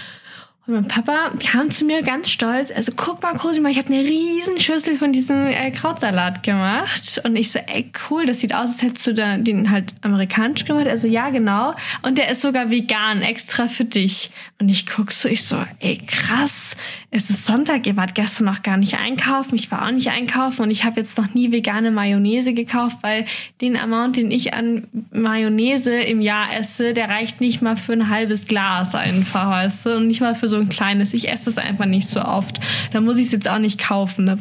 Und 0.73 0.81
mein 0.81 0.89
Papa 0.89 1.33
kam 1.39 1.71
zu 1.71 1.85
mir 1.85 2.03
ganz 2.03 2.31
stolz, 2.31 2.71
also 2.75 2.93
guck 2.97 3.23
mal, 3.23 3.35
Cosima, 3.35 3.69
ich 3.69 3.77
habe 3.77 3.93
eine 3.93 4.03
riesen 4.03 4.59
Schüssel 4.59 4.97
von 4.97 5.13
diesem 5.13 5.49
äh, 5.49 5.71
Krautsalat 5.71 6.43
gemacht. 6.43 7.21
Und 7.25 7.37
ich 7.37 7.53
so, 7.53 7.59
ey, 7.59 7.91
cool, 8.09 8.25
das 8.25 8.41
sieht 8.41 8.55
aus, 8.55 8.71
als 8.71 8.83
hättest 8.83 9.07
du 9.07 9.15
da 9.15 9.37
den 9.37 9.71
halt 9.71 9.93
amerikanisch 10.01 10.65
gemacht. 10.65 10.89
Also 10.89 11.09
ja, 11.09 11.29
genau. 11.29 11.75
Und 12.01 12.17
der 12.17 12.31
ist 12.31 12.41
sogar 12.41 12.71
vegan, 12.71 13.21
extra 13.21 13.69
für 13.69 13.85
dich. 13.85 14.31
Und 14.59 14.71
ich 14.71 14.87
guck 14.87 15.13
so, 15.13 15.29
ich 15.29 15.45
so, 15.45 15.63
ey, 15.81 15.99
krass, 15.99 16.75
es 17.15 17.29
ist 17.29 17.45
Sonntag, 17.45 17.87
ihr 17.87 17.99
wart 17.99 18.15
gestern 18.15 18.47
noch 18.47 18.63
gar 18.63 18.79
nicht 18.79 18.99
einkaufen, 18.99 19.55
ich 19.55 19.71
war 19.71 19.87
auch 19.87 19.91
nicht 19.91 20.09
einkaufen 20.09 20.63
und 20.63 20.71
ich 20.71 20.85
habe 20.85 20.99
jetzt 20.99 21.19
noch 21.19 21.35
nie 21.35 21.53
vegane 21.53 21.91
Mayonnaise 21.91 22.55
gekauft, 22.55 22.97
weil 23.03 23.27
den 23.61 23.77
Amount, 23.77 24.17
den 24.17 24.31
ich 24.31 24.55
an 24.55 24.89
Mayonnaise 25.11 25.93
im 25.93 26.23
Jahr 26.23 26.57
esse, 26.57 26.95
der 26.95 27.11
reicht 27.11 27.43
nicht 27.43 27.61
mal 27.61 27.77
für 27.77 27.93
ein 27.93 28.09
halbes 28.09 28.47
Glas 28.47 28.95
einfach, 28.95 29.51
weißt 29.51 29.87
du, 29.87 29.97
und 29.97 30.07
nicht 30.07 30.23
mal 30.23 30.35
für 30.35 30.49
so 30.49 30.57
ein 30.57 30.71
kleines. 30.71 31.13
Ich 31.13 31.31
esse 31.31 31.45
das 31.45 31.59
einfach 31.59 31.85
nicht 31.85 32.09
so 32.09 32.23
oft. 32.23 32.61
Da 32.95 33.03
muss 33.03 33.19
ich 33.19 33.27
es 33.27 33.33
jetzt 33.33 33.49
auch 33.49 33.59
nicht 33.59 33.79
kaufen. 33.79 34.25
Da 34.25 34.39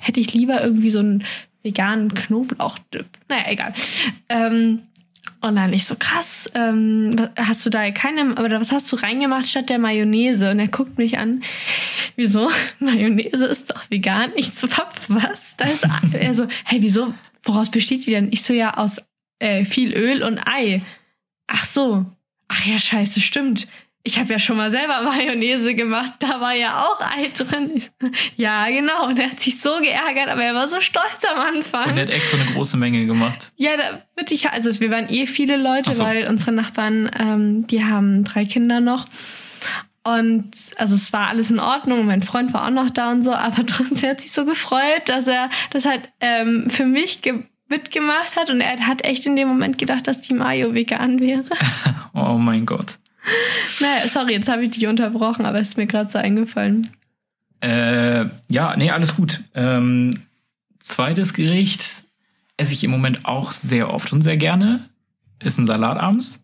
hätte 0.00 0.20
ich 0.20 0.32
lieber 0.32 0.64
irgendwie 0.64 0.90
so 0.90 1.00
einen 1.00 1.24
veganen 1.62 2.14
Knoblauchdip. 2.14 3.06
Naja, 3.28 3.44
egal. 3.48 3.74
Ähm, 4.30 4.80
und 5.44 5.56
dann 5.56 5.72
ich 5.72 5.84
so, 5.84 5.94
krass, 5.98 6.50
ähm, 6.54 7.14
hast 7.36 7.66
du 7.66 7.70
da 7.70 7.90
keine, 7.90 8.34
oder 8.42 8.60
was 8.60 8.72
hast 8.72 8.90
du 8.90 8.96
reingemacht 8.96 9.46
statt 9.46 9.68
der 9.68 9.78
Mayonnaise? 9.78 10.50
Und 10.50 10.58
er 10.58 10.68
guckt 10.68 10.96
mich 10.96 11.18
an, 11.18 11.42
wieso? 12.16 12.50
Mayonnaise 12.78 13.44
ist 13.44 13.70
doch 13.70 13.90
vegan. 13.90 14.32
Ich 14.36 14.50
so, 14.52 14.68
was? 15.08 15.56
Da 15.56 15.66
ist, 15.66 15.86
er 16.12 16.34
so, 16.34 16.46
hey, 16.64 16.80
wieso? 16.80 17.12
Woraus 17.42 17.70
besteht 17.70 18.06
die 18.06 18.10
denn? 18.10 18.32
Ich 18.32 18.42
so, 18.42 18.54
ja, 18.54 18.74
aus 18.74 19.02
äh, 19.38 19.64
viel 19.64 19.92
Öl 19.92 20.22
und 20.22 20.38
Ei. 20.46 20.82
Ach 21.46 21.64
so. 21.64 22.06
Ach 22.48 22.66
ja, 22.66 22.78
scheiße, 22.78 23.20
stimmt. 23.20 23.66
Ich 24.06 24.18
habe 24.18 24.30
ja 24.32 24.38
schon 24.38 24.58
mal 24.58 24.70
selber 24.70 25.00
Mayonnaise 25.04 25.74
gemacht, 25.74 26.12
da 26.18 26.40
war 26.40 26.54
ja 26.54 26.78
auch 26.78 27.00
Ei 27.16 27.28
drin. 27.28 27.82
Ja, 28.36 28.68
genau. 28.68 29.06
Und 29.06 29.18
er 29.18 29.30
hat 29.30 29.40
sich 29.40 29.58
so 29.58 29.78
geärgert, 29.80 30.28
aber 30.28 30.44
er 30.44 30.54
war 30.54 30.68
so 30.68 30.80
stolz 30.80 31.24
am 31.30 31.40
Anfang. 31.40 31.90
Und 31.90 31.96
er 31.96 32.02
hat 32.02 32.10
extra 32.10 32.38
eine 32.38 32.52
große 32.52 32.76
Menge 32.76 33.06
gemacht. 33.06 33.52
Ja, 33.56 33.76
da 33.76 34.02
würde 34.14 34.34
ich, 34.34 34.50
also 34.50 34.78
wir 34.78 34.90
waren 34.90 35.08
eh 35.08 35.26
viele 35.26 35.56
Leute, 35.56 35.94
so. 35.94 36.04
weil 36.04 36.28
unsere 36.28 36.52
Nachbarn, 36.52 37.10
ähm, 37.18 37.66
die 37.66 37.82
haben 37.82 38.24
drei 38.24 38.44
Kinder 38.44 38.80
noch. 38.80 39.06
Und 40.06 40.50
also 40.76 40.94
es 40.94 41.14
war 41.14 41.28
alles 41.28 41.50
in 41.50 41.58
Ordnung, 41.58 42.04
mein 42.04 42.22
Freund 42.22 42.52
war 42.52 42.66
auch 42.66 42.70
noch 42.70 42.90
da 42.90 43.10
und 43.10 43.22
so, 43.22 43.32
aber 43.32 43.64
trotzdem 43.66 44.10
hat 44.10 44.20
sich 44.20 44.32
so 44.32 44.44
gefreut, 44.44 45.02
dass 45.06 45.26
er 45.26 45.48
das 45.70 45.86
halt 45.86 46.10
ähm, 46.20 46.68
für 46.68 46.84
mich 46.84 47.22
ge 47.22 47.44
mitgemacht 47.66 48.36
hat 48.36 48.50
und 48.50 48.60
er 48.60 48.78
hat 48.86 49.04
echt 49.04 49.24
in 49.24 49.36
dem 49.36 49.48
Moment 49.48 49.78
gedacht, 49.78 50.06
dass 50.06 50.20
die 50.20 50.34
Mayo 50.34 50.74
vegan 50.74 51.18
wäre. 51.18 51.44
oh 52.14 52.36
mein 52.36 52.66
Gott. 52.66 52.98
Naja, 53.80 54.08
sorry, 54.08 54.32
jetzt 54.32 54.48
habe 54.48 54.64
ich 54.64 54.70
dich 54.70 54.86
unterbrochen, 54.86 55.46
aber 55.46 55.58
es 55.58 55.68
ist 55.68 55.76
mir 55.76 55.86
gerade 55.86 56.10
so 56.10 56.18
eingefallen. 56.18 56.88
Äh, 57.60 58.26
ja, 58.48 58.76
nee, 58.76 58.90
alles 58.90 59.16
gut. 59.16 59.40
Ähm, 59.54 60.20
zweites 60.80 61.32
Gericht 61.32 62.04
esse 62.56 62.74
ich 62.74 62.84
im 62.84 62.90
Moment 62.90 63.24
auch 63.24 63.52
sehr 63.52 63.92
oft 63.92 64.12
und 64.12 64.22
sehr 64.22 64.36
gerne. 64.36 64.88
Ist 65.42 65.58
ein 65.58 65.66
Salat 65.66 65.98
abends. 65.98 66.43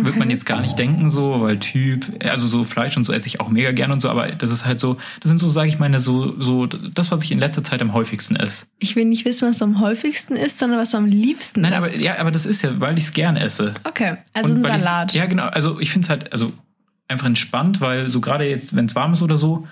Wird 0.00 0.16
man 0.16 0.30
jetzt 0.30 0.46
gar 0.46 0.60
nicht 0.60 0.78
denken, 0.78 1.10
so, 1.10 1.40
weil 1.40 1.58
Typ, 1.58 2.06
also 2.24 2.46
so 2.46 2.64
Fleisch 2.64 2.96
und 2.96 3.04
so 3.04 3.12
esse 3.12 3.26
ich 3.26 3.40
auch 3.40 3.48
mega 3.48 3.72
gerne 3.72 3.92
und 3.92 4.00
so, 4.00 4.08
aber 4.08 4.28
das 4.28 4.50
ist 4.50 4.64
halt 4.64 4.78
so, 4.78 4.96
das 5.20 5.28
sind 5.28 5.38
so, 5.38 5.48
sage 5.48 5.68
ich 5.68 5.78
meine, 5.78 5.98
so, 5.98 6.40
so 6.40 6.66
das, 6.66 7.10
was 7.10 7.22
ich 7.24 7.32
in 7.32 7.38
letzter 7.40 7.64
Zeit 7.64 7.82
am 7.82 7.92
häufigsten 7.92 8.36
esse. 8.36 8.66
Ich 8.78 8.94
will 8.94 9.04
nicht 9.04 9.24
wissen, 9.24 9.48
was 9.48 9.58
du 9.58 9.64
am 9.64 9.80
häufigsten 9.80 10.36
isst, 10.36 10.58
sondern 10.58 10.78
was 10.78 10.92
du 10.92 10.98
am 10.98 11.06
liebsten 11.06 11.62
Nein, 11.62 11.72
isst. 11.72 11.94
aber 11.94 11.96
ja, 11.96 12.18
aber 12.18 12.30
das 12.30 12.46
ist 12.46 12.62
ja, 12.62 12.78
weil 12.80 12.96
ich 12.96 13.04
es 13.04 13.12
gerne 13.12 13.40
esse. 13.40 13.74
Okay, 13.84 14.16
also 14.32 14.54
Und 14.54 14.64
ein 14.64 14.80
Salat. 14.80 15.12
Ja, 15.14 15.26
genau. 15.26 15.46
Also 15.46 15.80
ich 15.80 15.90
finde 15.90 16.06
es 16.06 16.10
halt 16.10 16.32
also 16.32 16.52
einfach 17.08 17.26
entspannt, 17.26 17.80
weil 17.80 18.08
so 18.08 18.20
gerade 18.20 18.48
jetzt, 18.48 18.76
wenn 18.76 18.86
es 18.86 18.94
warm 18.94 19.14
ist 19.14 19.22
oder 19.22 19.36
so, 19.36 19.66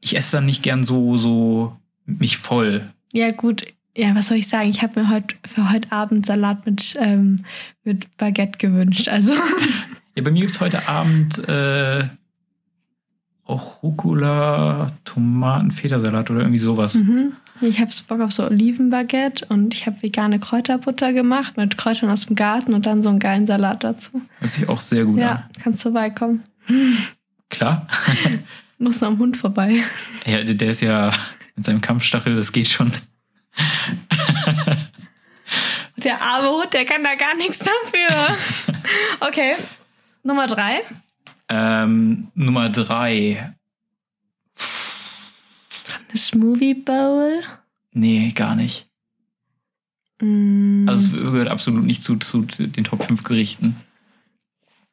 ich 0.00 0.16
esse 0.16 0.36
dann 0.36 0.46
nicht 0.46 0.62
gern 0.62 0.84
so, 0.84 1.16
so 1.16 1.76
mich 2.04 2.38
voll. 2.38 2.88
Ja, 3.12 3.30
gut. 3.30 3.64
Ja, 3.98 4.14
was 4.14 4.28
soll 4.28 4.36
ich 4.36 4.46
sagen? 4.46 4.70
Ich 4.70 4.80
habe 4.82 5.00
mir 5.00 5.10
heute 5.10 5.34
für 5.44 5.72
heute 5.72 5.90
Abend 5.90 6.24
Salat 6.24 6.64
mit, 6.66 6.94
ähm, 7.00 7.44
mit 7.82 8.16
Baguette 8.16 8.56
gewünscht. 8.58 9.08
Also, 9.08 9.34
Ja, 10.14 10.22
bei 10.22 10.30
mir 10.30 10.42
gibt 10.42 10.52
es 10.52 10.60
heute 10.60 10.88
Abend 10.88 11.38
äh, 11.48 12.04
auch 13.44 13.82
Rucola, 13.82 14.92
Tomaten, 15.04 15.72
Federsalat 15.72 16.30
oder 16.30 16.40
irgendwie 16.40 16.58
sowas. 16.60 16.94
mhm. 16.94 17.32
ich 17.60 17.80
habe 17.80 17.90
Bock 18.06 18.20
auf 18.20 18.30
so 18.32 18.44
Olivenbaguette 18.44 19.46
und 19.48 19.74
ich 19.74 19.86
habe 19.86 20.00
vegane 20.02 20.38
Kräuterbutter 20.38 21.12
gemacht 21.12 21.56
mit 21.56 21.76
Kräutern 21.76 22.10
aus 22.10 22.26
dem 22.26 22.36
Garten 22.36 22.74
und 22.74 22.86
dann 22.86 23.02
so 23.02 23.08
einen 23.08 23.18
geilen 23.18 23.46
Salat 23.46 23.82
dazu. 23.82 24.22
Das 24.40 24.54
sieht 24.54 24.68
auch 24.68 24.80
sehr 24.80 25.04
gut 25.06 25.18
Ja, 25.18 25.30
an. 25.32 25.44
kannst 25.62 25.82
vorbeikommen. 25.82 26.44
Klar. 27.48 27.88
Muss 28.78 29.00
noch 29.00 29.08
am 29.08 29.18
Hund 29.18 29.36
vorbei. 29.36 29.82
ja, 30.24 30.44
der 30.44 30.70
ist 30.70 30.82
ja 30.82 31.12
mit 31.56 31.64
seinem 31.64 31.80
Kampfstachel, 31.80 32.36
das 32.36 32.52
geht 32.52 32.68
schon. 32.68 32.92
Der 35.96 36.20
arme 36.22 36.48
Hund, 36.50 36.72
der 36.72 36.84
kann 36.84 37.02
da 37.02 37.14
gar 37.16 37.34
nichts 37.36 37.58
dafür. 37.58 38.36
Okay, 39.20 39.56
Nummer 40.22 40.46
drei. 40.46 40.80
Ähm, 41.50 42.28
Nummer 42.34 42.70
drei. 42.70 43.52
Eine 46.08 46.18
Smoothie 46.18 46.72
Bowl. 46.74 47.42
Nee, 47.92 48.32
gar 48.34 48.54
nicht. 48.54 48.86
Mm, 50.22 50.88
Also 50.88 51.08
es 51.08 51.12
gehört 51.22 51.48
absolut 51.48 51.84
nicht 51.84 52.02
zu, 52.02 52.16
zu 52.16 52.42
den 52.42 52.84
Top 52.84 53.04
5 53.04 53.24
Gerichten. 53.24 53.76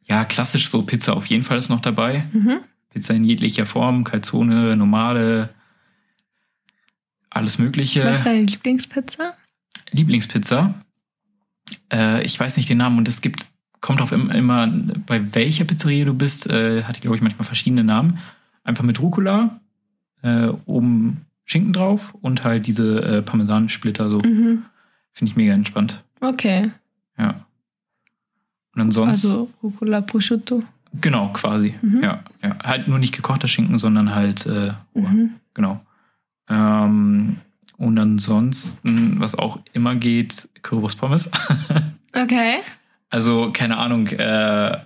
Ja, 0.03 0.25
klassisch 0.25 0.69
so 0.69 0.81
Pizza 0.81 1.15
auf 1.15 1.27
jeden 1.27 1.43
Fall 1.45 1.57
ist 1.57 1.69
noch 1.69 1.81
dabei. 1.81 2.25
mhm. 2.33 2.59
Pizza 2.91 3.13
in 3.13 3.23
jeglicher 3.23 3.65
Form, 3.65 4.03
Calzone, 4.03 4.75
normale, 4.75 5.53
alles 7.35 7.57
Mögliche. 7.57 8.03
Was 8.05 8.19
ist 8.19 8.25
deine 8.25 8.41
Lieblingspizza? 8.43 9.33
Lieblingspizza. 9.91 10.73
Äh, 11.91 12.23
ich 12.25 12.39
weiß 12.39 12.57
nicht 12.57 12.69
den 12.69 12.77
Namen 12.77 12.97
und 12.97 13.07
es 13.07 13.21
gibt, 13.21 13.45
kommt 13.81 14.01
auf 14.01 14.11
im- 14.11 14.29
immer, 14.31 14.67
bei 15.05 15.33
welcher 15.35 15.65
Pizzeria 15.65 16.05
du 16.05 16.13
bist, 16.13 16.47
äh, 16.47 16.83
hat 16.83 16.95
die, 16.97 17.01
glaube 17.01 17.15
ich, 17.17 17.21
manchmal 17.21 17.45
verschiedene 17.45 17.83
Namen. 17.83 18.19
Einfach 18.63 18.83
mit 18.83 18.99
Rucola, 19.01 19.59
äh, 20.21 20.47
oben 20.65 21.21
Schinken 21.45 21.73
drauf 21.73 22.15
und 22.21 22.43
halt 22.43 22.65
diese 22.67 23.01
äh, 23.01 23.21
Parmesansplitter 23.21 24.09
so. 24.09 24.19
Mhm. 24.19 24.63
Finde 25.11 25.29
ich 25.31 25.35
mega 25.37 25.53
entspannt. 25.53 26.03
Okay, 26.21 26.71
Ja. 27.17 27.45
Und 28.73 28.81
ansonsten. 28.81 29.27
also 29.27 29.49
Rucola 29.63 30.01
Prosciutto. 30.01 30.63
Genau, 30.99 31.29
quasi. 31.33 31.75
Mhm. 31.81 32.03
Ja, 32.03 32.23
ja. 32.41 32.57
Halt 32.63 32.87
nur 32.87 32.99
nicht 32.99 33.15
gekochter 33.15 33.47
Schinken, 33.47 33.79
sondern 33.79 34.13
halt 34.15 34.45
äh. 34.47 34.71
Mhm. 34.93 35.31
Genau. 35.53 35.84
Ähm, 36.49 37.37
und 37.77 37.97
ansonsten, 37.97 39.19
was 39.19 39.35
auch 39.35 39.59
immer 39.73 39.95
geht, 39.95 40.47
Currywurst 40.61 40.97
Pommes. 40.97 41.29
Okay. 42.17 42.59
also, 43.09 43.51
keine 43.51 43.75
Ahnung, 43.75 44.07
äh, 44.07 44.77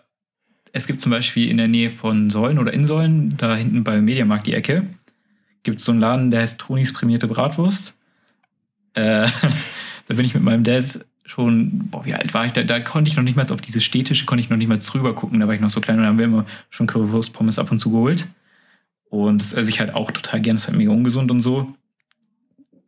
es 0.72 0.88
gibt 0.88 1.00
zum 1.00 1.12
Beispiel 1.12 1.48
in 1.48 1.58
der 1.58 1.68
Nähe 1.68 1.92
von 1.92 2.32
Säulen 2.32 2.58
oder 2.58 2.74
in 2.74 2.86
Säulen, 2.86 3.38
da 3.38 3.56
hinten 3.56 3.84
beim 3.84 4.04
Mediamarkt 4.04 4.48
die 4.48 4.56
Ecke, 4.56 4.88
gibt 5.62 5.78
es 5.78 5.86
so 5.86 5.92
einen 5.92 6.02
Laden, 6.02 6.32
der 6.32 6.42
heißt 6.42 6.58
Tonis 6.58 6.92
prämierte 6.92 7.28
Bratwurst. 7.28 7.94
Äh, 8.96 9.30
da 10.08 10.14
bin 10.16 10.26
ich 10.26 10.34
mit 10.34 10.42
meinem 10.42 10.64
Dad 10.64 11.06
schon, 11.24 11.90
boah, 11.90 12.06
wie 12.06 12.16
alt 12.16 12.34
war 12.34 12.46
ich 12.46 12.54
da? 12.54 12.64
Da 12.64 12.80
konnte 12.80 13.10
ich 13.10 13.16
noch 13.16 13.24
nicht 13.24 13.36
mal 13.36 13.50
auf 13.52 13.62
diese 13.62 13.82
Städtische, 13.82 14.26
konnte 14.26 14.42
ich 14.42 14.50
noch 14.50 14.58
nicht 14.58 14.68
mal 14.68 14.80
drüber 14.80 15.14
gucken. 15.14 15.40
Da 15.40 15.48
war 15.48 15.54
ich 15.54 15.62
noch 15.62 15.70
so 15.70 15.82
klein 15.82 15.98
und 15.98 16.04
da 16.04 16.10
haben 16.10 16.18
wir 16.18 16.26
immer 16.26 16.46
schon 16.72 16.88
Currywurst 16.88 17.34
Pommes 17.34 17.60
ab 17.60 17.72
und 17.72 17.80
zu 17.80 17.92
geholt. 17.92 18.28
Und 19.10 19.42
das 19.42 19.54
esse 19.54 19.70
ich 19.70 19.80
halt 19.80 19.94
auch 19.94 20.12
total 20.12 20.40
gern. 20.42 20.56
Das 20.56 20.64
ist 20.64 20.68
halt 20.68 20.78
mega 20.78 20.92
ungesund 20.92 21.32
und 21.32 21.42
so. 21.42 21.74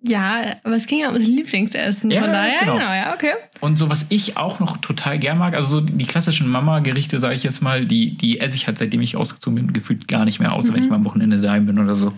Ja, 0.04 0.56
aber 0.64 0.76
es 0.76 0.88
ging 0.88 1.00
ja 1.00 1.10
ums 1.10 1.28
Lieblingsessen. 1.28 2.10
Ja, 2.10 2.22
Von 2.22 2.32
daher, 2.32 2.62
genau. 2.62 2.74
genau, 2.74 2.92
ja, 2.92 3.14
okay. 3.14 3.34
Und 3.60 3.78
so, 3.78 3.90
was 3.90 4.08
ich 4.10 4.36
auch 4.36 4.60
noch 4.60 4.78
total 4.78 5.20
gern 5.20 5.38
mag, 5.38 5.54
also 5.54 5.80
so 5.80 5.82
die 5.82 6.06
klassischen 6.06 6.48
Mama-Gerichte, 6.48 7.20
sage 7.20 7.36
ich 7.36 7.44
jetzt 7.44 7.62
mal, 7.62 7.86
die, 7.86 8.18
die 8.18 8.40
esse 8.40 8.56
ich 8.56 8.66
halt, 8.66 8.80
seitdem 8.80 9.02
ich 9.02 9.16
ausgezogen 9.16 9.56
bin, 9.56 9.74
gefühlt 9.74 10.08
gar 10.08 10.26
nicht 10.26 10.40
mehr, 10.40 10.54
außer 10.54 10.74
wenn 10.74 10.82
ich 10.82 10.90
mal 10.90 10.96
am 10.96 11.06
Wochenende 11.06 11.40
daheim 11.40 11.68
bin 11.68 11.78
oder 11.78 11.94
so. 11.94 12.14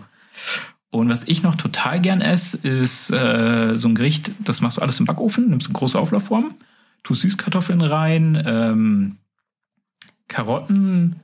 Und 0.92 1.10
was 1.10 1.26
ich 1.28 1.44
noch 1.44 1.56
total 1.56 2.00
gern 2.00 2.22
esse, 2.22 2.56
ist 2.66 3.10
äh, 3.10 3.76
so 3.76 3.90
ein 3.90 3.96
Gericht, 3.96 4.32
das 4.40 4.62
machst 4.62 4.78
du 4.78 4.82
alles 4.82 5.00
im 5.02 5.06
Backofen, 5.06 5.50
nimmst 5.50 5.68
eine 5.68 5.74
große 5.74 6.00
Auflaufform, 6.00 6.56
tust 7.04 7.22
Süßkartoffeln 7.22 7.82
rein, 7.82 8.42
ähm, 8.46 9.18
Karotten, 10.30 11.18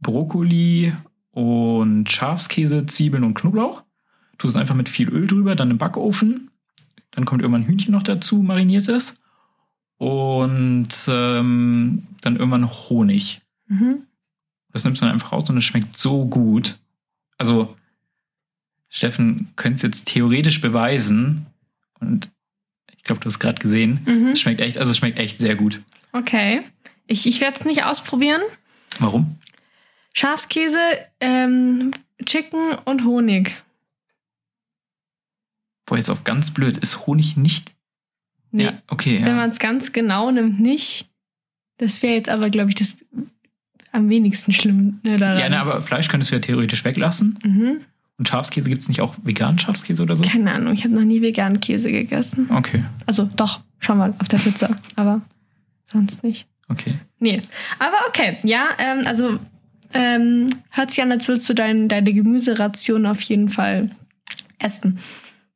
Brokkoli 0.00 0.92
und 1.34 2.10
Schafskäse, 2.10 2.86
Zwiebeln 2.86 3.24
und 3.24 3.34
Knoblauch. 3.34 3.82
Tust 4.38 4.54
es 4.54 4.60
einfach 4.60 4.74
mit 4.74 4.88
viel 4.88 5.08
Öl 5.08 5.26
drüber, 5.26 5.56
dann 5.56 5.70
im 5.70 5.78
Backofen. 5.78 6.50
Dann 7.10 7.24
kommt 7.24 7.42
irgendwann 7.42 7.66
Hühnchen 7.66 7.92
noch 7.92 8.02
dazu, 8.02 8.36
mariniertes. 8.36 9.16
Und 9.98 10.88
ähm, 11.08 12.06
dann 12.20 12.36
irgendwann 12.36 12.68
Honig. 12.68 13.40
Mhm. 13.66 14.04
Das 14.72 14.84
nimmst 14.84 15.00
du 15.00 15.06
dann 15.06 15.14
einfach 15.14 15.32
raus 15.32 15.48
und 15.50 15.56
es 15.56 15.64
schmeckt 15.64 15.96
so 15.96 16.24
gut. 16.24 16.78
Also, 17.38 17.74
Steffen 18.88 19.48
könnte 19.56 19.76
es 19.76 19.82
jetzt 19.82 20.06
theoretisch 20.06 20.60
beweisen. 20.60 21.46
Und 22.00 22.28
ich 22.96 23.02
glaube, 23.04 23.20
du 23.20 23.26
hast 23.26 23.38
gerade 23.38 23.60
gesehen. 23.60 24.00
Mhm. 24.06 24.28
Es 24.28 24.40
schmeckt 24.40 24.60
echt, 24.60 24.78
also 24.78 24.90
es 24.90 24.96
schmeckt 24.96 25.18
echt 25.18 25.38
sehr 25.38 25.56
gut. 25.56 25.80
Okay. 26.12 26.62
Ich, 27.06 27.26
ich 27.26 27.40
werde 27.40 27.56
es 27.58 27.64
nicht 27.64 27.84
ausprobieren. 27.84 28.42
Warum? 28.98 29.36
Schafskäse, 30.14 30.78
ähm, 31.20 31.90
Chicken 32.24 32.72
und 32.84 33.04
Honig. 33.04 33.54
Boah, 35.86 35.96
jetzt 35.98 36.08
auf 36.08 36.24
ganz 36.24 36.50
blöd. 36.52 36.78
Ist 36.78 37.06
Honig 37.06 37.36
nicht. 37.36 37.72
Nee, 38.50 38.64
Ja, 38.64 38.72
okay. 38.88 39.18
wenn 39.20 39.26
Ja. 39.28 39.34
man 39.34 39.50
es 39.50 39.58
ganz 39.58 39.92
genau 39.92 40.30
nimmt, 40.30 40.60
nicht. 40.60 41.08
Das 41.78 42.02
wäre 42.02 42.14
jetzt 42.14 42.28
aber, 42.30 42.48
glaube 42.50 42.70
ich, 42.70 42.76
das 42.76 42.96
am 43.92 44.08
wenigsten 44.08 44.52
schlimm 44.52 45.00
ne, 45.02 45.18
daran. 45.18 45.38
ja, 45.38 45.48
ne, 45.48 45.60
aber 45.60 45.82
Fleisch 45.82 46.08
könntest 46.08 46.30
du 46.30 46.36
ja 46.36 46.40
theoretisch 46.40 46.84
weglassen. 46.84 47.38
mhm. 47.44 47.80
Und 48.16 48.28
Schafskäse 48.28 48.68
gibt 48.68 48.80
es 48.80 48.86
nicht 48.88 49.00
auch 49.00 49.16
veganen 49.24 49.58
Schafskäse 49.58 50.00
oder 50.00 50.14
so? 50.14 50.22
Keine 50.22 50.52
Ahnung, 50.52 50.72
ich 50.72 50.84
habe 50.84 50.94
noch 50.94 51.02
nie 51.02 51.20
veganen 51.20 51.60
Käse 51.60 51.90
gegessen. 51.90 52.48
Okay, 52.48 52.84
Also 53.06 53.28
doch, 53.34 53.60
schon 53.80 53.98
mal 53.98 54.14
auf 54.20 54.28
der 54.28 54.38
Pizza, 54.38 54.76
aber 54.94 55.20
sonst 55.84 56.22
nicht. 56.22 56.46
okay. 56.68 56.94
Nee, 57.18 57.42
aber 57.80 57.96
okay, 58.06 58.38
ja, 58.44 58.68
ähm, 58.78 59.02
also 59.04 59.40
ähm, 59.94 60.48
hört 60.70 60.90
sich 60.90 61.02
an, 61.02 61.10
als 61.12 61.26
würdest 61.28 61.48
du 61.48 61.54
dein, 61.54 61.88
deine 61.88 62.12
Gemüseration 62.12 63.06
auf 63.06 63.20
jeden 63.22 63.48
Fall 63.48 63.90
essen. 64.58 64.98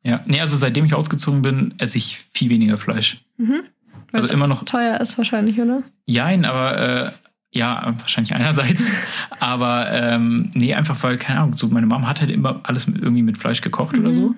Ja, 0.03 0.21
nee, 0.27 0.41
also 0.41 0.57
seitdem 0.57 0.85
ich 0.85 0.95
ausgezogen 0.95 1.43
bin, 1.43 1.75
esse 1.79 1.99
ich 1.99 2.19
viel 2.33 2.49
weniger 2.51 2.79
Fleisch. 2.79 3.19
Mhm. 3.37 3.63
Weil 4.11 4.21
Also 4.21 4.27
es 4.27 4.31
immer 4.31 4.47
noch 4.47 4.65
teuer 4.65 5.01
ist 5.01 5.19
wahrscheinlich, 5.19 5.61
oder? 5.61 5.83
Jein, 6.07 6.45
aber 6.45 6.79
äh, 6.79 7.11
ja, 7.51 7.95
wahrscheinlich 7.99 8.35
einerseits. 8.35 8.91
aber 9.41 9.91
ähm, 9.93 10.51
nee, 10.55 10.73
einfach 10.75 11.03
weil, 11.03 11.19
keine 11.19 11.41
Ahnung, 11.41 11.55
so 11.57 11.69
meine 11.69 11.87
Mom 11.87 12.09
hat 12.09 12.21
halt 12.21 12.31
immer 12.31 12.61
alles 12.63 12.87
mit, 12.87 13.03
irgendwie 13.03 13.23
mit 13.23 13.37
Fleisch 13.39 13.61
gekocht 13.61 13.99
oder 13.99 14.09
Mhm. 14.11 14.15
so. 14.15 14.35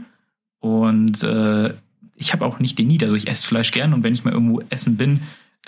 Und 0.60 1.22
äh, 1.22 1.72
ich 2.16 2.32
habe 2.32 2.44
auch 2.44 2.58
nicht 2.58 2.78
den 2.78 2.88
Need. 2.88 3.02
Also 3.02 3.14
ich 3.14 3.28
esse 3.28 3.46
Fleisch 3.46 3.70
gern 3.72 3.94
und 3.94 4.02
wenn 4.02 4.12
ich 4.12 4.24
mal 4.24 4.32
irgendwo 4.34 4.60
essen 4.70 4.96
bin, 4.96 5.22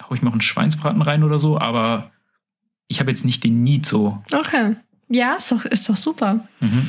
hau 0.09 0.15
ich 0.15 0.23
mir 0.23 0.29
auch 0.29 0.33
einen 0.35 0.41
Schweinsbraten 0.41 1.01
rein 1.03 1.23
oder 1.23 1.39
so, 1.39 1.59
aber 1.59 2.11
ich 2.93 3.01
habe 3.01 3.11
jetzt 3.11 3.25
nicht 3.25 3.43
den 3.43 3.63
Need 3.63 3.87
so. 3.87 4.23
Okay. 4.31 4.77
Ja, 5.09 5.35
ist 5.35 5.51
doch, 5.51 5.65
ist 5.65 5.89
doch 5.89 5.97
super. 5.97 6.47
Mhm. 6.61 6.89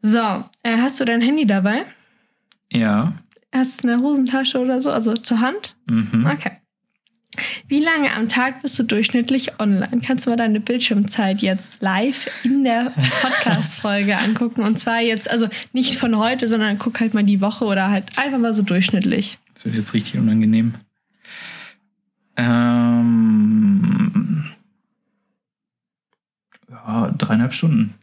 So, 0.00 0.18
äh, 0.62 0.78
hast 0.78 0.98
du 0.98 1.04
dein 1.04 1.20
Handy 1.20 1.46
dabei? 1.46 1.84
Ja. 2.72 3.12
Hast 3.52 3.84
du 3.84 3.88
eine 3.88 4.02
Hosentasche 4.02 4.58
oder 4.58 4.80
so, 4.80 4.90
also 4.90 5.12
zur 5.14 5.40
Hand? 5.40 5.76
Mhm. 5.86 6.26
Okay. 6.26 6.52
Wie 7.68 7.80
lange 7.80 8.12
am 8.14 8.28
Tag 8.28 8.62
bist 8.62 8.78
du 8.78 8.82
durchschnittlich 8.82 9.60
online? 9.60 10.00
Kannst 10.04 10.24
du 10.24 10.30
mal 10.30 10.36
deine 10.36 10.58
Bildschirmzeit 10.58 11.40
jetzt 11.40 11.80
live 11.80 12.26
in 12.42 12.64
der 12.64 12.92
Podcast-Folge 13.20 14.16
angucken? 14.18 14.62
Und 14.62 14.78
zwar 14.78 15.00
jetzt, 15.00 15.30
also 15.30 15.48
nicht 15.74 15.96
von 15.96 16.16
heute, 16.16 16.48
sondern 16.48 16.78
guck 16.78 16.98
halt 16.98 17.12
mal 17.12 17.24
die 17.24 17.42
Woche 17.42 17.66
oder 17.66 17.90
halt 17.90 18.18
einfach 18.18 18.38
mal 18.38 18.54
so 18.54 18.62
durchschnittlich. 18.62 19.38
Das 19.54 19.66
wird 19.66 19.74
jetzt 19.74 19.92
richtig 19.92 20.18
unangenehm. 20.18 20.74
Ähm, 22.36 23.99
ja, 26.86 27.14
dreieinhalb 27.16 27.52
Stunden. 27.52 27.94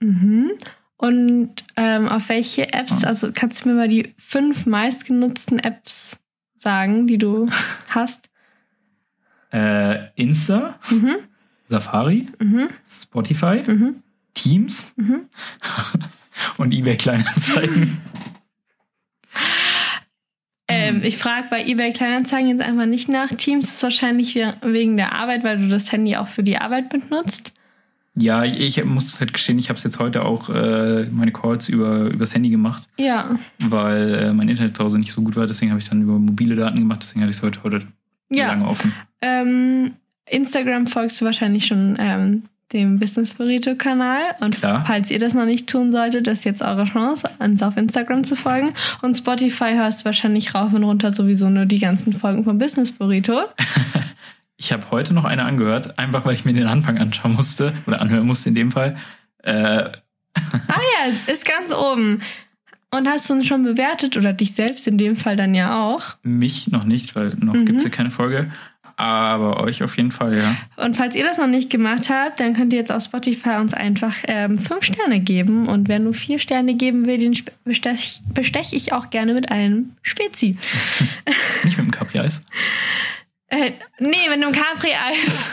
Mhm. 0.00 0.52
Und 0.98 1.52
ähm, 1.76 2.08
auf 2.08 2.28
welche 2.30 2.72
Apps, 2.72 3.04
also 3.04 3.28
kannst 3.34 3.64
du 3.64 3.68
mir 3.68 3.74
mal 3.74 3.88
die 3.88 4.14
fünf 4.18 4.64
meistgenutzten 4.66 5.58
Apps 5.58 6.18
sagen, 6.56 7.06
die 7.06 7.18
du 7.18 7.48
hast? 7.88 8.28
Äh, 9.52 10.08
Insta, 10.14 10.78
Mhm. 10.90 11.16
Safari, 11.64 12.28
Mhm. 12.40 12.68
Spotify, 12.88 13.62
Mhm. 13.66 14.02
Teams 14.34 14.92
Mhm. 14.96 15.28
und 16.58 16.72
eBay 16.72 16.96
Kleinanzeigen. 16.96 17.98
Ähm, 20.68 21.02
ich 21.04 21.16
frage 21.16 21.46
bei 21.48 21.64
eBay 21.64 21.92
Kleinanzeigen 21.92 22.48
jetzt 22.48 22.60
einfach 22.60 22.86
nicht 22.86 23.08
nach. 23.08 23.28
Teams 23.28 23.68
ist 23.68 23.82
wahrscheinlich 23.84 24.34
we- 24.34 24.54
wegen 24.62 24.96
der 24.96 25.12
Arbeit, 25.12 25.44
weil 25.44 25.58
du 25.58 25.68
das 25.68 25.92
Handy 25.92 26.16
auch 26.16 26.26
für 26.26 26.42
die 26.42 26.58
Arbeit 26.58 26.88
benutzt. 26.88 27.52
Ja, 28.18 28.44
ich, 28.44 28.58
ich 28.58 28.84
muss 28.84 29.12
es 29.12 29.20
halt 29.20 29.32
gestehen, 29.34 29.58
ich 29.58 29.68
habe 29.68 29.76
es 29.76 29.84
jetzt 29.84 29.98
heute 29.98 30.24
auch 30.24 30.48
äh, 30.48 31.04
meine 31.12 31.32
Calls 31.32 31.68
über 31.68 32.06
übers 32.06 32.34
Handy 32.34 32.48
gemacht, 32.48 32.82
Ja, 32.96 33.30
weil 33.58 34.14
äh, 34.14 34.32
mein 34.32 34.48
Internet 34.48 34.76
zu 34.76 34.84
Hause 34.84 34.98
nicht 34.98 35.12
so 35.12 35.20
gut 35.20 35.36
war. 35.36 35.46
Deswegen 35.46 35.70
habe 35.70 35.80
ich 35.80 35.88
dann 35.88 36.02
über 36.02 36.18
mobile 36.18 36.56
Daten 36.56 36.78
gemacht. 36.78 37.00
Deswegen 37.02 37.20
hatte 37.20 37.30
ich 37.30 37.36
es 37.36 37.42
heute, 37.42 37.62
heute 37.62 37.82
ja. 38.30 38.46
lange 38.48 38.66
offen. 38.66 38.94
Ähm, 39.20 39.92
Instagram 40.28 40.86
folgst 40.86 41.20
du 41.20 41.26
wahrscheinlich 41.26 41.66
schon 41.66 41.96
ähm, 41.98 42.42
dem 42.72 42.98
Business 42.98 43.34
Burrito 43.34 43.74
Kanal. 43.74 44.22
Und 44.40 44.56
Klar. 44.56 44.84
falls 44.86 45.10
ihr 45.10 45.18
das 45.18 45.34
noch 45.34 45.44
nicht 45.44 45.68
tun 45.68 45.92
solltet, 45.92 46.26
das 46.26 46.38
ist 46.38 46.44
jetzt 46.44 46.62
eure 46.62 46.84
Chance, 46.84 47.28
uns 47.38 47.62
auf 47.62 47.76
Instagram 47.76 48.24
zu 48.24 48.34
folgen. 48.34 48.72
Und 49.02 49.14
Spotify 49.14 49.74
hörst 49.74 50.04
wahrscheinlich 50.04 50.54
rauf 50.54 50.72
und 50.72 50.84
runter 50.84 51.12
sowieso 51.12 51.48
nur 51.48 51.66
die 51.66 51.78
ganzen 51.78 52.12
Folgen 52.12 52.44
vom 52.44 52.58
Business 52.58 52.92
Burrito. 52.92 53.42
Ich 54.58 54.72
habe 54.72 54.90
heute 54.90 55.12
noch 55.14 55.24
eine 55.24 55.44
angehört, 55.44 55.98
einfach 55.98 56.24
weil 56.24 56.34
ich 56.34 56.44
mir 56.44 56.54
den 56.54 56.66
Anfang 56.66 56.98
anschauen 56.98 57.34
musste 57.34 57.72
oder 57.86 58.00
anhören 58.00 58.26
musste 58.26 58.48
in 58.48 58.54
dem 58.54 58.70
Fall. 58.72 58.96
Äh, 59.42 59.84
Ah 60.68 60.80
ja, 61.08 61.10
es 61.10 61.32
ist 61.32 61.46
ganz 61.46 61.72
oben. 61.72 62.20
Und 62.90 63.08
hast 63.08 63.28
du 63.28 63.34
uns 63.34 63.46
schon 63.46 63.64
bewertet 63.64 64.16
oder 64.16 64.32
dich 64.32 64.54
selbst 64.54 64.86
in 64.86 64.96
dem 64.98 65.16
Fall 65.16 65.36
dann 65.36 65.54
ja 65.54 65.82
auch? 65.82 66.16
mich 66.22 66.68
noch 66.68 66.84
nicht, 66.84 67.14
weil 67.16 67.30
noch 67.40 67.54
Mhm. 67.54 67.66
gibt's 67.66 67.84
ja 67.84 67.90
keine 67.90 68.10
Folge. 68.10 68.50
Aber 68.98 69.60
euch 69.60 69.82
auf 69.82 69.96
jeden 69.98 70.10
Fall, 70.10 70.34
ja. 70.38 70.56
Und 70.82 70.96
falls 70.96 71.14
ihr 71.14 71.24
das 71.24 71.36
noch 71.36 71.46
nicht 71.48 71.68
gemacht 71.68 72.08
habt, 72.08 72.40
dann 72.40 72.54
könnt 72.54 72.72
ihr 72.72 72.78
jetzt 72.78 72.90
auf 72.90 73.02
Spotify 73.02 73.56
uns 73.60 73.74
einfach 73.74 74.14
ähm, 74.26 74.58
fünf 74.58 74.84
Sterne 74.84 75.20
geben. 75.20 75.66
Und 75.68 75.88
wer 75.88 75.98
nur 75.98 76.14
vier 76.14 76.38
Sterne 76.38 76.74
geben 76.74 77.04
will, 77.04 77.18
den 77.18 77.36
bestech, 77.64 78.22
bestech 78.32 78.72
ich 78.72 78.94
auch 78.94 79.10
gerne 79.10 79.34
mit 79.34 79.50
einem 79.50 79.90
Spezi. 80.00 80.56
Nicht 81.64 81.76
mit 81.76 81.86
dem 81.86 81.90
Capri-Eis. 81.90 82.40
Äh, 83.48 83.72
nee, 83.98 84.16
mit 84.28 84.32
einem 84.42 84.52
Capri-Eis. 84.52 85.50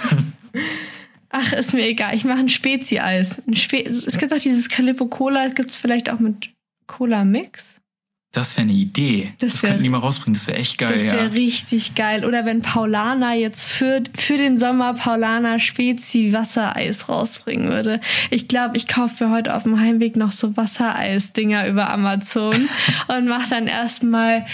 Ach, 1.29 1.53
ist 1.53 1.73
mir 1.73 1.87
egal. 1.87 2.15
Ich 2.15 2.25
mache 2.25 2.39
ein 2.39 2.49
Spezi-Eis. 2.49 3.41
Ein 3.47 3.55
Spe 3.55 3.83
es 3.83 4.17
gibt 4.17 4.33
auch 4.33 4.39
dieses 4.39 4.69
Calippo 4.69 5.07
Cola. 5.07 5.47
Gibt 5.49 5.71
es 5.71 5.77
vielleicht 5.77 6.09
auch 6.11 6.19
mit 6.19 6.49
Cola-Mix? 6.87 7.79
Das 8.35 8.55
wäre 8.57 8.63
eine 8.63 8.73
Idee. 8.73 9.33
Das 9.39 9.53
Das, 9.53 9.63
wär- 9.63 9.69
könnten 9.69 9.83
die 9.83 9.89
mal 9.89 9.99
rausbringen. 9.99 10.33
Das 10.33 10.47
wäre 10.47 10.57
echt 10.57 10.77
geil, 10.79 10.89
Das 10.91 11.11
wäre 11.11 11.25
ja. 11.25 11.29
richtig 11.31 11.93
geil. 11.95 12.25
Oder 12.25 12.45
wenn 12.45 12.61
Paulana 12.63 13.35
jetzt 13.35 13.69
für, 13.69 14.01
für 14.15 14.37
den 14.37 14.57
Sommer 14.57 14.93
Paulana 14.95 15.59
Spezi 15.59 16.33
Wassereis 16.33 17.09
rausbringen 17.09 17.69
würde. 17.69 17.99
Ich 18.31 18.47
glaube, 18.47 18.75
ich 18.77 18.87
kaufe 18.87 19.15
für 19.17 19.29
heute 19.29 19.55
auf 19.55 19.63
dem 19.63 19.79
Heimweg 19.79 20.15
noch 20.15 20.31
so 20.31 20.55
Wassereis-Dinger 20.57 21.67
über 21.67 21.89
Amazon 21.91 22.69
und 23.07 23.27
mache 23.27 23.49
dann 23.51 23.67
erstmal 23.67 24.45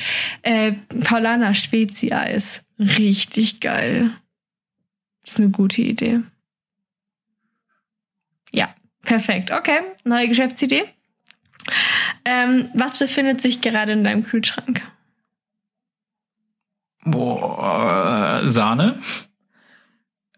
äh, 0.44 0.74
Paulana 1.04 1.54
Spezi 1.54 2.12
Eis. 2.12 2.62
Richtig 2.80 3.60
geil. 3.60 4.12
Das 5.22 5.34
ist 5.34 5.40
eine 5.40 5.50
gute 5.50 5.82
Idee. 5.82 6.22
Ja, 8.52 8.74
perfekt. 9.02 9.52
Okay, 9.52 9.80
neue 10.06 10.30
Geschäftsidee. 10.30 10.86
Ähm, 12.26 12.70
was 12.74 12.98
befindet 12.98 13.42
sich 13.42 13.62
gerade 13.62 13.92
in 13.92 14.04
deinem 14.04 14.24
Kühlschrank? 14.24 14.82
Boah, 17.04 18.42
Sahne, 18.46 19.00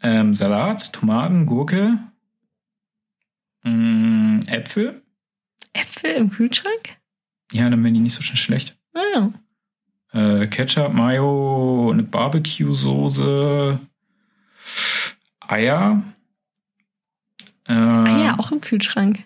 ähm, 0.02 0.34
Salat, 0.36 0.94
Tomaten, 0.94 1.46
Gurke, 1.46 2.00
mh, 3.64 4.46
Äpfel. 4.48 5.04
Äpfel 5.74 6.12
im 6.12 6.30
Kühlschrank? 6.30 6.98
Ja, 7.52 7.70
dann 7.70 7.84
werden 7.84 7.94
die 7.94 8.00
nicht 8.00 8.16
so 8.16 8.22
schnell 8.22 8.38
schlecht. 8.38 8.78
Ah, 8.94 9.30
Äh, 10.14 10.48
Ketchup, 10.48 10.94
Mayo, 10.94 11.90
eine 11.92 12.04
Barbecue-Soße, 12.04 13.80
Eier. 15.48 16.04
Äh, 17.68 17.74
Eier 17.74 18.40
auch 18.40 18.52
im 18.52 18.62
Kühlschrank. 18.62 19.20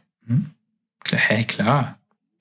Klar, 0.99 1.21
hä, 1.21 1.43
klar. 1.43 1.97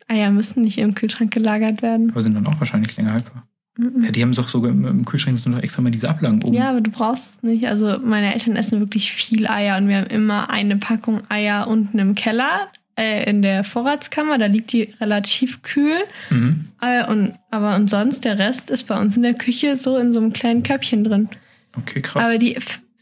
Eier 0.08 0.30
müssen 0.30 0.62
nicht 0.62 0.78
im 0.78 0.94
Kühlschrank 0.94 1.32
gelagert 1.32 1.82
werden. 1.82 2.10
Aber 2.10 2.22
sind 2.22 2.34
dann 2.34 2.46
auch 2.46 2.58
wahrscheinlich 2.60 2.96
länger 2.96 3.12
haltbar. 3.12 3.46
Ja, 3.76 4.12
die 4.12 4.22
haben 4.22 4.32
doch 4.32 4.48
sogar 4.48 4.70
im, 4.70 4.86
im 4.86 5.04
Kühlschrank 5.04 5.36
sind 5.36 5.52
doch 5.52 5.62
extra 5.62 5.82
mal 5.82 5.90
diese 5.90 6.08
Ablagen 6.08 6.42
oben. 6.44 6.54
Ja, 6.54 6.70
aber 6.70 6.80
du 6.80 6.90
brauchst 6.90 7.30
es 7.30 7.42
nicht. 7.42 7.66
Also 7.66 7.98
meine 7.98 8.32
Eltern 8.32 8.54
essen 8.54 8.78
wirklich 8.78 9.12
viel 9.12 9.48
Eier 9.48 9.76
und 9.78 9.88
wir 9.88 9.96
haben 9.96 10.06
immer 10.06 10.48
eine 10.48 10.76
Packung 10.76 11.22
Eier 11.28 11.66
unten 11.66 11.98
im 11.98 12.14
Keller 12.14 12.68
äh, 12.96 13.28
in 13.28 13.42
der 13.42 13.64
Vorratskammer. 13.64 14.38
Da 14.38 14.46
liegt 14.46 14.72
die 14.72 14.94
relativ 15.00 15.62
kühl. 15.62 15.98
Mhm. 16.30 16.68
Äh, 16.80 17.06
und, 17.06 17.34
aber 17.50 17.76
und 17.76 17.88
sonst 17.88 18.24
der 18.24 18.38
Rest 18.38 18.70
ist 18.70 18.84
bei 18.84 18.98
uns 18.98 19.16
in 19.16 19.22
der 19.22 19.34
Küche 19.34 19.76
so 19.76 19.96
in 19.96 20.12
so 20.12 20.20
einem 20.20 20.32
kleinen 20.32 20.62
Köpfchen 20.62 21.04
drin. 21.04 21.28
Okay, 21.76 22.00
krass. 22.00 22.24
Aber 22.24 22.38
die, 22.38 22.56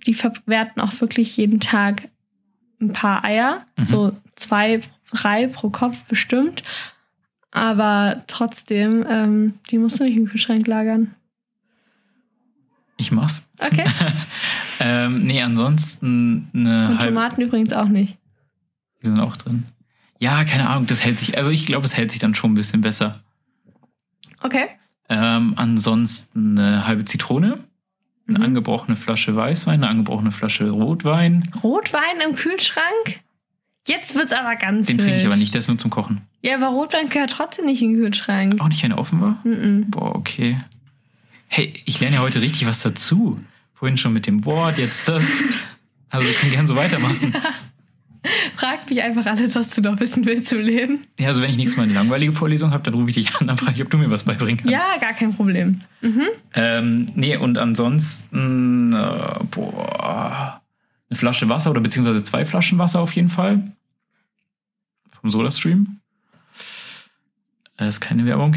die 0.07 0.15
verwerten 0.15 0.81
auch 0.81 1.01
wirklich 1.01 1.37
jeden 1.37 1.61
Tag 1.61 2.09
ein 2.81 2.93
paar 2.93 3.25
Eier. 3.25 3.65
Mhm. 3.77 3.85
So 3.85 4.13
zwei, 4.37 4.81
drei 5.11 5.47
pro 5.47 5.71
Kopf 5.71 6.05
bestimmt. 6.05 6.63
Aber 7.51 8.23
trotzdem, 8.29 9.05
ähm, 9.09 9.55
die 9.71 9.79
musst 9.79 10.01
du 10.01 10.05
nicht 10.05 10.17
im 10.17 10.27
Kühlschrank 10.27 10.67
lagern. 10.67 11.15
ich 12.97 13.13
mach's. 13.13 13.49
Okay. 13.59 13.85
Ähm, 14.85 15.19
nee, 15.19 15.41
ansonsten 15.41 16.51
eine 16.53 16.91
Und. 16.91 17.01
Tomaten 17.01 17.41
übrigens 17.41 17.73
auch 17.73 17.87
nicht. 17.87 18.17
Die 19.01 19.07
sind 19.07 19.21
auch 19.21 19.37
drin. 19.37 19.65
Ja, 20.23 20.45
keine 20.45 20.69
Ahnung, 20.71 20.87
das 20.87 21.05
hält 21.05 21.19
sich, 21.19 21.37
also 21.37 21.51
ich 21.51 21.67
glaube, 21.67 21.85
es 21.85 21.97
hält 21.97 22.13
sich 22.13 22.21
dann 22.21 22.37
schon 22.37 22.53
ein 22.53 22.55
bisschen 22.55 22.81
besser. 22.81 23.19
Okay. 24.41 24.67
Ähm, 25.09 25.55
ansonsten 25.57 26.57
eine 26.57 26.87
halbe 26.87 27.05
Zitrone, 27.05 27.59
eine 28.29 28.39
Mhm. 28.39 28.45
angebrochene 28.45 28.97
Flasche 28.97 29.35
Weißwein, 29.35 29.83
eine 29.83 29.89
angebrochene 29.89 30.31
Flasche 30.31 30.71
Rotwein. 30.71 31.43
Rotwein 31.65 32.21
im 32.25 32.37
Kühlschrank? 32.37 33.21
Jetzt 33.89 34.15
wird's 34.15 34.33
aber 34.33 34.55
ganz 34.55 34.87
Den 34.87 34.99
trinke 34.99 35.17
ich 35.17 35.27
aber 35.27 35.35
nicht, 35.35 35.55
der 35.55 35.59
ist 35.59 35.67
nur 35.67 35.77
zum 35.79 35.91
Kochen. 35.91 36.21
Ja, 36.41 36.55
aber 36.55 36.69
Rotwein 36.69 37.09
gehört 37.09 37.33
trotzdem 37.33 37.65
nicht 37.67 37.83
in 37.83 37.95
den 37.95 38.01
Kühlschrank. 38.03 38.61
Auch 38.61 38.69
nicht, 38.69 38.81
wenn 38.85 38.93
er 38.93 38.99
offen 38.99 39.21
war? 39.21 39.41
Mhm. 39.45 39.91
Boah, 39.91 40.15
okay. 40.15 40.57
Hey, 41.49 41.73
ich 41.85 41.99
lerne 41.99 42.17
ja 42.17 42.23
heute 42.23 42.41
richtig 42.41 42.65
was 42.69 42.81
dazu. 42.81 43.41
Vorhin 43.75 43.99
schon 43.99 44.13
mit 44.13 44.29
dem 44.29 44.45
Wort, 44.45 44.79
jetzt 44.79 45.09
das. 45.09 45.25
Also 46.11 46.29
wir 46.29 46.35
können 46.35 46.53
gerne 46.53 46.69
so 46.69 46.77
weitermachen. 46.77 47.35
Frag 48.57 48.89
mich 48.89 49.03
einfach 49.03 49.27
alles, 49.27 49.55
was 49.55 49.71
du 49.71 49.81
noch 49.81 49.99
wissen 50.01 50.25
willst 50.25 50.53
im 50.53 50.61
Leben. 50.61 51.07
Ja, 51.19 51.29
also 51.29 51.43
wenn 51.43 51.51
ich 51.51 51.57
nächstes 51.57 51.77
Mal 51.77 51.85
eine 51.85 51.93
langweilige 51.95 52.33
Vorlesung 52.33 52.71
habe, 52.71 52.83
dann 52.85 52.95
rufe 52.95 53.09
ich 53.09 53.15
dich 53.15 53.35
an, 53.37 53.47
dann 53.49 53.57
frage 53.59 53.75
ich, 53.75 53.83
ob 53.83 53.91
du 53.91 53.99
mir 53.99 54.11
was 54.11 54.23
beibringen 54.25 54.59
kannst. 54.59 54.73
Ja, 54.73 54.97
gar 55.01 55.13
kein 55.13 55.35
Problem. 55.35 55.81
Mhm. 56.01 56.23
Ähm, 56.55 57.07
nee, 57.15 57.37
und 57.37 57.59
ansonsten, 57.59 58.93
äh, 58.93 59.45
boah, 59.51 60.61
eine 61.11 61.19
Flasche 61.19 61.49
Wasser 61.49 61.71
oder 61.71 61.81
beziehungsweise 61.81 62.23
zwei 62.23 62.45
Flaschen 62.45 62.79
Wasser 62.79 63.01
auf 63.01 63.13
jeden 63.13 63.29
Fall. 63.29 63.73
Vom 65.21 65.31
SodaStream. 65.31 65.99
Das 67.77 67.89
ist 67.97 68.01
keine 68.01 68.25
Werbung. 68.27 68.55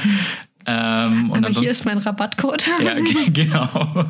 ähm, 0.66 1.30
und 1.30 1.44
aber 1.44 1.58
hier 1.60 1.70
ist 1.70 1.84
mein 1.84 1.98
Rabattcode. 1.98 2.68
Ja, 2.82 2.94
ge- 3.00 3.30
genau. 3.32 4.06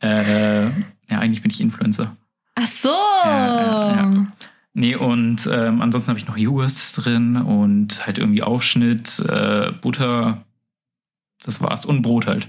Äh, 0.00 0.66
ja, 0.66 0.72
eigentlich 1.18 1.42
bin 1.42 1.50
ich 1.50 1.60
Influencer. 1.60 2.16
Ach 2.54 2.66
so. 2.66 2.88
Ja, 3.24 3.96
ja, 3.96 4.26
Nee, 4.76 4.96
und 4.96 5.48
ähm, 5.52 5.80
ansonsten 5.80 6.08
habe 6.08 6.18
ich 6.18 6.26
noch 6.26 6.36
Joghurt 6.36 6.72
drin 6.96 7.36
und 7.36 8.04
halt 8.06 8.18
irgendwie 8.18 8.42
Aufschnitt, 8.42 9.20
äh, 9.20 9.70
Butter. 9.80 10.44
Das 11.44 11.60
war's. 11.60 11.84
Und 11.84 12.02
Brot 12.02 12.26
halt. 12.26 12.48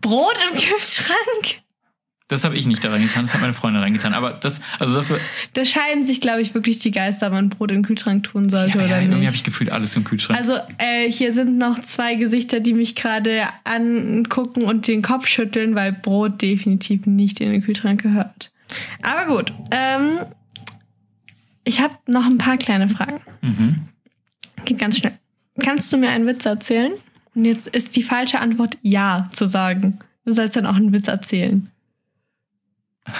Brot 0.00 0.34
im 0.50 0.58
Kühlschrank? 0.60 1.62
Das 2.26 2.44
habe 2.44 2.56
ich 2.56 2.64
nicht 2.66 2.82
da 2.84 2.90
reingetan, 2.90 3.24
das 3.24 3.34
hat 3.34 3.40
meine 3.40 3.52
Freundin 3.52 3.82
reingetan. 3.82 4.14
Aber 4.14 4.32
das, 4.32 4.60
also 4.78 4.96
dafür, 4.98 5.18
Da 5.52 5.64
scheiden 5.64 6.04
sich, 6.04 6.20
glaube 6.20 6.40
ich, 6.42 6.54
wirklich 6.54 6.78
die 6.78 6.92
Geister, 6.92 7.26
ob 7.26 7.32
man 7.32 7.48
Brot 7.48 7.72
im 7.72 7.82
Kühlschrank 7.82 8.22
tun 8.22 8.48
sollte 8.48 8.78
ja, 8.78 8.84
ja, 8.84 8.86
oder 8.86 9.00
irgendwie 9.00 9.26
habe 9.26 9.26
ich 9.26 9.32
nicht. 9.32 9.44
gefühlt 9.44 9.70
alles 9.70 9.96
im 9.96 10.04
Kühlschrank. 10.04 10.38
Also 10.38 10.54
äh, 10.78 11.10
hier 11.10 11.32
sind 11.32 11.58
noch 11.58 11.80
zwei 11.80 12.14
Gesichter, 12.14 12.60
die 12.60 12.74
mich 12.74 12.94
gerade 12.94 13.48
angucken 13.64 14.62
und 14.62 14.86
den 14.86 15.02
Kopf 15.02 15.26
schütteln, 15.26 15.74
weil 15.74 15.92
Brot 15.92 16.40
definitiv 16.40 17.06
nicht 17.06 17.40
in 17.40 17.50
den 17.50 17.62
Kühlschrank 17.64 18.00
gehört. 18.02 18.52
Aber 19.02 19.26
gut, 19.26 19.52
ähm, 19.70 20.18
ich 21.64 21.80
habe 21.80 21.94
noch 22.06 22.26
ein 22.26 22.38
paar 22.38 22.56
kleine 22.56 22.88
Fragen. 22.88 23.20
mhm. 23.42 23.80
Geht 24.64 24.78
ganz 24.78 24.98
schnell. 24.98 25.12
Kannst 25.62 25.92
du 25.92 25.96
mir 25.96 26.10
einen 26.10 26.26
Witz 26.26 26.44
erzählen? 26.46 26.92
Und 27.34 27.44
jetzt 27.44 27.66
ist 27.68 27.96
die 27.96 28.02
falsche 28.02 28.40
Antwort 28.40 28.76
Ja 28.82 29.28
zu 29.32 29.46
sagen. 29.46 29.98
Du 30.24 30.32
sollst 30.32 30.56
dann 30.56 30.66
auch 30.66 30.76
einen 30.76 30.92
Witz 30.92 31.08
erzählen. 31.08 31.70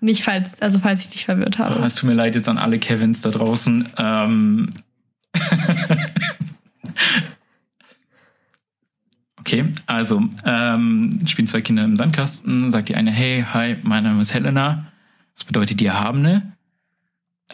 Nicht 0.00 0.24
falls, 0.24 0.60
also 0.60 0.78
falls 0.80 1.02
ich 1.02 1.10
dich 1.10 1.24
verwirrt 1.26 1.56
Oh, 1.60 1.64
habe. 1.64 1.84
es 1.86 1.94
tut 1.94 2.08
mir 2.08 2.14
leid 2.14 2.34
jetzt 2.34 2.48
an 2.48 2.58
alle 2.58 2.78
Kevins 2.78 3.20
da 3.20 3.30
draußen. 3.30 3.88
Ähm 3.98 4.70
okay, 9.52 9.72
also 9.86 10.22
ähm, 10.44 11.20
spielen 11.26 11.46
zwei 11.46 11.60
Kinder 11.60 11.84
im 11.84 11.96
Sandkasten, 11.96 12.70
sagt 12.70 12.88
die 12.88 12.94
eine, 12.96 13.10
hey, 13.10 13.44
hi, 13.52 13.76
mein 13.82 14.04
Name 14.04 14.20
ist 14.20 14.32
Helena. 14.32 14.86
Das 15.34 15.44
bedeutet 15.44 15.80
die 15.80 15.86
Erhabene. 15.86 16.52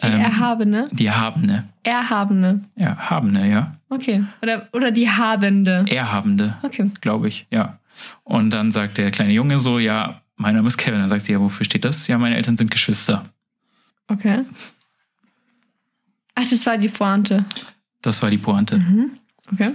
Die 0.01 0.07
Erhabene. 0.07 0.87
Die 0.93 1.05
Erhabene. 1.05 1.65
Erhabene. 1.83 2.63
Erhabene, 2.75 3.49
ja. 3.49 3.73
Okay. 3.89 4.23
Oder, 4.41 4.67
oder 4.71 4.91
die 4.91 5.09
Habende. 5.09 5.85
Erhabende, 5.89 6.55
Okay. 6.61 6.89
glaube 7.01 7.27
ich, 7.27 7.47
ja. 7.51 7.79
Und 8.23 8.51
dann 8.51 8.71
sagt 8.71 8.97
der 8.97 9.11
kleine 9.11 9.33
Junge 9.33 9.59
so, 9.59 9.77
ja, 9.77 10.21
mein 10.37 10.55
Name 10.55 10.69
ist 10.69 10.77
Kevin. 10.77 11.01
Dann 11.01 11.09
sagt 11.09 11.25
sie, 11.25 11.33
ja, 11.33 11.41
wofür 11.41 11.65
steht 11.65 11.83
das? 11.83 12.07
Ja, 12.07 12.17
meine 12.17 12.37
Eltern 12.37 12.55
sind 12.55 12.71
Geschwister. 12.71 13.25
Okay. 14.07 14.45
Ach, 16.35 16.49
das 16.49 16.65
war 16.65 16.77
die 16.77 16.87
Pointe. 16.87 17.43
Das 18.01 18.21
war 18.21 18.29
die 18.29 18.37
Pointe. 18.37 18.77
Mhm. 18.77 19.11
Okay. 19.51 19.71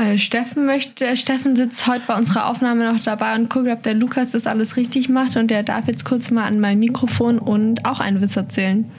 Äh, 0.00 0.18
Steffen 0.18 0.64
möchte, 0.64 1.14
Steffen 1.16 1.56
sitzt 1.56 1.86
heute 1.86 2.04
bei 2.06 2.16
unserer 2.16 2.48
Aufnahme 2.48 2.90
noch 2.90 3.00
dabei 3.00 3.34
und 3.34 3.50
guckt, 3.50 3.68
ob 3.68 3.82
der 3.82 3.94
Lukas 3.94 4.30
das 4.30 4.46
alles 4.46 4.76
richtig 4.76 5.08
macht 5.08 5.36
und 5.36 5.50
der 5.50 5.62
darf 5.62 5.88
jetzt 5.88 6.04
kurz 6.04 6.30
mal 6.30 6.46
an 6.46 6.58
mein 6.58 6.78
Mikrofon 6.78 7.38
und 7.38 7.84
auch 7.84 8.00
einen 8.00 8.22
Witz 8.22 8.36
erzählen. 8.36 8.90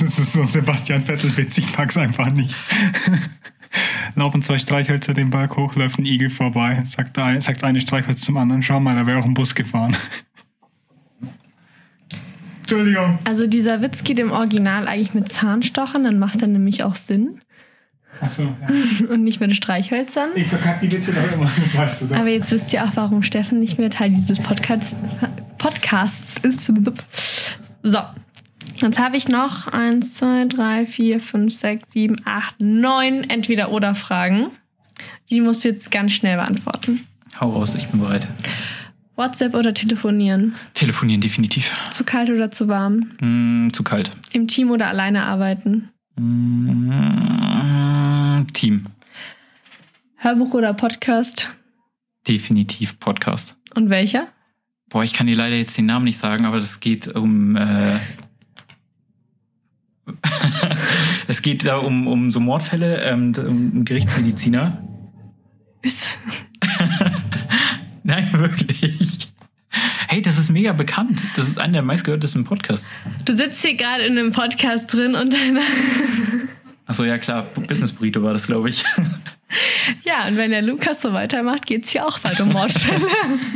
Das 0.00 0.18
ist 0.18 0.32
so 0.32 0.44
Sebastian 0.44 1.02
Vettel-Witz, 1.02 1.58
ich 1.58 1.76
mag's 1.76 1.96
einfach 1.96 2.30
nicht. 2.30 2.54
Laufen 4.14 4.42
zwei 4.42 4.58
Streichhölzer 4.58 5.12
den 5.12 5.30
Berg 5.30 5.56
hoch, 5.56 5.74
läuft 5.74 5.98
ein 5.98 6.06
Igel 6.06 6.30
vorbei, 6.30 6.82
sagt, 6.86 7.18
ein, 7.18 7.40
sagt 7.40 7.64
eine 7.64 7.80
Streichholz 7.80 8.20
zum 8.20 8.36
anderen, 8.36 8.62
schau 8.62 8.80
mal, 8.80 8.94
da 8.94 9.06
wäre 9.06 9.18
auch 9.18 9.24
ein 9.24 9.34
Bus 9.34 9.54
gefahren. 9.54 9.96
Entschuldigung. 12.60 13.18
Also 13.24 13.46
dieser 13.46 13.82
Witz 13.82 14.04
geht 14.04 14.18
im 14.20 14.30
Original 14.30 14.86
eigentlich 14.86 15.14
mit 15.14 15.32
Zahnstochern, 15.32 16.04
dann 16.04 16.18
macht 16.18 16.42
er 16.42 16.48
nämlich 16.48 16.84
auch 16.84 16.96
Sinn 16.96 17.40
Achso, 18.20 18.42
ja. 18.42 19.10
und 19.10 19.24
nicht 19.24 19.40
mit 19.40 19.54
Streichhölzern. 19.54 20.30
Ich 20.34 20.48
verkack 20.48 20.80
die 20.80 20.92
Witze 20.92 21.12
doch 21.12 21.32
immer, 21.32 21.50
das 21.56 21.74
weißt 21.74 22.02
du 22.02 22.06
doch. 22.06 22.16
Aber 22.16 22.28
jetzt 22.28 22.50
wisst 22.50 22.72
ihr 22.72 22.84
auch, 22.84 22.90
warum 22.94 23.22
Steffen 23.22 23.58
nicht 23.60 23.78
mehr 23.78 23.90
Teil 23.90 24.10
dieses 24.10 24.38
Podcast, 24.40 24.94
Podcasts 25.58 26.36
ist. 26.42 26.72
So, 27.82 27.98
jetzt 28.76 28.98
habe 28.98 29.16
ich 29.16 29.28
noch 29.28 29.68
eins, 29.68 30.14
zwei, 30.14 30.44
drei, 30.44 30.84
vier, 30.86 31.20
fünf, 31.20 31.54
sechs, 31.54 31.92
sieben, 31.92 32.16
acht, 32.24 32.56
neun 32.58 33.28
Entweder-Oder-Fragen. 33.28 34.48
Die 35.30 35.40
musst 35.40 35.64
du 35.64 35.68
jetzt 35.68 35.90
ganz 35.90 36.12
schnell 36.12 36.36
beantworten. 36.36 37.06
Hau 37.40 37.50
raus, 37.50 37.74
ich 37.74 37.86
bin 37.88 38.00
bereit. 38.00 38.28
WhatsApp 39.16 39.54
oder 39.54 39.74
telefonieren? 39.74 40.54
Telefonieren 40.74 41.20
definitiv. 41.20 41.74
Zu 41.90 42.04
kalt 42.04 42.30
oder 42.30 42.50
zu 42.50 42.68
warm? 42.68 43.10
Mm, 43.20 43.68
zu 43.72 43.82
kalt. 43.82 44.10
Im 44.32 44.48
Team 44.48 44.70
oder 44.70 44.88
alleine 44.88 45.24
arbeiten? 45.24 45.90
Mm, 46.16 46.90
Team. 48.48 48.86
Hörbuch 50.16 50.54
oder 50.54 50.74
Podcast? 50.74 51.48
Definitiv 52.28 52.98
Podcast. 52.98 53.56
Und 53.74 53.90
welcher? 53.90 54.28
Boah, 54.88 55.04
ich 55.04 55.12
kann 55.12 55.26
dir 55.26 55.36
leider 55.36 55.56
jetzt 55.56 55.78
den 55.78 55.86
Namen 55.86 56.04
nicht 56.04 56.18
sagen, 56.18 56.44
aber 56.44 56.58
das 56.58 56.80
geht 56.80 57.08
um. 57.08 57.56
Äh 57.56 57.96
es 61.28 61.40
geht 61.42 61.64
da 61.64 61.76
um, 61.78 62.06
um 62.06 62.30
so 62.30 62.40
Mordfälle, 62.40 63.02
ähm, 63.02 63.32
um 63.36 63.46
einen 63.46 63.84
Gerichtsmediziner. 63.84 64.82
Ist, 65.82 66.08
Nein, 68.02 68.28
wirklich. 68.32 69.30
Hey, 70.08 70.20
das 70.20 70.38
ist 70.38 70.50
mega 70.50 70.72
bekannt. 70.72 71.22
Das 71.36 71.46
ist 71.46 71.60
einer 71.60 71.74
der 71.74 71.82
meistgehörtesten 71.82 72.44
Podcasts. 72.44 72.96
du 73.24 73.32
sitzt 73.32 73.62
hier 73.62 73.76
gerade 73.76 74.02
in 74.02 74.18
einem 74.18 74.32
Podcast 74.32 74.92
drin 74.92 75.14
und 75.14 75.32
deine. 75.32 75.60
Achso, 76.90 77.04
ja 77.04 77.18
klar, 77.18 77.44
Business 77.68 77.92
Burrito 77.92 78.20
war 78.20 78.32
das, 78.32 78.46
glaube 78.46 78.68
ich. 78.68 78.82
Ja, 80.04 80.28
und 80.28 80.36
wenn 80.36 80.52
der 80.52 80.62
Lukas 80.62 81.02
so 81.02 81.12
weitermacht, 81.12 81.66
geht 81.66 81.84
es 81.84 81.90
hier 81.90 82.06
auch 82.06 82.20
bald 82.20 82.40
um 82.40 82.50
Mordfälle. 82.50 83.04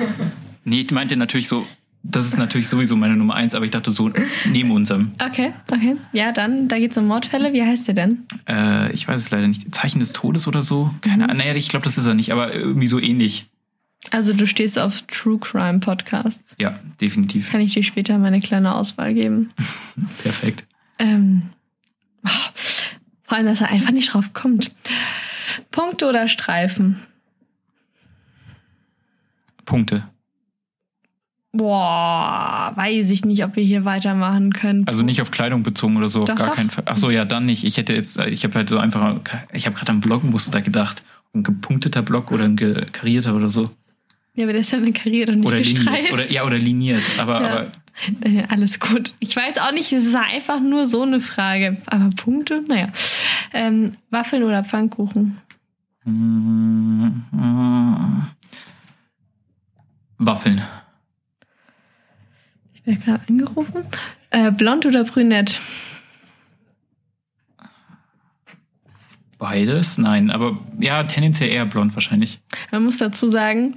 nee, 0.65 0.81
ich 0.81 0.91
meinte 0.91 1.17
natürlich 1.17 1.47
so, 1.47 1.65
das 2.03 2.27
ist 2.27 2.37
natürlich 2.37 2.67
sowieso 2.67 2.97
meine 2.97 3.15
Nummer 3.15 3.35
eins, 3.35 3.55
aber 3.55 3.65
ich 3.65 3.71
dachte 3.71 3.93
so 3.93 4.11
neben 4.51 4.73
unserem. 4.73 5.13
Okay, 5.25 5.53
okay. 5.71 5.95
Ja, 6.13 6.33
dann, 6.33 6.67
da 6.67 6.81
geht 6.81 6.91
es 6.91 6.99
um 6.99 7.07
Mordfälle. 7.07 7.53
Wie 7.53 7.63
heißt 7.63 7.87
der 7.87 7.95
denn? 7.95 8.27
Äh, 8.49 8.93
ich 8.93 9.07
weiß 9.07 9.21
es 9.21 9.31
leider 9.31 9.47
nicht. 9.47 9.73
Zeichen 9.73 10.01
des 10.01 10.13
Todes 10.13 10.49
oder 10.49 10.63
so? 10.63 10.93
Keine 11.01 11.25
Ahnung. 11.25 11.37
Naja, 11.37 11.55
ich 11.55 11.69
glaube, 11.69 11.85
das 11.85 11.97
ist 11.97 12.07
er 12.07 12.15
nicht, 12.15 12.33
aber 12.33 12.53
irgendwie 12.53 12.89
so 12.89 12.99
ähnlich. 12.99 13.47
Also 14.11 14.33
du 14.33 14.49
stehst 14.49 14.81
auf 14.81 15.03
True 15.03 15.39
Crime 15.39 15.79
Podcasts. 15.79 16.57
Ja, 16.59 16.77
definitiv. 17.01 17.53
Kann 17.53 17.61
ich 17.61 17.73
dir 17.73 17.85
später 17.85 18.19
meine 18.19 18.41
kleine 18.41 18.75
Auswahl 18.75 19.15
geben. 19.15 19.53
Perfekt. 20.25 20.65
Ähm, 20.99 21.43
oh, 22.27 22.31
vor 23.25 23.37
allem, 23.39 23.47
dass 23.47 23.61
er 23.61 23.71
einfach 23.71 23.91
nicht 23.93 24.13
drauf 24.13 24.33
kommt. 24.33 24.71
Punkte 25.71 26.07
oder 26.09 26.29
Streifen? 26.29 26.99
Punkte. 29.65 30.05
Boah, 31.53 32.73
weiß 32.75 33.11
ich 33.11 33.25
nicht, 33.25 33.45
ob 33.45 33.55
wir 33.55 33.63
hier 33.63 33.85
weitermachen 33.85 34.53
können. 34.53 34.87
Also 34.89 35.03
nicht 35.05 35.23
auf 35.23 35.31
Kleidung 35.31 35.63
bezogen 35.63 35.97
oder 35.97 36.09
so, 36.09 36.25
Doch, 36.25 36.33
auf 36.33 36.39
gar 36.39 36.49
doch. 36.49 36.57
keinen 36.57 36.71
Fall. 36.71 36.83
Ach 36.87 36.97
so, 36.97 37.11
ja, 37.11 37.25
dann 37.25 37.47
nicht. 37.47 37.63
Ich 37.63 37.77
hätte 37.77 37.93
jetzt, 37.93 38.19
ich 38.19 38.43
habe 38.45 38.55
halt 38.57 38.69
so 38.69 38.79
einfach, 38.79 39.17
ich 39.53 39.67
habe 39.67 39.77
gerade 39.77 39.93
an 39.93 40.01
Blockmuster 40.01 40.61
gedacht. 40.63 41.03
Ein 41.33 41.45
gepunkteter 41.45 42.03
Block 42.03 42.33
oder 42.33 42.45
ein 42.45 42.57
gekarierter 42.57 43.35
oder 43.37 43.51
so. 43.51 43.71
Ja, 44.35 44.45
aber 44.45 44.53
der 44.53 44.63
ist 44.63 44.73
ja 44.73 44.79
eine 44.79 44.93
Karriere 44.93 45.33
und 45.33 45.41
nicht 45.41 45.49
Oder 45.49 45.61
liniert. 45.61 46.13
Oder, 46.13 46.31
ja, 46.31 46.45
oder 46.45 46.59
liniert. 46.59 47.03
Aber, 47.19 47.41
Ja. 47.41 47.49
aber 47.51 47.63
Äh, 47.63 47.69
Alles 48.49 48.81
gut. 48.81 49.15
Ich 49.21 49.37
weiß 49.37 49.59
auch 49.59 49.73
nicht, 49.73 49.93
es 49.93 50.05
ist 50.05 50.17
einfach 50.17 50.61
nur 50.61 50.87
so 50.87 51.03
eine 51.03 51.21
Frage. 51.21 51.81
Aber 51.87 52.11
Punkte, 52.11 52.63
naja. 52.67 52.89
Ähm, 53.53 53.93
Waffeln 54.11 54.43
oder 54.43 54.65
Pfannkuchen? 54.65 55.39
Waffeln. 60.19 60.63
Ich 62.75 62.87
werde 62.87 63.01
gerade 63.01 63.29
angerufen. 63.29 63.85
Äh, 64.31 64.51
blond 64.51 64.87
oder 64.87 65.05
brünett? 65.05 65.61
Beides? 69.39 69.99
Nein, 69.99 70.31
aber 70.31 70.59
ja, 70.79 71.05
tendenziell 71.05 71.51
eher 71.51 71.67
blond 71.67 71.95
wahrscheinlich. 71.95 72.41
Man 72.71 72.85
muss 72.85 72.99
dazu 72.99 73.29
sagen, 73.29 73.77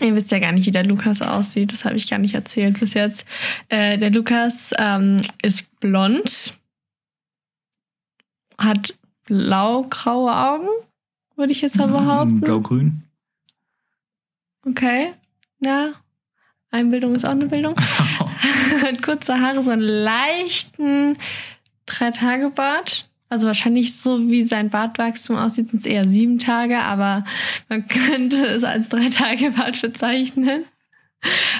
ihr 0.00 0.14
wisst 0.14 0.30
ja 0.30 0.38
gar 0.38 0.52
nicht, 0.52 0.66
wie 0.66 0.70
der 0.70 0.84
Lukas 0.84 1.22
aussieht. 1.22 1.72
Das 1.72 1.84
habe 1.84 1.96
ich 1.96 2.08
gar 2.08 2.18
nicht 2.18 2.34
erzählt 2.34 2.78
bis 2.80 2.94
jetzt. 2.94 3.24
Äh, 3.68 3.98
der 3.98 4.10
Lukas 4.10 4.72
ähm, 4.78 5.18
ist 5.42 5.80
blond, 5.80 6.54
hat 8.58 8.94
blau-graue 9.26 10.34
Augen, 10.34 10.68
würde 11.36 11.52
ich 11.52 11.60
jetzt 11.60 11.78
mal 11.78 11.88
behaupten. 11.88 12.36
Mm, 12.36 12.40
Blau-grün. 12.40 13.02
Okay. 14.66 15.12
Ja. 15.60 15.92
Einbildung 16.70 17.14
ist 17.14 17.24
auch 17.24 17.30
eine 17.30 17.46
Bildung. 17.46 17.74
hat 18.82 19.02
kurze 19.02 19.40
Haare, 19.40 19.62
so 19.62 19.70
einen 19.70 19.82
leichten 19.82 21.16
Drei-Tage-Bart. 21.86 23.07
Also 23.30 23.46
wahrscheinlich 23.46 23.96
so 24.00 24.26
wie 24.28 24.42
sein 24.44 24.70
Bartwachstum 24.70 25.36
aussieht, 25.36 25.70
sind 25.70 25.80
es 25.80 25.86
eher 25.86 26.08
sieben 26.08 26.38
Tage, 26.38 26.80
aber 26.80 27.24
man 27.68 27.86
könnte 27.88 28.46
es 28.46 28.64
als 28.64 28.88
Drei-Tage-Bart 28.88 29.80
bezeichnen. 29.82 30.64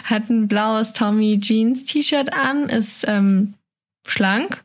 Hat 0.05 0.31
ein 0.31 0.49
blaues 0.49 0.93
Tommy 0.93 1.41
Jeans 1.41 1.85
T-Shirt 1.85 2.33
an, 2.33 2.69
ist 2.69 3.05
ähm, 3.09 3.55
schlank 4.07 4.65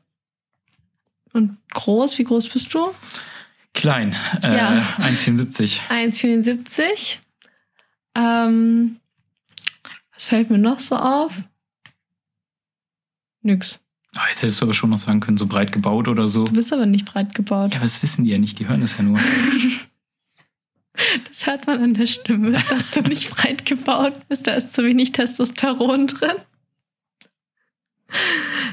und 1.33 1.57
groß. 1.71 2.17
Wie 2.19 2.23
groß 2.23 2.47
bist 2.49 2.73
du? 2.73 2.93
Klein. 3.73 4.15
Äh, 4.41 4.55
Ja. 4.55 4.71
1,74. 4.99 5.79
1,74. 5.89 7.17
Ähm, 8.15 8.97
was 10.13 10.25
fällt 10.25 10.51
mir 10.51 10.59
noch 10.59 10.79
so 10.79 10.95
auf? 10.95 11.41
Nix. 13.41 13.82
Oh, 14.15 14.19
jetzt 14.29 14.43
hättest 14.43 14.61
du 14.61 14.65
aber 14.65 14.73
schon 14.73 14.91
noch 14.91 14.97
sagen 14.97 15.19
können, 15.19 15.37
so 15.37 15.47
breit 15.47 15.71
gebaut 15.71 16.07
oder 16.07 16.27
so. 16.27 16.45
Du 16.45 16.53
bist 16.53 16.71
aber 16.71 16.85
nicht 16.85 17.05
breit 17.05 17.33
gebaut. 17.33 17.71
Ja, 17.71 17.79
aber 17.79 17.85
das 17.85 18.03
wissen 18.03 18.25
die 18.25 18.31
ja 18.31 18.37
nicht, 18.37 18.59
die 18.59 18.67
hören 18.67 18.81
es 18.81 18.97
ja 18.97 19.03
nur. 19.03 19.19
Das 21.27 21.47
hört 21.47 21.65
man 21.65 21.81
an 21.81 21.95
der 21.95 22.05
Stimme, 22.05 22.51
dass 22.69 22.91
du 22.91 23.01
nicht 23.01 23.31
breit 23.31 23.65
gebaut 23.65 24.13
bist. 24.29 24.45
Da 24.45 24.53
ist 24.53 24.73
zu 24.73 24.83
wenig 24.83 25.11
Testosteron 25.11 26.05
drin. 26.05 26.35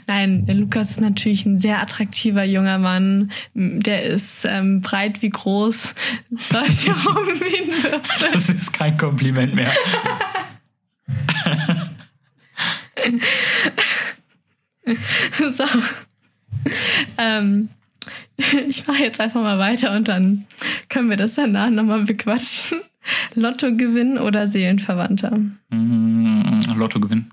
Nein, 0.06 0.44
der 0.44 0.56
Lukas 0.56 0.90
ist 0.90 1.00
natürlich 1.00 1.46
ein 1.46 1.58
sehr 1.58 1.80
attraktiver 1.80 2.44
junger 2.44 2.78
Mann. 2.78 3.32
Der 3.54 4.04
ist 4.04 4.44
ähm, 4.44 4.82
breit 4.82 5.22
wie 5.22 5.30
groß. 5.30 5.94
Läuft 6.52 6.84
ja 6.84 6.92
rum 6.92 7.26
wie 7.40 7.62
ein. 7.62 7.70
Das 8.32 8.50
ist 8.50 8.72
kein 8.72 8.98
Kompliment 8.98 9.54
mehr. 9.54 9.72
So. 15.52 15.64
Ähm, 17.18 17.68
ich 18.68 18.86
mache 18.86 19.02
jetzt 19.02 19.20
einfach 19.20 19.40
mal 19.42 19.58
weiter 19.58 19.92
und 19.96 20.08
dann 20.08 20.46
können 20.88 21.10
wir 21.10 21.16
das 21.16 21.34
danach 21.34 21.70
nochmal 21.70 22.04
bequatschen. 22.04 22.80
Lotto 23.34 23.74
gewinnen 23.74 24.18
oder 24.18 24.46
Seelenverwandter? 24.46 25.38
Mm, 25.70 26.60
Lottogewinn. 26.76 27.30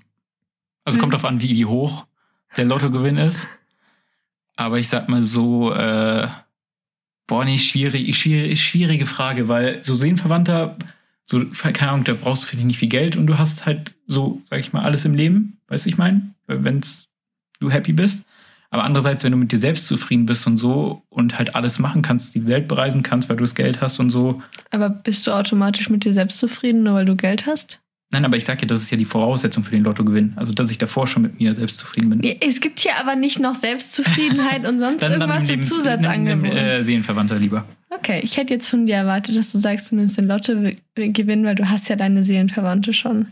Also 0.84 0.96
Hm. 0.96 1.00
kommt 1.00 1.12
drauf 1.14 1.24
an, 1.24 1.40
wie, 1.42 1.50
wie 1.50 1.66
hoch 1.66 2.06
der 2.56 2.64
Lottogewinn 2.64 3.18
ist. 3.18 3.46
Aber 4.56 4.78
ich 4.78 4.88
sag 4.88 5.08
mal 5.08 5.20
so, 5.22 5.72
äh, 5.72 6.26
boah, 7.26 7.44
nee, 7.44 7.58
schwierig, 7.58 8.16
schwierig, 8.16 8.60
schwierige 8.62 9.06
Frage, 9.06 9.48
weil 9.48 9.84
so 9.84 9.94
Seelenverwandter, 9.94 10.76
so, 11.24 11.44
keine 11.44 11.90
Ahnung, 11.92 12.04
da 12.04 12.14
brauchst 12.14 12.44
du 12.44 12.46
finde 12.46 12.62
ich 12.62 12.66
nicht 12.68 12.78
viel 12.78 12.88
Geld 12.88 13.16
und 13.16 13.26
du 13.26 13.36
hast 13.38 13.66
halt 13.66 13.94
so, 14.06 14.40
sag 14.48 14.60
ich 14.60 14.72
mal, 14.72 14.82
alles 14.82 15.04
im 15.04 15.14
Leben, 15.14 15.58
weißt 15.68 15.84
du, 15.84 15.90
ich 15.90 15.98
meine, 15.98 16.22
wenn's 16.46 17.07
du 17.60 17.70
happy 17.70 17.92
bist. 17.92 18.24
Aber 18.70 18.84
andererseits, 18.84 19.24
wenn 19.24 19.32
du 19.32 19.38
mit 19.38 19.50
dir 19.50 19.58
selbst 19.58 19.86
zufrieden 19.86 20.26
bist 20.26 20.46
und 20.46 20.58
so 20.58 21.02
und 21.08 21.38
halt 21.38 21.54
alles 21.54 21.78
machen 21.78 22.02
kannst, 22.02 22.34
die 22.34 22.46
Welt 22.46 22.68
bereisen 22.68 23.02
kannst, 23.02 23.28
weil 23.30 23.36
du 23.36 23.44
das 23.44 23.54
Geld 23.54 23.80
hast 23.80 23.98
und 23.98 24.10
so. 24.10 24.42
Aber 24.70 24.90
bist 24.90 25.26
du 25.26 25.30
automatisch 25.32 25.88
mit 25.88 26.04
dir 26.04 26.12
selbst 26.12 26.38
zufrieden, 26.38 26.82
nur 26.82 26.94
weil 26.94 27.06
du 27.06 27.16
Geld 27.16 27.46
hast? 27.46 27.80
Nein, 28.10 28.24
aber 28.24 28.36
ich 28.38 28.44
sag 28.46 28.60
ja, 28.62 28.66
das 28.68 28.80
ist 28.80 28.90
ja 28.90 28.96
die 28.96 29.04
Voraussetzung 29.04 29.64
für 29.64 29.70
den 29.70 29.84
Lottogewinn. 29.84 30.32
Also, 30.36 30.52
dass 30.54 30.70
ich 30.70 30.78
davor 30.78 31.06
schon 31.06 31.22
mit 31.22 31.40
mir 31.40 31.52
selbst 31.54 31.76
zufrieden 31.78 32.08
bin. 32.10 32.36
Es 32.40 32.60
gibt 32.60 32.80
hier 32.80 32.96
aber 32.96 33.16
nicht 33.16 33.38
noch 33.38 33.54
Selbstzufriedenheit 33.54 34.66
und 34.66 34.78
sonst 34.78 35.02
irgendwas 35.02 35.42
im 35.44 35.48
Lebens- 35.48 35.68
Zusatzangebot. 35.68 36.54
äh, 36.54 36.82
Seelenverwandter 36.82 37.36
lieber. 37.38 37.64
Okay, 37.90 38.20
ich 38.22 38.36
hätte 38.36 38.54
jetzt 38.54 38.68
von 38.68 38.86
dir 38.86 38.96
erwartet, 38.96 39.36
dass 39.36 39.52
du 39.52 39.58
sagst, 39.58 39.90
du 39.90 39.96
nimmst 39.96 40.16
den 40.18 40.26
Lottogewinn, 40.26 41.44
weil 41.44 41.54
du 41.54 41.68
hast 41.68 41.88
ja 41.88 41.96
deine 41.96 42.24
Seelenverwandte 42.24 42.92
schon. 42.92 43.26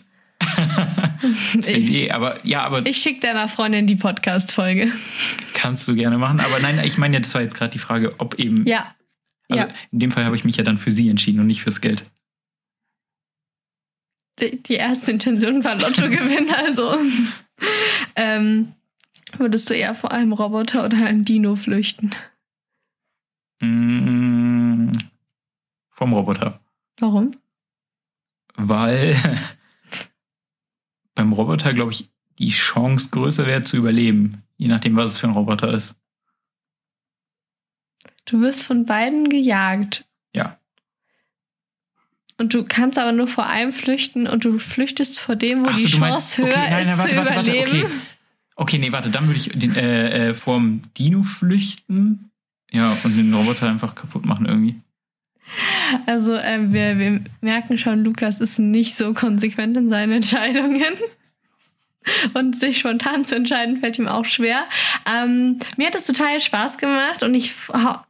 Eh, 1.66 2.10
aber 2.10 2.44
ja, 2.46 2.62
aber 2.62 2.84
Ich 2.86 2.98
schicke 2.98 3.20
deiner 3.20 3.48
Freundin 3.48 3.86
die 3.86 3.96
Podcast-Folge. 3.96 4.92
kannst 5.54 5.88
du 5.88 5.94
gerne 5.94 6.18
machen. 6.18 6.40
Aber 6.40 6.58
nein, 6.60 6.78
ich 6.84 6.98
meine 6.98 7.14
ja, 7.14 7.20
das 7.20 7.34
war 7.34 7.40
jetzt 7.42 7.54
gerade 7.54 7.70
die 7.72 7.78
Frage, 7.78 8.14
ob 8.18 8.38
eben. 8.38 8.66
Ja. 8.66 8.94
Also 9.48 9.62
ja. 9.62 9.74
In 9.92 9.98
dem 10.00 10.10
Fall 10.12 10.24
habe 10.24 10.36
ich 10.36 10.44
mich 10.44 10.56
ja 10.56 10.64
dann 10.64 10.78
für 10.78 10.90
sie 10.92 11.08
entschieden 11.08 11.40
und 11.40 11.46
nicht 11.46 11.62
fürs 11.62 11.80
Geld. 11.80 12.04
Die, 14.40 14.62
die 14.62 14.74
erste 14.74 15.10
Intention 15.10 15.64
war 15.64 15.76
Lottogewinn, 15.76 16.50
also. 16.56 16.96
ähm, 18.16 18.72
würdest 19.38 19.70
du 19.70 19.74
eher 19.74 19.94
vor 19.94 20.12
einem 20.12 20.32
Roboter 20.32 20.84
oder 20.84 20.98
einem 21.06 21.24
Dino 21.24 21.56
flüchten? 21.56 22.10
Mm, 23.60 24.92
vom 25.90 26.12
Roboter. 26.12 26.60
Warum? 26.98 27.34
Weil 28.56 29.16
beim 31.16 31.32
Roboter, 31.32 31.74
glaube 31.74 31.90
ich, 31.90 32.08
die 32.38 32.50
Chance 32.50 33.08
größer 33.10 33.46
wäre 33.46 33.64
zu 33.64 33.76
überleben. 33.76 34.42
Je 34.56 34.68
nachdem, 34.68 34.94
was 34.94 35.12
es 35.12 35.18
für 35.18 35.26
ein 35.26 35.32
Roboter 35.32 35.72
ist. 35.72 35.96
Du 38.26 38.40
wirst 38.40 38.62
von 38.62 38.84
beiden 38.84 39.28
gejagt. 39.28 40.04
Ja. 40.34 40.58
Und 42.38 42.54
du 42.54 42.64
kannst 42.64 42.98
aber 42.98 43.12
nur 43.12 43.26
vor 43.26 43.46
einem 43.46 43.72
flüchten 43.72 44.26
und 44.26 44.44
du 44.44 44.58
flüchtest 44.58 45.18
vor 45.18 45.36
dem, 45.36 45.64
wo 45.64 45.68
Ach 45.68 45.76
die 45.76 45.86
so, 45.86 45.88
du 45.88 45.96
Chance 45.98 46.10
meinst, 46.12 46.38
höher 46.38 46.46
okay, 46.46 46.70
nein, 46.70 46.82
ist 46.82 46.88
nein, 46.88 46.98
warte, 46.98 47.10
zu 47.10 47.16
warte, 47.16 47.34
warte, 47.34 47.50
überleben. 47.50 47.84
okay. 47.86 47.94
Okay, 48.58 48.78
nee, 48.78 48.92
warte, 48.92 49.10
dann 49.10 49.26
würde 49.26 49.38
ich 49.38 49.50
den, 49.54 49.74
äh, 49.76 50.28
äh, 50.30 50.34
vorm 50.34 50.82
Dino 50.96 51.22
flüchten. 51.22 52.30
Ja, 52.70 52.96
und 53.04 53.16
den 53.16 53.32
Roboter 53.32 53.68
einfach 53.68 53.94
kaputt 53.94 54.24
machen 54.24 54.46
irgendwie. 54.46 54.76
Also 56.06 56.34
ähm, 56.34 56.72
wir, 56.72 56.98
wir 56.98 57.20
merken 57.40 57.78
schon, 57.78 58.04
Lukas 58.04 58.40
ist 58.40 58.58
nicht 58.58 58.96
so 58.96 59.14
konsequent 59.14 59.76
in 59.76 59.88
seinen 59.88 60.12
Entscheidungen. 60.16 60.82
Und 62.34 62.58
sich 62.58 62.78
spontan 62.78 63.24
zu 63.24 63.34
entscheiden, 63.34 63.78
fällt 63.78 63.98
ihm 63.98 64.08
auch 64.08 64.24
schwer. 64.24 64.64
Ähm, 65.12 65.58
mir 65.76 65.88
hat 65.88 65.94
es 65.94 66.06
total 66.06 66.40
Spaß 66.40 66.78
gemacht 66.78 67.22
und 67.22 67.34
ich 67.34 67.52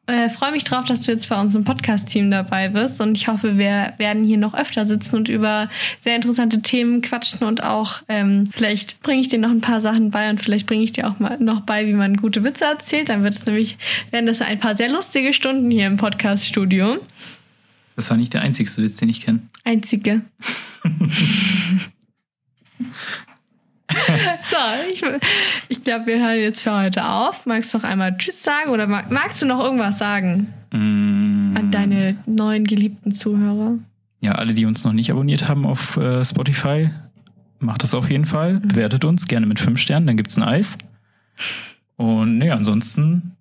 äh, 0.06 0.28
freue 0.28 0.52
mich 0.52 0.64
drauf, 0.64 0.84
dass 0.84 1.02
du 1.02 1.12
jetzt 1.12 1.28
bei 1.28 1.40
uns 1.40 1.54
im 1.54 1.64
Podcast-Team 1.64 2.30
dabei 2.30 2.68
bist. 2.68 3.00
Und 3.00 3.16
ich 3.16 3.28
hoffe, 3.28 3.58
wir 3.58 3.94
werden 3.96 4.24
hier 4.24 4.38
noch 4.38 4.54
öfter 4.54 4.84
sitzen 4.84 5.16
und 5.16 5.28
über 5.28 5.68
sehr 6.00 6.16
interessante 6.16 6.62
Themen 6.62 7.02
quatschen 7.02 7.46
und 7.46 7.62
auch 7.62 8.02
ähm, 8.08 8.44
vielleicht 8.50 9.02
bringe 9.02 9.20
ich 9.20 9.28
dir 9.28 9.38
noch 9.38 9.50
ein 9.50 9.60
paar 9.60 9.80
Sachen 9.80 10.10
bei 10.10 10.30
und 10.30 10.40
vielleicht 10.40 10.66
bringe 10.66 10.84
ich 10.84 10.92
dir 10.92 11.08
auch 11.08 11.18
mal 11.18 11.38
noch 11.40 11.60
bei, 11.60 11.86
wie 11.86 11.94
man 11.94 12.16
gute 12.16 12.44
Witze 12.44 12.64
erzählt. 12.64 13.08
Dann 13.08 13.22
wird 13.22 13.34
es 13.34 13.46
nämlich, 13.46 13.76
werden 14.10 14.26
das 14.26 14.42
ein 14.42 14.60
paar 14.60 14.76
sehr 14.76 14.90
lustige 14.90 15.32
Stunden 15.32 15.70
hier 15.70 15.86
im 15.86 15.96
Podcast-Studio. 15.96 16.98
Das 17.96 18.10
war 18.10 18.18
nicht 18.18 18.34
der 18.34 18.42
einzigste 18.42 18.82
Witz, 18.82 18.98
den 18.98 19.08
ich 19.08 19.22
kenne. 19.22 19.40
Einzige. 19.64 20.20
so, 24.42 24.56
ich, 24.90 25.02
ich 25.68 25.82
glaube, 25.82 26.06
wir 26.06 26.18
hören 26.18 26.38
jetzt 26.38 26.60
für 26.60 26.76
heute 26.76 27.06
auf. 27.08 27.46
Magst 27.46 27.72
du 27.72 27.78
noch 27.78 27.84
einmal 27.84 28.16
Tschüss 28.16 28.42
sagen 28.42 28.70
oder 28.70 28.86
mag, 28.86 29.10
magst 29.10 29.42
du 29.42 29.46
noch 29.46 29.62
irgendwas 29.62 29.98
sagen 29.98 30.52
Mm, 30.76 31.56
an 31.56 31.70
deine 31.70 32.16
neuen 32.26 32.64
geliebten 32.64 33.12
Zuhörer? 33.12 33.78
Ja, 34.20 34.32
alle, 34.32 34.54
die 34.54 34.66
uns 34.66 34.84
noch 34.84 34.92
nicht 34.92 35.10
abonniert 35.10 35.48
haben 35.48 35.66
auf 35.66 35.96
äh, 35.96 36.24
Spotify, 36.24 36.90
macht 37.60 37.82
das 37.82 37.94
auf 37.94 38.10
jeden 38.10 38.24
Fall. 38.24 38.60
Bewertet 38.60 39.04
uns 39.04 39.26
gerne 39.26 39.46
mit 39.46 39.60
fünf 39.60 39.78
Sternen, 39.78 40.06
dann 40.06 40.16
gibt's 40.16 40.36
ein 40.36 40.44
Eis. 40.44 40.78
Und 41.96 42.38
nee, 42.38 42.50
ansonsten 42.50 43.36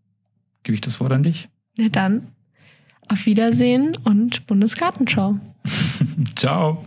gebe 0.63 0.76
ich 0.76 0.82
das 0.82 0.99
Wort 0.99 1.11
an 1.11 1.23
dich. 1.23 1.49
Na 1.78 1.89
dann, 1.89 2.28
auf 3.07 3.26
Wiedersehen 3.26 3.97
und 4.03 4.47
Bundesgartenschau. 4.47 5.39
Ciao. 6.36 6.84